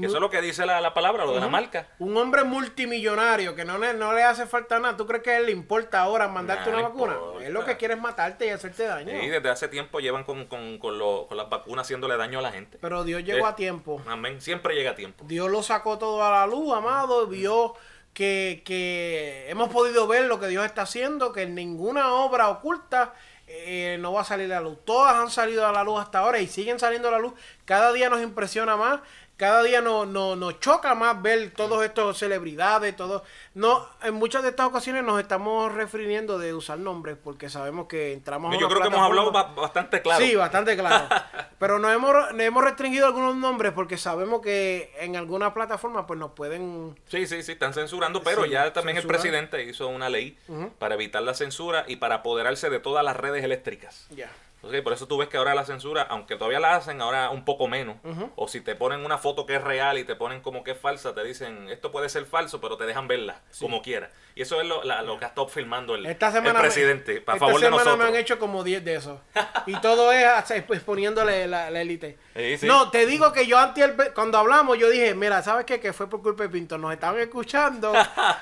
Que 0.00 0.06
eso 0.06 0.14
es 0.16 0.20
lo 0.22 0.30
que 0.30 0.40
dice 0.40 0.64
la, 0.64 0.80
la 0.80 0.94
palabra, 0.94 1.26
lo 1.26 1.34
de 1.34 1.40
la 1.40 1.48
marca. 1.48 1.86
Un 1.98 2.16
hombre 2.16 2.42
multimillonario 2.44 3.54
que 3.54 3.64
no 3.66 3.76
le, 3.76 3.92
no 3.92 4.14
le 4.14 4.22
hace 4.22 4.46
falta 4.46 4.78
nada. 4.78 4.96
¿Tú 4.96 5.06
crees 5.06 5.22
que 5.22 5.30
a 5.32 5.38
él 5.38 5.46
le 5.46 5.52
importa 5.52 6.00
ahora 6.00 6.26
mandarte 6.28 6.70
Nah, 6.70 6.78
una 6.78 6.88
vacuna? 6.88 7.12
importa. 7.14 7.46
Él 7.46 7.52
lo 7.52 7.64
que 7.66 7.76
quiere 7.76 7.94
es 7.94 8.00
matarte 8.00 8.46
y 8.46 8.50
hacerte 8.50 8.84
daño. 8.84 9.22
Y 9.22 9.28
desde 9.28 9.50
hace 9.50 9.68
tiempo 9.68 10.00
llevan 10.00 10.24
con, 10.24 10.46
con, 10.46 10.78
con, 10.78 10.98
lo- 10.98 11.26
con 11.28 11.36
las 11.36 11.50
vacunas 11.50 11.86
haciéndole 11.86 12.16
daño 12.16 12.38
a 12.38 12.42
la 12.42 12.52
gente. 12.52 12.78
Pero 12.80 13.04
Dios 13.04 13.24
llegó 13.24 13.46
a 13.46 13.56
tiempo. 13.56 14.00
Amén. 14.06 14.40
Siempre 14.40 14.74
llega 14.74 14.92
a 14.92 14.94
tiempo. 14.94 15.24
Dios 15.28 15.50
lo 15.50 15.62
sacó 15.62 15.98
todo 15.98 16.24
a 16.24 16.30
la 16.30 16.46
luz, 16.46 16.74
amado. 16.74 17.26
Vio 17.26 17.74
que, 18.14 18.62
que 18.64 19.44
hemos 19.48 19.68
podido 19.68 20.06
ver 20.06 20.24
lo 20.24 20.40
que 20.40 20.46
Dios 20.48 20.64
está 20.64 20.82
haciendo, 20.82 21.32
que 21.32 21.46
ninguna 21.46 22.12
obra 22.14 22.48
oculta 22.48 23.12
eh, 23.46 23.98
no 24.00 24.12
va 24.14 24.22
a 24.22 24.24
salir 24.24 24.46
a 24.52 24.56
la 24.56 24.60
luz. 24.62 24.78
Todas 24.86 25.14
han 25.14 25.30
salido 25.30 25.66
a 25.66 25.72
la 25.72 25.84
luz 25.84 26.00
hasta 26.00 26.20
ahora 26.20 26.38
y 26.38 26.46
siguen 26.46 26.78
saliendo 26.78 27.08
a 27.08 27.10
la 27.10 27.18
luz. 27.18 27.34
Cada 27.66 27.92
día 27.92 28.08
nos 28.08 28.22
impresiona 28.22 28.76
más. 28.76 29.00
Cada 29.36 29.64
día 29.64 29.80
nos, 29.80 30.06
nos, 30.06 30.38
nos 30.38 30.60
choca 30.60 30.94
más 30.94 31.20
ver 31.20 31.50
todos 31.50 31.84
estos 31.84 32.16
celebridades, 32.16 32.94
todos. 32.94 33.22
No, 33.54 33.88
en 34.02 34.14
muchas 34.14 34.44
de 34.44 34.50
estas 34.50 34.66
ocasiones 34.66 35.02
nos 35.02 35.20
estamos 35.20 35.72
refiriendo 35.74 36.38
de 36.38 36.54
usar 36.54 36.78
nombres 36.78 37.16
porque 37.22 37.48
sabemos 37.48 37.88
que 37.88 38.12
entramos 38.12 38.54
a 38.54 38.58
Yo 38.60 38.68
creo 38.68 38.80
que 38.80 38.86
hemos 38.86 39.00
hablado 39.00 39.32
bastante 39.32 40.02
claro. 40.02 40.24
Sí, 40.24 40.36
bastante 40.36 40.76
claro. 40.76 41.08
Pero 41.58 41.80
nos 41.80 41.92
hemos, 41.92 42.12
nos 42.32 42.40
hemos 42.40 42.62
restringido 42.62 43.06
algunos 43.06 43.34
nombres 43.34 43.72
porque 43.72 43.98
sabemos 43.98 44.40
que 44.40 44.92
en 45.00 45.16
alguna 45.16 45.52
plataforma 45.52 46.06
pues 46.06 46.20
nos 46.20 46.30
pueden... 46.32 46.94
Sí, 47.08 47.26
sí, 47.26 47.42
sí, 47.42 47.52
están 47.52 47.74
censurando, 47.74 48.22
pero 48.22 48.44
Sí, 48.44 48.50
ya 48.50 48.72
también 48.72 48.98
el 48.98 49.06
presidente 49.06 49.64
hizo 49.64 49.88
una 49.88 50.08
ley 50.08 50.36
para 50.78 50.94
evitar 50.94 51.22
la 51.22 51.34
censura 51.34 51.84
y 51.88 51.96
para 51.96 52.16
apoderarse 52.16 52.70
de 52.70 52.80
todas 52.80 53.04
las 53.04 53.16
redes 53.16 53.44
eléctricas. 53.44 54.06
Ya. 54.10 54.30
Ok, 54.66 54.82
por 54.82 54.92
eso 54.92 55.06
tú 55.06 55.16
ves 55.18 55.28
que 55.28 55.36
ahora 55.36 55.54
la 55.54 55.64
censura, 55.64 56.02
aunque 56.02 56.36
todavía 56.36 56.60
la 56.60 56.74
hacen, 56.76 57.00
ahora 57.00 57.30
un 57.30 57.44
poco 57.44 57.68
menos. 57.68 57.96
O 58.36 58.48
si 58.48 58.60
te 58.60 58.74
ponen 58.74 59.04
una 59.04 59.18
foto 59.18 59.46
que 59.46 59.56
es 59.56 59.62
real 59.62 59.98
y 59.98 60.04
te 60.04 60.14
ponen 60.16 60.40
como 60.40 60.64
que 60.64 60.72
es 60.72 60.78
falsa, 60.78 61.14
te 61.14 61.22
dicen, 61.24 61.68
esto 61.68 61.90
puede 61.92 62.08
ser 62.08 62.24
falso, 62.26 62.60
pero 62.60 62.76
te 62.76 62.84
dejan 62.84 63.06
verla 63.08 63.40
como 63.60 63.82
quiera. 63.82 64.10
Y 64.36 64.42
eso 64.42 64.60
es 64.60 64.66
lo, 64.66 64.82
la- 64.82 65.02
lo 65.02 65.16
que 65.18 65.26
ha 65.26 65.28
estado 65.28 65.46
filmando 65.48 65.94
el, 65.94 66.06
Esta 66.06 66.32
semana 66.32 66.58
presidente, 66.60 67.20
para 67.20 67.38
favor 67.38 67.54
de 67.54 67.60
semana 67.66 67.84
nosotros. 67.84 67.98
me 67.98 68.04
han 68.16 68.16
hecho 68.20 68.38
como 68.40 68.64
10 68.64 68.84
de 68.84 68.94
esos. 68.96 69.20
Y 69.66 69.76
todo 69.80 70.10
es 70.12 70.24
exponiéndole 70.50 71.46
la 71.46 71.68
élite. 71.80 72.18
Sí, 72.36 72.58
sí. 72.58 72.66
No, 72.66 72.90
te 72.90 73.06
digo 73.06 73.32
que 73.32 73.46
yo 73.46 73.58
antes, 73.58 73.90
cuando 74.14 74.38
hablamos, 74.38 74.76
yo 74.78 74.90
dije, 74.90 75.14
mira, 75.14 75.42
¿sabes 75.42 75.64
qué? 75.66 75.78
Que 75.80 75.92
fue 75.92 76.08
por 76.10 76.20
culpa 76.22 76.42
de 76.42 76.48
Pinto. 76.48 76.78
Nos 76.78 76.92
estaban 76.92 77.20
escuchando. 77.20 77.92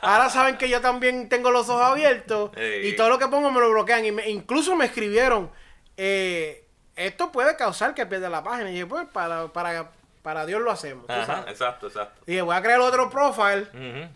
Ahora 0.03 0.31
saben 0.31 0.57
que 0.57 0.69
yo 0.69 0.81
también 0.81 1.29
tengo 1.29 1.51
los 1.51 1.69
ojos 1.69 1.85
abiertos. 1.85 2.51
Y 2.83 2.97
todo 2.97 3.09
lo 3.11 3.19
que 3.19 3.27
pongo 3.29 3.51
me 3.51 3.61
lo 3.61 3.71
bloquean. 3.71 4.05
Y 4.05 4.13
me- 4.13 4.29
incluso 4.31 4.75
me 4.75 4.87
escribieron, 4.87 5.51
eh, 5.97 6.65
esto 6.97 7.33
puede 7.33 7.57
causar 7.57 7.95
que 7.95 8.07
pierda 8.07 8.29
la 8.29 8.43
página. 8.43 8.71
Y 8.71 8.75
dije, 8.75 8.87
pues, 8.87 9.07
para, 9.13 9.49
para, 9.49 9.91
para 10.23 10.47
Dios 10.47 10.61
lo 10.61 10.71
hacemos. 10.71 11.07
tú 11.07 11.13
Ajá, 11.13 11.27
sabes. 11.27 11.51
exacto, 11.53 11.87
exacto. 11.89 12.21
Y 12.27 12.33
dije, 12.33 12.43
voy 12.43 12.55
a 12.55 12.63
crear 12.63 12.81
otro 12.81 13.09
profile 13.11 13.67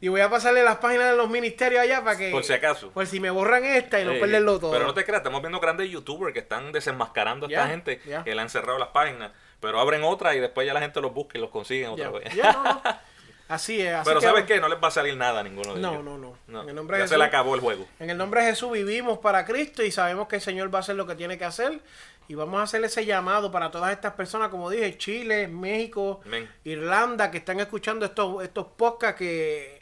y 0.01 0.09
voy 0.09 0.21
a 0.21 0.31
pasarle 0.31 0.63
las 0.63 0.77
páginas 0.77 1.11
de 1.11 1.17
los 1.17 1.29
ministerios 1.29 1.83
allá 1.83 2.05
para 2.05 2.17
que... 2.17 2.31
Por 2.31 2.45
si 2.45 2.53
acaso. 2.53 2.91
Por 2.91 3.07
si 3.07 3.19
me 3.21 3.31
borran 3.31 3.65
esta 3.65 4.01
y 4.01 4.05
no 4.05 4.13
Sí, 4.13 4.19
perderlo 4.21 4.61
todo. 4.61 4.73
Pero 4.73 4.85
no 4.87 4.95
te 4.95 5.05
creas, 5.05 5.21
estamos 5.21 5.41
viendo 5.41 5.59
grandes 5.61 5.91
youtubers 5.91 6.33
que 6.33 6.41
están 6.41 6.71
desenmascarando 6.73 7.47
a 7.47 7.49
esta 7.49 7.67
gente 7.69 7.99
que 8.01 8.35
le 8.35 8.41
han 8.41 8.51
cerrado 8.51 8.79
las 8.79 8.89
páginas, 8.89 9.33
pero 9.61 9.81
abren 9.81 10.05
otra 10.05 10.35
y 10.35 10.41
después 10.41 10.67
ya 10.67 10.75
la 10.75 10.81
gente 10.81 11.01
los 11.01 11.13
busca 11.13 11.39
y 11.39 11.41
los 11.41 11.51
consiguen 11.51 11.89
otra 11.91 12.05
Ya, 12.05 12.11
vez. 12.11 12.37
no, 12.37 12.53
no. 12.65 12.83
Así 13.49 13.81
es. 13.81 13.95
así 13.95 14.05
pero 14.09 14.21
que- 14.21 14.27
¿sabes 14.27 14.45
qué? 14.45 14.61
No 14.61 14.69
les 14.69 14.83
va 14.83 14.89
a 14.89 14.91
salir 14.91 15.17
nada 15.17 15.41
a 15.41 15.43
ninguno 15.43 15.75
de 15.75 15.81
No, 15.81 15.93
ellos. 15.93 16.05
no, 16.05 16.19
no. 16.49 16.63
En 16.63 16.69
el 16.69 16.75
nombre 16.75 16.97
ya 16.99 17.03
de 17.05 17.09
se 17.09 17.17
le 17.17 17.25
Jesús. 17.25 17.29
acabó 17.35 17.55
el 17.55 17.61
juego. 17.61 17.87
En 18.01 18.11
el 18.11 18.19
nombre 18.19 18.43
de 18.43 18.49
Jesús 18.51 18.73
vivimos 18.73 19.19
para 19.19 19.45
Cristo 19.45 19.83
y 19.85 19.91
sabemos 19.93 20.27
que 20.29 20.37
el 20.37 20.43
Señor 20.43 20.73
va 20.75 20.79
a 20.79 20.81
hacer 20.81 20.97
lo 20.97 21.07
que 21.07 21.15
tiene 21.15 21.39
que 21.39 21.45
hacer. 21.45 21.81
Y 22.29 22.35
vamos 22.35 22.59
a 22.59 22.65
hacer 22.65 22.83
ese 22.83 23.05
llamado 23.07 23.53
para 23.53 23.71
todas 23.71 23.93
estas 23.93 24.15
personas, 24.15 24.49
como 24.49 24.69
dije, 24.69 24.99
Chile, 24.99 25.47
México, 25.47 26.21
Amén. 26.27 26.51
Irlanda, 26.65 27.31
que 27.31 27.39
están 27.39 27.61
escuchando 27.61 28.05
estos, 28.05 28.43
estos 28.43 28.67
podcasts 28.77 29.17
que 29.17 29.76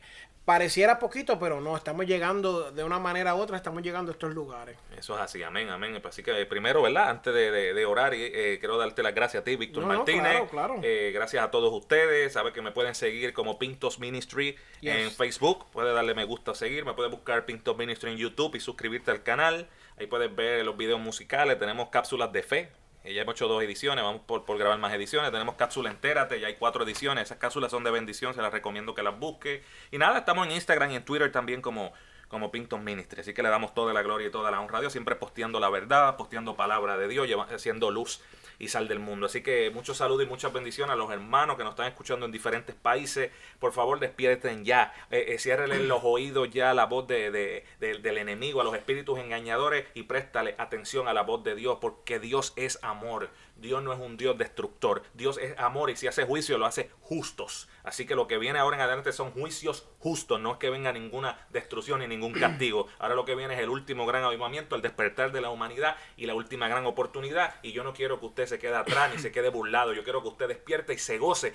pareciera 0.45 0.99
poquito, 0.99 1.39
pero 1.39 1.61
no, 1.61 1.77
estamos 1.77 2.05
llegando 2.07 2.71
de 2.71 2.85
una 2.85 2.99
manera 2.99 3.35
u 3.35 3.39
otra, 3.39 3.57
estamos 3.57 3.83
llegando 3.83 4.11
a 4.11 4.15
estos 4.15 4.35
lugares. 4.35 4.77
Eso 4.97 5.15
es 5.17 5.21
así, 5.23 5.43
amén, 5.43 5.71
amén. 5.71 6.01
Así 6.05 6.23
que 6.23 6.39
eh, 6.41 6.47
primero, 6.47 6.83
¿verdad? 6.83 7.09
Antes 7.09 7.33
de, 7.33 7.51
de- 7.51 7.73
de 7.75 7.87
orar, 7.87 8.13
eh, 8.15 8.59
quiero 8.61 8.77
darte 8.77 9.03
las 9.03 9.15
gracias 9.15 9.41
a 9.41 9.45
ti, 9.45 9.57
Víctor 9.57 9.83
No, 9.85 9.89
no, 9.93 9.97
Martínez. 9.99 10.23
claro, 10.23 10.49
claro. 10.49 10.81
Eh, 10.83 11.11
gracias 11.15 11.43
a 11.43 11.51
todos 11.51 11.73
ustedes. 11.73 12.33
Sabe 12.35 12.53
que 12.53 12.61
me 12.63 12.73
pueden 12.73 12.95
seguir 12.95 13.33
como 13.33 13.59
Pintos 13.59 13.99
Ministry 13.99 14.57
Yes. 14.81 14.95
en 14.97 15.11
Facebook. 15.11 15.67
Puedes 15.73 15.95
darle 15.95 16.15
me 16.15 16.25
gusta 16.25 16.51
a 16.51 16.55
seguir. 16.55 16.85
Me 16.85 16.93
puedes 16.95 17.11
buscar 17.11 17.47
Pintos 17.47 17.77
Ministry 17.77 18.11
en 18.13 18.19
YouTube 18.19 18.55
y 18.57 18.61
suscribirte 18.61 19.11
al 19.11 19.23
canal. 19.23 19.69
Ahí 19.99 20.07
puedes 20.07 20.35
ver 20.35 20.65
los 20.65 20.77
videos 20.77 21.01
musicales. 21.01 21.59
Tenemos 21.59 21.89
cápsulas 21.89 22.31
de 22.33 22.43
fe. 22.43 22.73
Ya 23.05 23.21
hemos 23.21 23.35
hecho 23.35 23.49
dos 23.49 23.63
ediciones, 23.63 24.03
vamos 24.03 24.23
por, 24.23 24.47
por 24.47 24.57
grabar 24.57 24.79
más 24.79 24.95
ediciones. 24.95 25.31
Tenemos 25.31 25.57
cápsula 25.57 25.91
entérate, 25.91 26.41
ya 26.41 26.47
hay 26.47 26.55
cuatro 26.55 26.85
ediciones. 26.85 27.25
Esas 27.25 27.37
cápsulas 27.37 27.71
son 27.71 27.85
de 27.85 27.91
bendición, 27.91 28.33
se 28.33 28.41
las 28.41 28.51
recomiendo 28.51 28.95
que 28.95 29.03
las 29.03 29.19
busque. 29.19 29.63
Y 29.91 29.99
nada, 29.99 30.21
estamos 30.21 30.47
en 30.47 30.53
Instagram 30.53 30.91
y 30.91 30.97
en 30.97 31.05
Twitter 31.05 31.31
también 31.31 31.61
como, 31.61 31.93
como 32.29 32.51
Pinton 32.51 32.83
Ministry. 32.83 33.21
Así 33.21 33.35
que 33.35 33.43
le 33.43 33.51
damos 33.51 33.75
toda 33.75 33.93
la 33.93 34.01
gloria 34.01 34.29
y 34.29 34.31
toda 34.31 34.51
la 34.51 34.59
honra 34.59 34.79
a 34.79 34.81
Dios, 34.81 34.93
siempre 34.93 35.17
posteando 35.17 35.61
la 35.61 35.69
verdad, 35.69 36.17
posteando 36.17 36.57
palabra 36.57 36.97
de 36.97 37.09
Dios, 37.09 37.29
haciendo 37.51 37.91
luz 37.91 38.23
y 38.59 38.69
sal 38.69 38.89
del 38.89 38.99
mundo. 38.99 39.27
Así 39.27 39.43
que 39.43 39.71
muchos 39.71 39.97
saludos 39.97 40.25
y 40.25 40.29
muchas 40.29 40.53
bendiciones 40.53 40.93
a 40.93 40.97
los 40.97 41.11
hermanos 41.11 41.57
que 41.57 41.65
nos 41.65 41.73
están 41.73 41.87
escuchando 41.89 42.27
en 42.27 42.33
diferentes 42.33 42.75
países. 42.75 43.31
Por 43.59 43.73
favor, 43.73 44.01
despierten 44.01 44.65
ya. 44.65 44.93
Eh, 45.11 45.27
eh, 45.29 45.39
ciérrenle 45.39 45.81
los 45.81 46.01
oídos 46.05 46.51
ya 46.51 46.71
a 46.71 46.75
la 46.75 46.87
voz 46.87 47.07
de, 47.07 47.31
de- 47.31 47.65
de- 47.81 47.99
del 47.99 48.19
enemigo, 48.19 48.61
a 48.61 48.65
los 48.65 48.75
espíritus 48.75 49.19
engañadores 49.19 49.87
y 49.95 50.05
préstale 50.05 50.55
atención 50.59 51.09
a 51.09 51.13
la 51.13 51.23
voz 51.23 51.43
de 51.45 51.55
Dios, 51.55 51.79
porque 51.81 52.19
Dios 52.19 52.53
es 52.57 52.79
amor. 52.83 53.29
Dios 53.57 53.83
no 53.83 53.93
es 53.93 53.99
un 53.99 54.17
Dios 54.17 54.37
destructor. 54.37 55.03
Dios 55.15 55.39
es 55.39 55.59
amor 55.59 55.91
y 55.91 55.97
si 55.97 56.07
hace 56.07 56.25
juicio 56.25 56.59
lo 56.59 56.67
hace 56.67 56.91
justos. 57.01 57.69
Así 57.83 58.07
que 58.07 58.15
lo 58.15 58.27
que 58.27 58.39
viene 58.39 58.59
ahora 58.59 58.77
en 58.77 58.83
adelante 58.83 59.13
son 59.13 59.31
juicios 59.31 59.89
justos. 59.99 60.41
No 60.41 60.53
es 60.53 60.59
que 60.59 60.71
venga 60.71 60.93
ninguna 60.93 61.47
destrucción 61.51 62.01
ni 62.01 62.07
ningún 62.07 62.33
castigo. 62.33 62.89
Ahora 62.99 63.15
lo 63.15 63.25
que 63.25 63.35
viene 63.35 63.55
es 63.55 63.61
el 63.61 63.69
último 63.69 64.07
gran 64.07 64.25
avivamiento, 64.25 64.77
el 64.77 64.83
despertar 64.83 65.33
de 65.33 65.41
la 65.41 65.51
humanidad 65.51 65.97
y 66.17 66.27
la 66.27 66.35
última 66.35 66.69
gran 66.69 66.87
oportunidad. 66.87 67.55
Y 67.63 67.73
yo 67.73 67.85
no 67.85 67.93
quiero 67.93 68.21
que 68.21 68.27
usted 68.27 68.47
se 68.47 68.59
quede 68.59 68.77
atrás 68.77 69.13
ni 69.13 69.21
se 69.21 69.33
quede 69.33 69.51
burlado. 69.51 69.93
Yo 69.93 70.05
quiero 70.05 70.23
que 70.23 70.29
usted 70.29 70.49
despierte 70.49 70.95
y 70.95 70.99
se 70.99 71.19
goce 71.19 71.53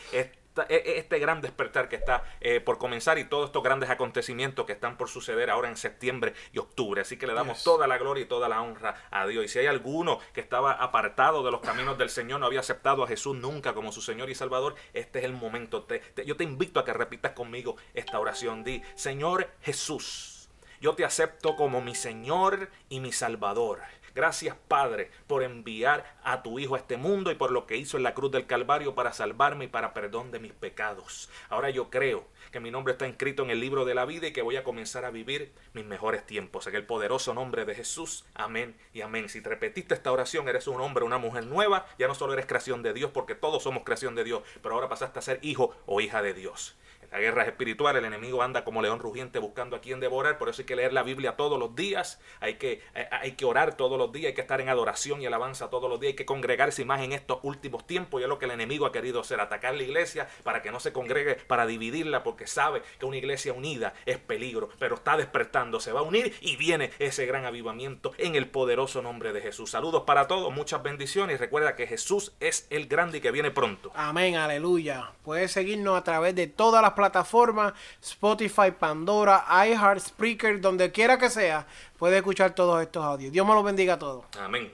esta- 0.62 0.74
e- 0.74 0.78
e- 0.86 0.97
este 0.99 1.20
gran 1.20 1.41
despertar 1.41 1.89
que 1.89 1.95
está 1.95 2.24
eh, 2.41 2.60
por 2.60 2.78
comenzar 2.78 3.18
y 3.18 3.26
todos 3.26 3.47
estos 3.47 3.64
grandes 3.64 3.89
acontecimientos 3.89 4.66
que 4.66 4.74
están 4.74 4.97
por 4.97 5.10
suceder 5.10 5.49
ahora 5.49 5.70
en 5.70 5.78
septiembre 5.78 6.34
y 6.53 6.60
octubre. 6.60 7.01
Así 7.01 7.18
que 7.18 7.28
le 7.28 7.34
damos 7.34 7.57
Yes. 7.57 7.64
toda 7.64 7.88
la 7.88 7.97
gloria 7.97 8.24
y 8.24 8.28
toda 8.28 8.49
la 8.49 8.62
honra 8.62 8.95
a 9.12 9.26
Dios. 9.28 9.45
Y 9.45 9.47
si 9.47 9.60
hay 9.60 9.68
alguno 9.68 10.20
que 10.34 10.41
estaba 10.41 10.72
apartado 10.74 11.43
de 11.43 11.51
los 11.51 11.62
caminos 11.62 11.97
del 11.97 12.10
Señor, 12.10 12.39
no 12.39 12.45
había 12.45 12.60
aceptado 12.60 13.03
a 13.03 13.07
Jesús 13.07 13.36
nunca 13.36 13.74
como 13.74 13.91
su 13.91 14.01
Señor 14.01 14.30
y 14.30 14.36
Salvador, 14.36 14.76
este 14.93 15.20
es 15.20 15.26
el 15.26 15.34
momento. 15.34 15.84
Te- 15.84 15.99
te- 15.99 16.26
yo 16.26 16.36
te 16.38 16.43
invito 16.43 16.80
a 16.80 16.86
que 16.86 16.93
repitas 16.93 17.32
conmigo 17.34 17.76
esta 17.93 18.20
oración. 18.20 18.64
Di, 18.64 18.82
Señor 18.95 19.49
Jesús, 19.62 20.49
yo 20.82 20.95
te 20.95 21.03
acepto 21.05 21.55
como 21.55 21.82
mi 21.82 21.95
Señor 21.95 22.70
y 22.89 22.99
mi 22.99 23.12
Salvador. 23.12 23.80
Gracias 24.16 24.55
Padre 24.68 25.12
por 25.28 25.43
enviar 25.43 26.18
a 26.24 26.41
tu 26.43 26.60
Hijo 26.60 26.76
a 26.76 26.80
este 26.80 26.97
mundo 26.97 27.32
y 27.32 27.36
por 27.36 27.51
lo 27.51 27.66
que 27.66 27.78
hizo 27.78 27.97
en 27.97 28.03
la 28.03 28.14
cruz 28.14 28.32
del 28.32 28.47
Calvario 28.47 28.95
para 28.95 29.14
salvarme 29.14 29.66
y 29.66 29.68
para 29.68 29.93
perdón 29.93 30.32
de 30.32 30.39
mis 30.39 30.53
pecados. 30.53 31.30
Ahora 31.49 31.70
yo 31.70 31.89
creo 31.89 32.28
que 32.51 32.60
mi 32.60 32.72
nombre 32.72 32.93
está 32.93 33.07
inscrito 33.07 33.43
en 33.43 33.49
el 33.49 33.60
libro 33.60 33.86
de 33.86 33.95
la 33.95 34.05
vida 34.05 34.28
y 34.28 34.34
que 34.34 34.41
voy 34.41 34.55
a 34.55 34.64
comenzar 34.64 35.05
a 35.05 35.12
vivir 35.12 35.53
mis 35.74 35.86
mejores 35.86 36.26
tiempos. 36.26 36.68
En 36.68 36.76
el 36.76 36.86
poderoso 36.86 37.34
nombre 37.34 37.66
de 37.66 37.76
Jesús. 37.76 38.26
Amén 38.34 38.76
y 38.93 39.01
amén. 39.01 39.30
Si 39.30 39.41
te 39.41 39.49
repetiste 39.49 39.93
esta 39.93 40.12
oración, 40.12 40.47
eres 40.47 40.68
un 40.68 40.82
hombre, 40.82 41.03
una 41.03 41.18
mujer 41.18 41.45
nueva. 41.45 41.86
Ya 41.97 42.07
no 42.07 42.16
solo 42.16 42.34
eres 42.34 42.45
creación 42.45 42.84
de 42.84 42.93
Dios, 42.93 43.12
porque 43.12 43.36
todos 43.36 43.64
somos 43.64 43.84
creación 43.84 44.16
de 44.16 44.24
Dios, 44.24 44.43
pero 44.62 44.76
ahora 44.76 44.89
pasaste 44.89 45.20
a 45.20 45.22
ser 45.22 45.39
hijo 45.41 45.76
o 45.86 46.01
hija 46.01 46.22
de 46.22 46.34
Dios. 46.34 46.76
La 47.12 47.20
guerra 47.20 47.43
espiritual 47.43 47.95
el 47.95 48.05
enemigo 48.05 48.43
anda 48.43 48.64
como 48.64 48.82
león 48.82 48.99
rugiente 48.99 49.39
buscando 49.39 49.76
a 49.76 49.82
quien 49.82 49.99
devorar, 49.99 50.38
por 50.38 50.49
eso 50.49 50.62
hay 50.62 50.66
que 50.66 50.76
leer 50.76 50.93
la 50.93 51.03
Biblia 51.03 51.36
todos 51.36 51.60
los 51.60 51.76
días, 51.76 52.20
hay 52.39 52.55
que, 52.55 52.84
eh, 52.93 53.07
hay 53.12 53.32
que 53.32 53.45
orar 53.45 53.76
todos 53.76 53.97
los 53.97 54.12
días, 54.12 54.28
hay 54.28 54.34
que 54.34 54.41
estar 54.41 54.62
en 54.62 54.70
adoración 54.70 55.22
y 55.22 55.26
alabanza 55.26 55.70
todos 55.70 55.89
los 55.89 55.99
días, 55.99 56.12
hay 56.12 56.16
que 56.16 56.26
congregarse 56.26 56.86
más 56.86 57.01
en 57.01 57.12
estos 57.12 57.39
últimos 57.43 57.88
tiempos 57.88 58.22
y 58.22 58.24
es 58.24 58.30
lo 58.30 58.38
que 58.38 58.45
el 58.45 58.51
enemigo 58.51 58.86
ha 58.86 58.91
querido 58.91 59.22
hacer, 59.22 59.39
atacar 59.39 59.76
la 59.76 59.84
iglesia 59.84 60.28
para 60.43 60.62
que 60.62 60.72
no 60.72 60.80
se 60.80 60.93
congregue, 60.93 61.36
para 61.36 61.66
dividirla, 61.66 62.24
porque 62.24 62.47
sabe 62.47 62.82
que 62.99 63.05
una 63.05 63.18
iglesia 63.18 63.53
unida 63.53 63.93
es 64.05 64.18
peligro, 64.18 64.70
pero 64.78 64.95
está 64.95 65.18
despertando, 65.18 65.80
se 65.80 65.91
va 65.91 66.01
a 66.01 66.03
unir 66.03 66.36
y 66.41 66.57
viene 66.57 66.91
ese 66.99 67.26
gran 67.26 67.45
avivamiento 67.45 68.12
en 68.18 68.36
el 68.36 68.49
poderoso 68.49 69.01
nombre 69.01 69.34
de 69.34 69.41
Jesús. 69.41 69.72
Saludos 69.72 70.03
para 70.05 70.28
todos, 70.28 70.53
muchas 70.53 70.84
bendiciones 70.84 71.36
y 71.36 71.38
recuerda 71.38 71.76
que 71.76 71.88
Jesús 71.88 72.34
es 72.39 72.68
el 72.70 72.88
grande 72.88 73.18
y 73.18 73.22
que 73.22 73.32
viene 73.32 73.51
pronto. 73.51 73.91
Amén, 73.95 74.36
aleluya. 74.36 75.12
Puedes 75.24 75.51
seguirnos 75.51 75.97
a 75.97 76.03
través 76.03 76.36
de 76.36 76.47
todas 76.47 76.82
las 76.82 76.93
plataformas, 76.99 77.73
Spotify, 78.01 78.71
Pandora, 78.77 79.45
iHeart, 79.65 79.99
Spreaker, 80.01 80.59
donde 80.59 80.91
quiera 80.91 81.17
que 81.17 81.29
sea, 81.29 81.65
puedes 81.97 82.17
escuchar 82.17 82.53
todos 82.53 82.81
estos 82.81 83.03
audios. 83.03 83.31
Dios 83.31 83.47
me 83.47 83.53
los 83.53 83.63
bendiga 83.63 83.93
a 83.95 83.99
todos. 83.99 84.25
Amén. 84.39 84.71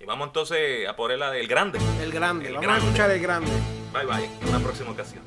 Y 0.00 0.04
vamos 0.04 0.26
entonces 0.26 0.88
a 0.88 0.96
por 0.96 1.12
el, 1.12 1.22
el 1.22 1.46
grande. 1.46 1.78
El 2.00 2.10
grande, 2.10 2.48
El 2.48 2.54
vamos 2.54 2.66
grande. 2.66 2.82
a 2.82 2.84
escuchar 2.88 3.10
el 3.12 3.20
grande. 3.22 3.50
Bye 3.92 4.04
bye. 4.06 4.24
En 4.42 4.48
una 4.48 4.58
próxima 4.58 4.90
ocasión. 4.90 5.22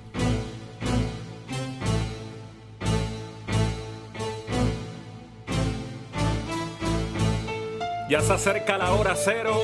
Ya 8.10 8.22
se 8.22 8.34
acerca 8.34 8.78
la 8.78 8.94
hora 8.94 9.16
cero. 9.16 9.64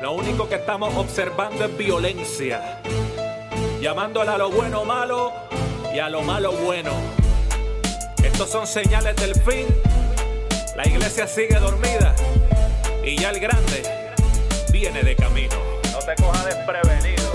Lo 0.00 0.12
único 0.12 0.48
que 0.48 0.56
estamos 0.56 0.94
observando 0.96 1.64
es 1.64 1.76
violencia. 1.76 2.80
Llamándole 3.80 4.30
a 4.30 4.38
lo 4.38 4.50
bueno 4.50 4.84
malo 4.84 5.32
y 5.94 5.98
a 5.98 6.08
lo 6.08 6.22
malo 6.22 6.52
bueno. 6.52 6.92
Estos 8.22 8.50
son 8.50 8.66
señales 8.66 9.14
del 9.16 9.34
fin. 9.42 9.66
La 10.76 10.86
iglesia 10.86 11.26
sigue 11.26 11.58
dormida. 11.58 12.14
Y 13.04 13.16
ya 13.16 13.30
el 13.30 13.40
grande 13.40 13.82
viene 14.72 15.02
de 15.02 15.14
camino. 15.16 15.56
No 15.92 15.98
te 15.98 16.14
cojas 16.22 16.44
desprevenido. 16.46 17.30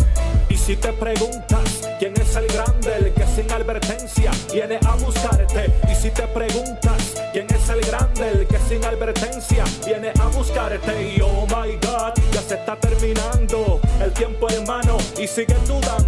Y 0.49 0.57
si 0.57 0.75
te 0.75 0.91
preguntas 0.93 1.81
quién 1.99 2.13
es 2.19 2.35
el 2.35 2.47
grande, 2.47 2.95
el 2.97 3.13
que 3.13 3.25
sin 3.27 3.51
advertencia 3.51 4.31
viene 4.51 4.79
a 4.85 4.95
buscarte. 4.95 5.71
Y 5.91 5.95
si 5.95 6.09
te 6.09 6.23
preguntas 6.23 7.13
quién 7.33 7.47
es 7.49 7.69
el 7.69 7.81
grande, 7.81 8.29
el 8.29 8.47
que 8.47 8.57
sin 8.59 8.83
advertencia 8.83 9.65
viene 9.85 10.11
a 10.19 10.27
buscarte. 10.27 11.15
Y 11.15 11.21
oh 11.21 11.45
my 11.47 11.73
God, 11.75 12.13
ya 12.31 12.41
se 12.41 12.55
está 12.55 12.75
terminando 12.79 13.79
el 14.01 14.11
tiempo, 14.13 14.49
hermano, 14.49 14.97
y 15.17 15.27
sigues 15.27 15.67
dudando. 15.67 16.06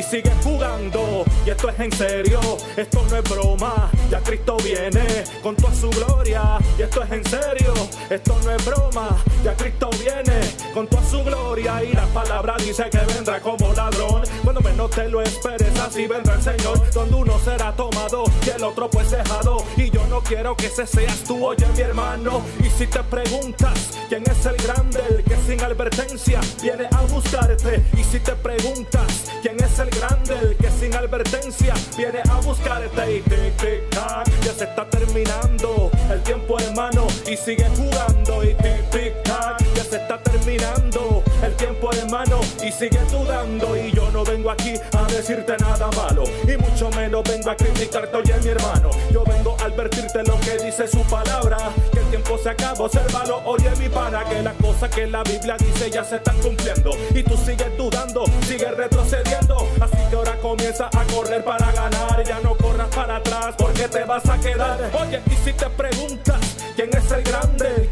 Y 0.00 0.02
sigues 0.02 0.32
jugando. 0.42 1.24
Y 1.46 1.50
esto 1.50 1.68
es 1.68 1.78
en 1.78 1.92
serio, 1.92 2.40
esto 2.76 3.04
no 3.10 3.16
es 3.16 3.24
broma. 3.24 3.90
Ya 4.10 4.20
Cristo 4.20 4.56
viene 4.64 5.24
con 5.42 5.54
toda 5.54 5.74
su 5.74 5.90
gloria. 5.90 6.58
Y 6.78 6.82
esto 6.82 7.02
es 7.02 7.12
en 7.12 7.24
serio, 7.24 7.74
esto 8.08 8.36
no 8.42 8.50
es 8.50 8.64
broma. 8.64 9.08
Ya 9.44 9.54
Cristo 9.54 9.90
viene 10.02 10.40
con 10.72 10.86
toda 10.86 11.04
su 11.04 11.22
gloria. 11.22 11.84
Y 11.84 11.92
la 11.92 12.06
palabra 12.06 12.56
dice 12.58 12.88
que 12.90 12.98
vendrá 12.98 13.40
como 13.40 13.72
ladrón. 13.74 14.22
Cuando 14.42 14.60
menos 14.62 14.90
te 14.90 15.08
lo 15.08 15.20
esperes, 15.20 15.78
así 15.78 16.06
vendrá 16.06 16.34
el 16.34 16.42
Señor. 16.42 16.90
Donde 16.92 17.14
uno 17.14 17.38
será 17.38 17.72
tomado 17.76 18.24
y 18.46 18.50
el 18.50 18.64
otro 18.64 18.88
pues 18.90 19.10
dejado. 19.10 19.64
Y 19.76 19.90
yo 19.90 20.06
no 20.06 20.20
quiero 20.22 20.56
que 20.56 20.66
ese 20.66 20.86
seas 20.86 21.22
tú, 21.24 21.44
oye 21.44 21.66
mi 21.76 21.80
hermano. 21.80 22.42
Y 22.64 22.70
si 22.70 22.86
te 22.86 23.02
preguntas 23.02 23.90
quién 24.08 24.22
es 24.28 24.46
el 24.46 24.56
grande, 24.56 25.00
el 25.10 25.22
sin 25.50 25.60
advertencia 25.64 26.40
viene 26.62 26.86
a 26.92 27.00
buscarte. 27.12 27.82
Y 27.98 28.04
si 28.04 28.20
te 28.20 28.36
preguntas 28.36 29.24
quién 29.42 29.56
es 29.60 29.80
el 29.80 29.90
grande, 29.90 30.38
el 30.40 30.56
que 30.56 30.70
sin 30.70 30.94
advertencia 30.94 31.74
viene 31.96 32.20
a 32.30 32.36
buscarte. 32.36 33.16
Y 33.16 33.20
tic, 33.22 33.56
tic, 33.56 33.90
tac, 33.90 34.28
ya 34.44 34.52
se 34.52 34.64
está 34.64 34.88
terminando 34.88 35.90
el 36.08 36.22
tiempo, 36.22 36.56
hermano. 36.60 37.04
Y 37.28 37.36
sigue 37.36 37.68
jugando. 37.76 38.44
Y 38.44 38.54
tic, 38.54 38.90
tic, 38.90 39.22
tac, 39.24 39.58
ya 39.74 39.82
se 39.82 39.96
está 39.96 40.22
terminando 40.22 41.24
el 41.42 41.52
tiempo, 41.56 41.92
hermano. 41.94 42.39
Y 42.70 42.72
sigue 42.72 43.00
dudando. 43.10 43.76
Y 43.76 43.90
yo 43.90 44.08
no 44.12 44.22
vengo 44.22 44.48
aquí 44.48 44.74
a 44.96 45.02
decirte 45.10 45.56
nada 45.58 45.88
malo. 45.96 46.22
Y 46.44 46.56
mucho 46.56 46.88
menos 46.90 47.24
vengo 47.24 47.50
a 47.50 47.56
criticarte, 47.56 48.16
oye 48.16 48.34
mi 48.44 48.50
hermano. 48.50 48.90
Yo 49.10 49.24
vengo 49.24 49.56
a 49.58 49.64
advertirte 49.64 50.22
lo 50.22 50.38
que 50.38 50.56
dice 50.64 50.86
su 50.86 51.02
palabra. 51.10 51.56
Que 51.92 51.98
el 51.98 52.06
tiempo 52.10 52.38
se 52.38 52.50
acaba, 52.50 52.84
obsérvalo, 52.84 53.42
oye 53.44 53.70
mi 53.80 53.88
pana. 53.88 54.24
Que 54.24 54.40
las 54.40 54.54
cosas 54.54 54.88
que 54.90 55.08
la 55.08 55.24
Biblia 55.24 55.56
dice 55.58 55.90
ya 55.90 56.04
se 56.04 56.16
están 56.16 56.38
cumpliendo. 56.38 56.92
Y 57.12 57.24
tú 57.24 57.36
sigues 57.36 57.76
dudando, 57.76 58.24
sigues 58.46 58.76
retrocediendo. 58.76 59.68
Así 59.80 59.96
que 60.08 60.14
ahora 60.14 60.36
comienza 60.36 60.86
a 60.86 61.04
correr 61.12 61.42
para 61.42 61.72
ganar. 61.72 62.22
Ya 62.24 62.38
no 62.38 62.56
corras 62.56 62.88
para 62.94 63.16
atrás 63.16 63.56
porque 63.58 63.88
te 63.88 64.04
vas 64.04 64.28
a 64.28 64.38
quedar. 64.38 64.78
Oye, 65.02 65.20
y 65.26 65.34
si 65.44 65.52
te 65.54 65.68
preguntas 65.70 66.38
quién 66.76 66.90
es 66.96 67.10
el 67.10 67.24
grande, 67.24 67.90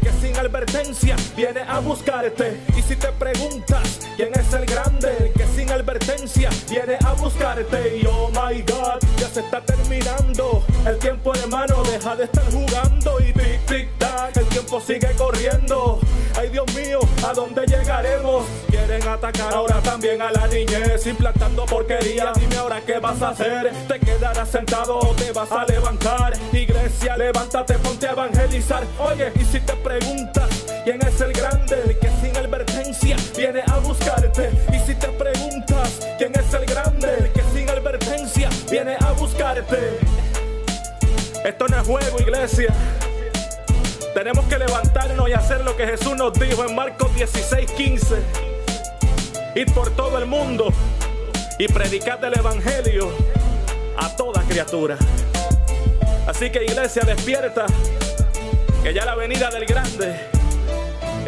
viene 1.35 1.61
a 1.61 1.79
buscarte. 1.79 2.59
Y 2.77 2.81
si 2.81 2.95
te 2.95 3.11
preguntas 3.13 3.99
quién 4.15 4.29
es 4.33 4.53
el 4.53 4.65
grande, 4.65 5.31
advertencia 5.89 6.49
viene 6.69 6.97
a 7.03 7.13
buscarte. 7.13 7.97
Y 7.97 8.05
oh 8.05 8.29
my 8.29 8.61
god, 8.61 8.99
ya 9.17 9.27
se 9.27 9.39
está 9.41 9.61
terminando 9.61 10.63
el 10.85 10.97
tiempo, 10.99 11.33
hermano. 11.33 11.83
Deja 11.83 12.15
de 12.15 12.25
estar 12.25 12.45
jugando 12.51 13.19
y 13.19 13.33
tic 13.33 13.65
tic 13.65 13.97
tac, 13.97 14.37
el 14.37 14.45
tiempo 14.45 14.79
sigue 14.79 15.11
corriendo. 15.17 15.99
Ay 16.37 16.49
Dios 16.49 16.65
mío, 16.75 16.99
¿a 17.27 17.33
dónde 17.33 17.65
llegaremos? 17.65 18.45
Quieren 18.69 19.07
atacar 19.07 19.53
ahora 19.53 19.81
también 19.81 20.21
a 20.21 20.31
la 20.31 20.47
niñez, 20.47 21.05
implantando 21.07 21.65
porquería. 21.65 22.31
Dime 22.39 22.57
ahora 22.57 22.81
qué 22.85 22.99
vas 22.99 23.21
a 23.21 23.29
hacer. 23.29 23.71
Te 23.87 23.99
quedarás 23.99 24.49
sentado 24.49 24.99
o 24.99 25.15
te 25.15 25.31
vas 25.31 25.51
a 25.51 25.65
levantar. 25.65 26.33
Iglesia, 26.53 27.17
levántate, 27.17 27.73
ponte 27.79 28.07
a 28.07 28.11
evangelizar. 28.11 28.83
Oye, 28.99 29.31
y 29.35 29.43
si 29.45 29.59
te 29.59 29.73
preguntas 29.73 30.68
quién 30.83 30.99
es 31.05 31.21
el 31.21 31.33
grande, 31.33 31.97
que 31.99 32.09
sin 32.21 32.35
advertencia 32.37 33.15
viene 33.35 33.61
a 33.67 33.77
buscarte. 33.79 34.49
Y 34.73 34.79
si 34.79 34.95
te 34.95 35.07
preguntas 35.07 35.99
quién 36.17 36.31
es 36.35 36.53
el 36.53 36.65
grande, 36.65 37.31
que 37.33 37.41
sin 37.53 37.69
advertencia 37.69 38.49
viene 38.69 38.95
a 38.99 39.11
buscarte. 39.13 39.99
Esto 41.43 41.67
no 41.67 41.79
es 41.79 41.87
juego, 41.87 42.19
iglesia. 42.19 42.73
Tenemos 44.13 44.45
que 44.45 44.57
levantarnos 44.57 45.29
y 45.29 45.33
hacer 45.33 45.61
lo 45.61 45.75
que 45.75 45.85
Jesús 45.85 46.15
nos 46.15 46.33
dijo 46.33 46.65
en 46.65 46.75
Marcos 46.75 47.13
16, 47.15 47.71
15. 47.71 48.15
Ir 49.55 49.73
por 49.73 49.89
todo 49.91 50.17
el 50.17 50.25
mundo 50.25 50.71
y 51.57 51.67
predicar 51.67 52.23
el 52.23 52.37
Evangelio 52.37 53.11
a 53.97 54.15
toda 54.15 54.41
criatura. 54.43 54.97
Así 56.27 56.49
que 56.49 56.63
iglesia, 56.63 57.03
despierta, 57.05 57.65
que 58.83 58.93
ya 58.93 59.05
la 59.05 59.15
venida 59.15 59.49
del 59.49 59.65
grande 59.65 60.38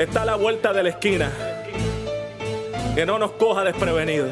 está 0.04 0.24
a 0.24 0.26
la 0.26 0.36
vuelta 0.36 0.74
de 0.74 0.84
la 0.84 0.90
esquina. 0.90 1.32
Que 2.96 3.06
no 3.06 3.20
nos 3.20 3.32
coja 3.34 3.64
desprevenido. 3.64 4.28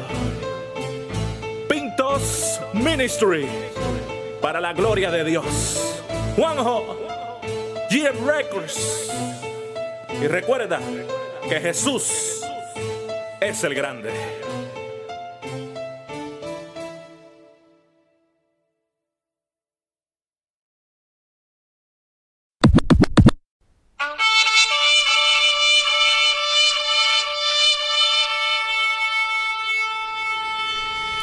Pintos 1.68 2.60
Ministry, 2.72 3.46
para 4.40 4.60
la 4.60 4.72
gloria 4.72 5.10
de 5.10 5.24
Dios. 5.24 6.02
Juanjo, 6.36 6.98
GM 7.90 8.26
Records. 8.26 9.10
Y 10.20 10.26
recuerda 10.26 10.80
que 11.48 11.60
Jesús 11.60 12.42
es 13.40 13.64
el 13.64 13.74
grande. 13.74 14.10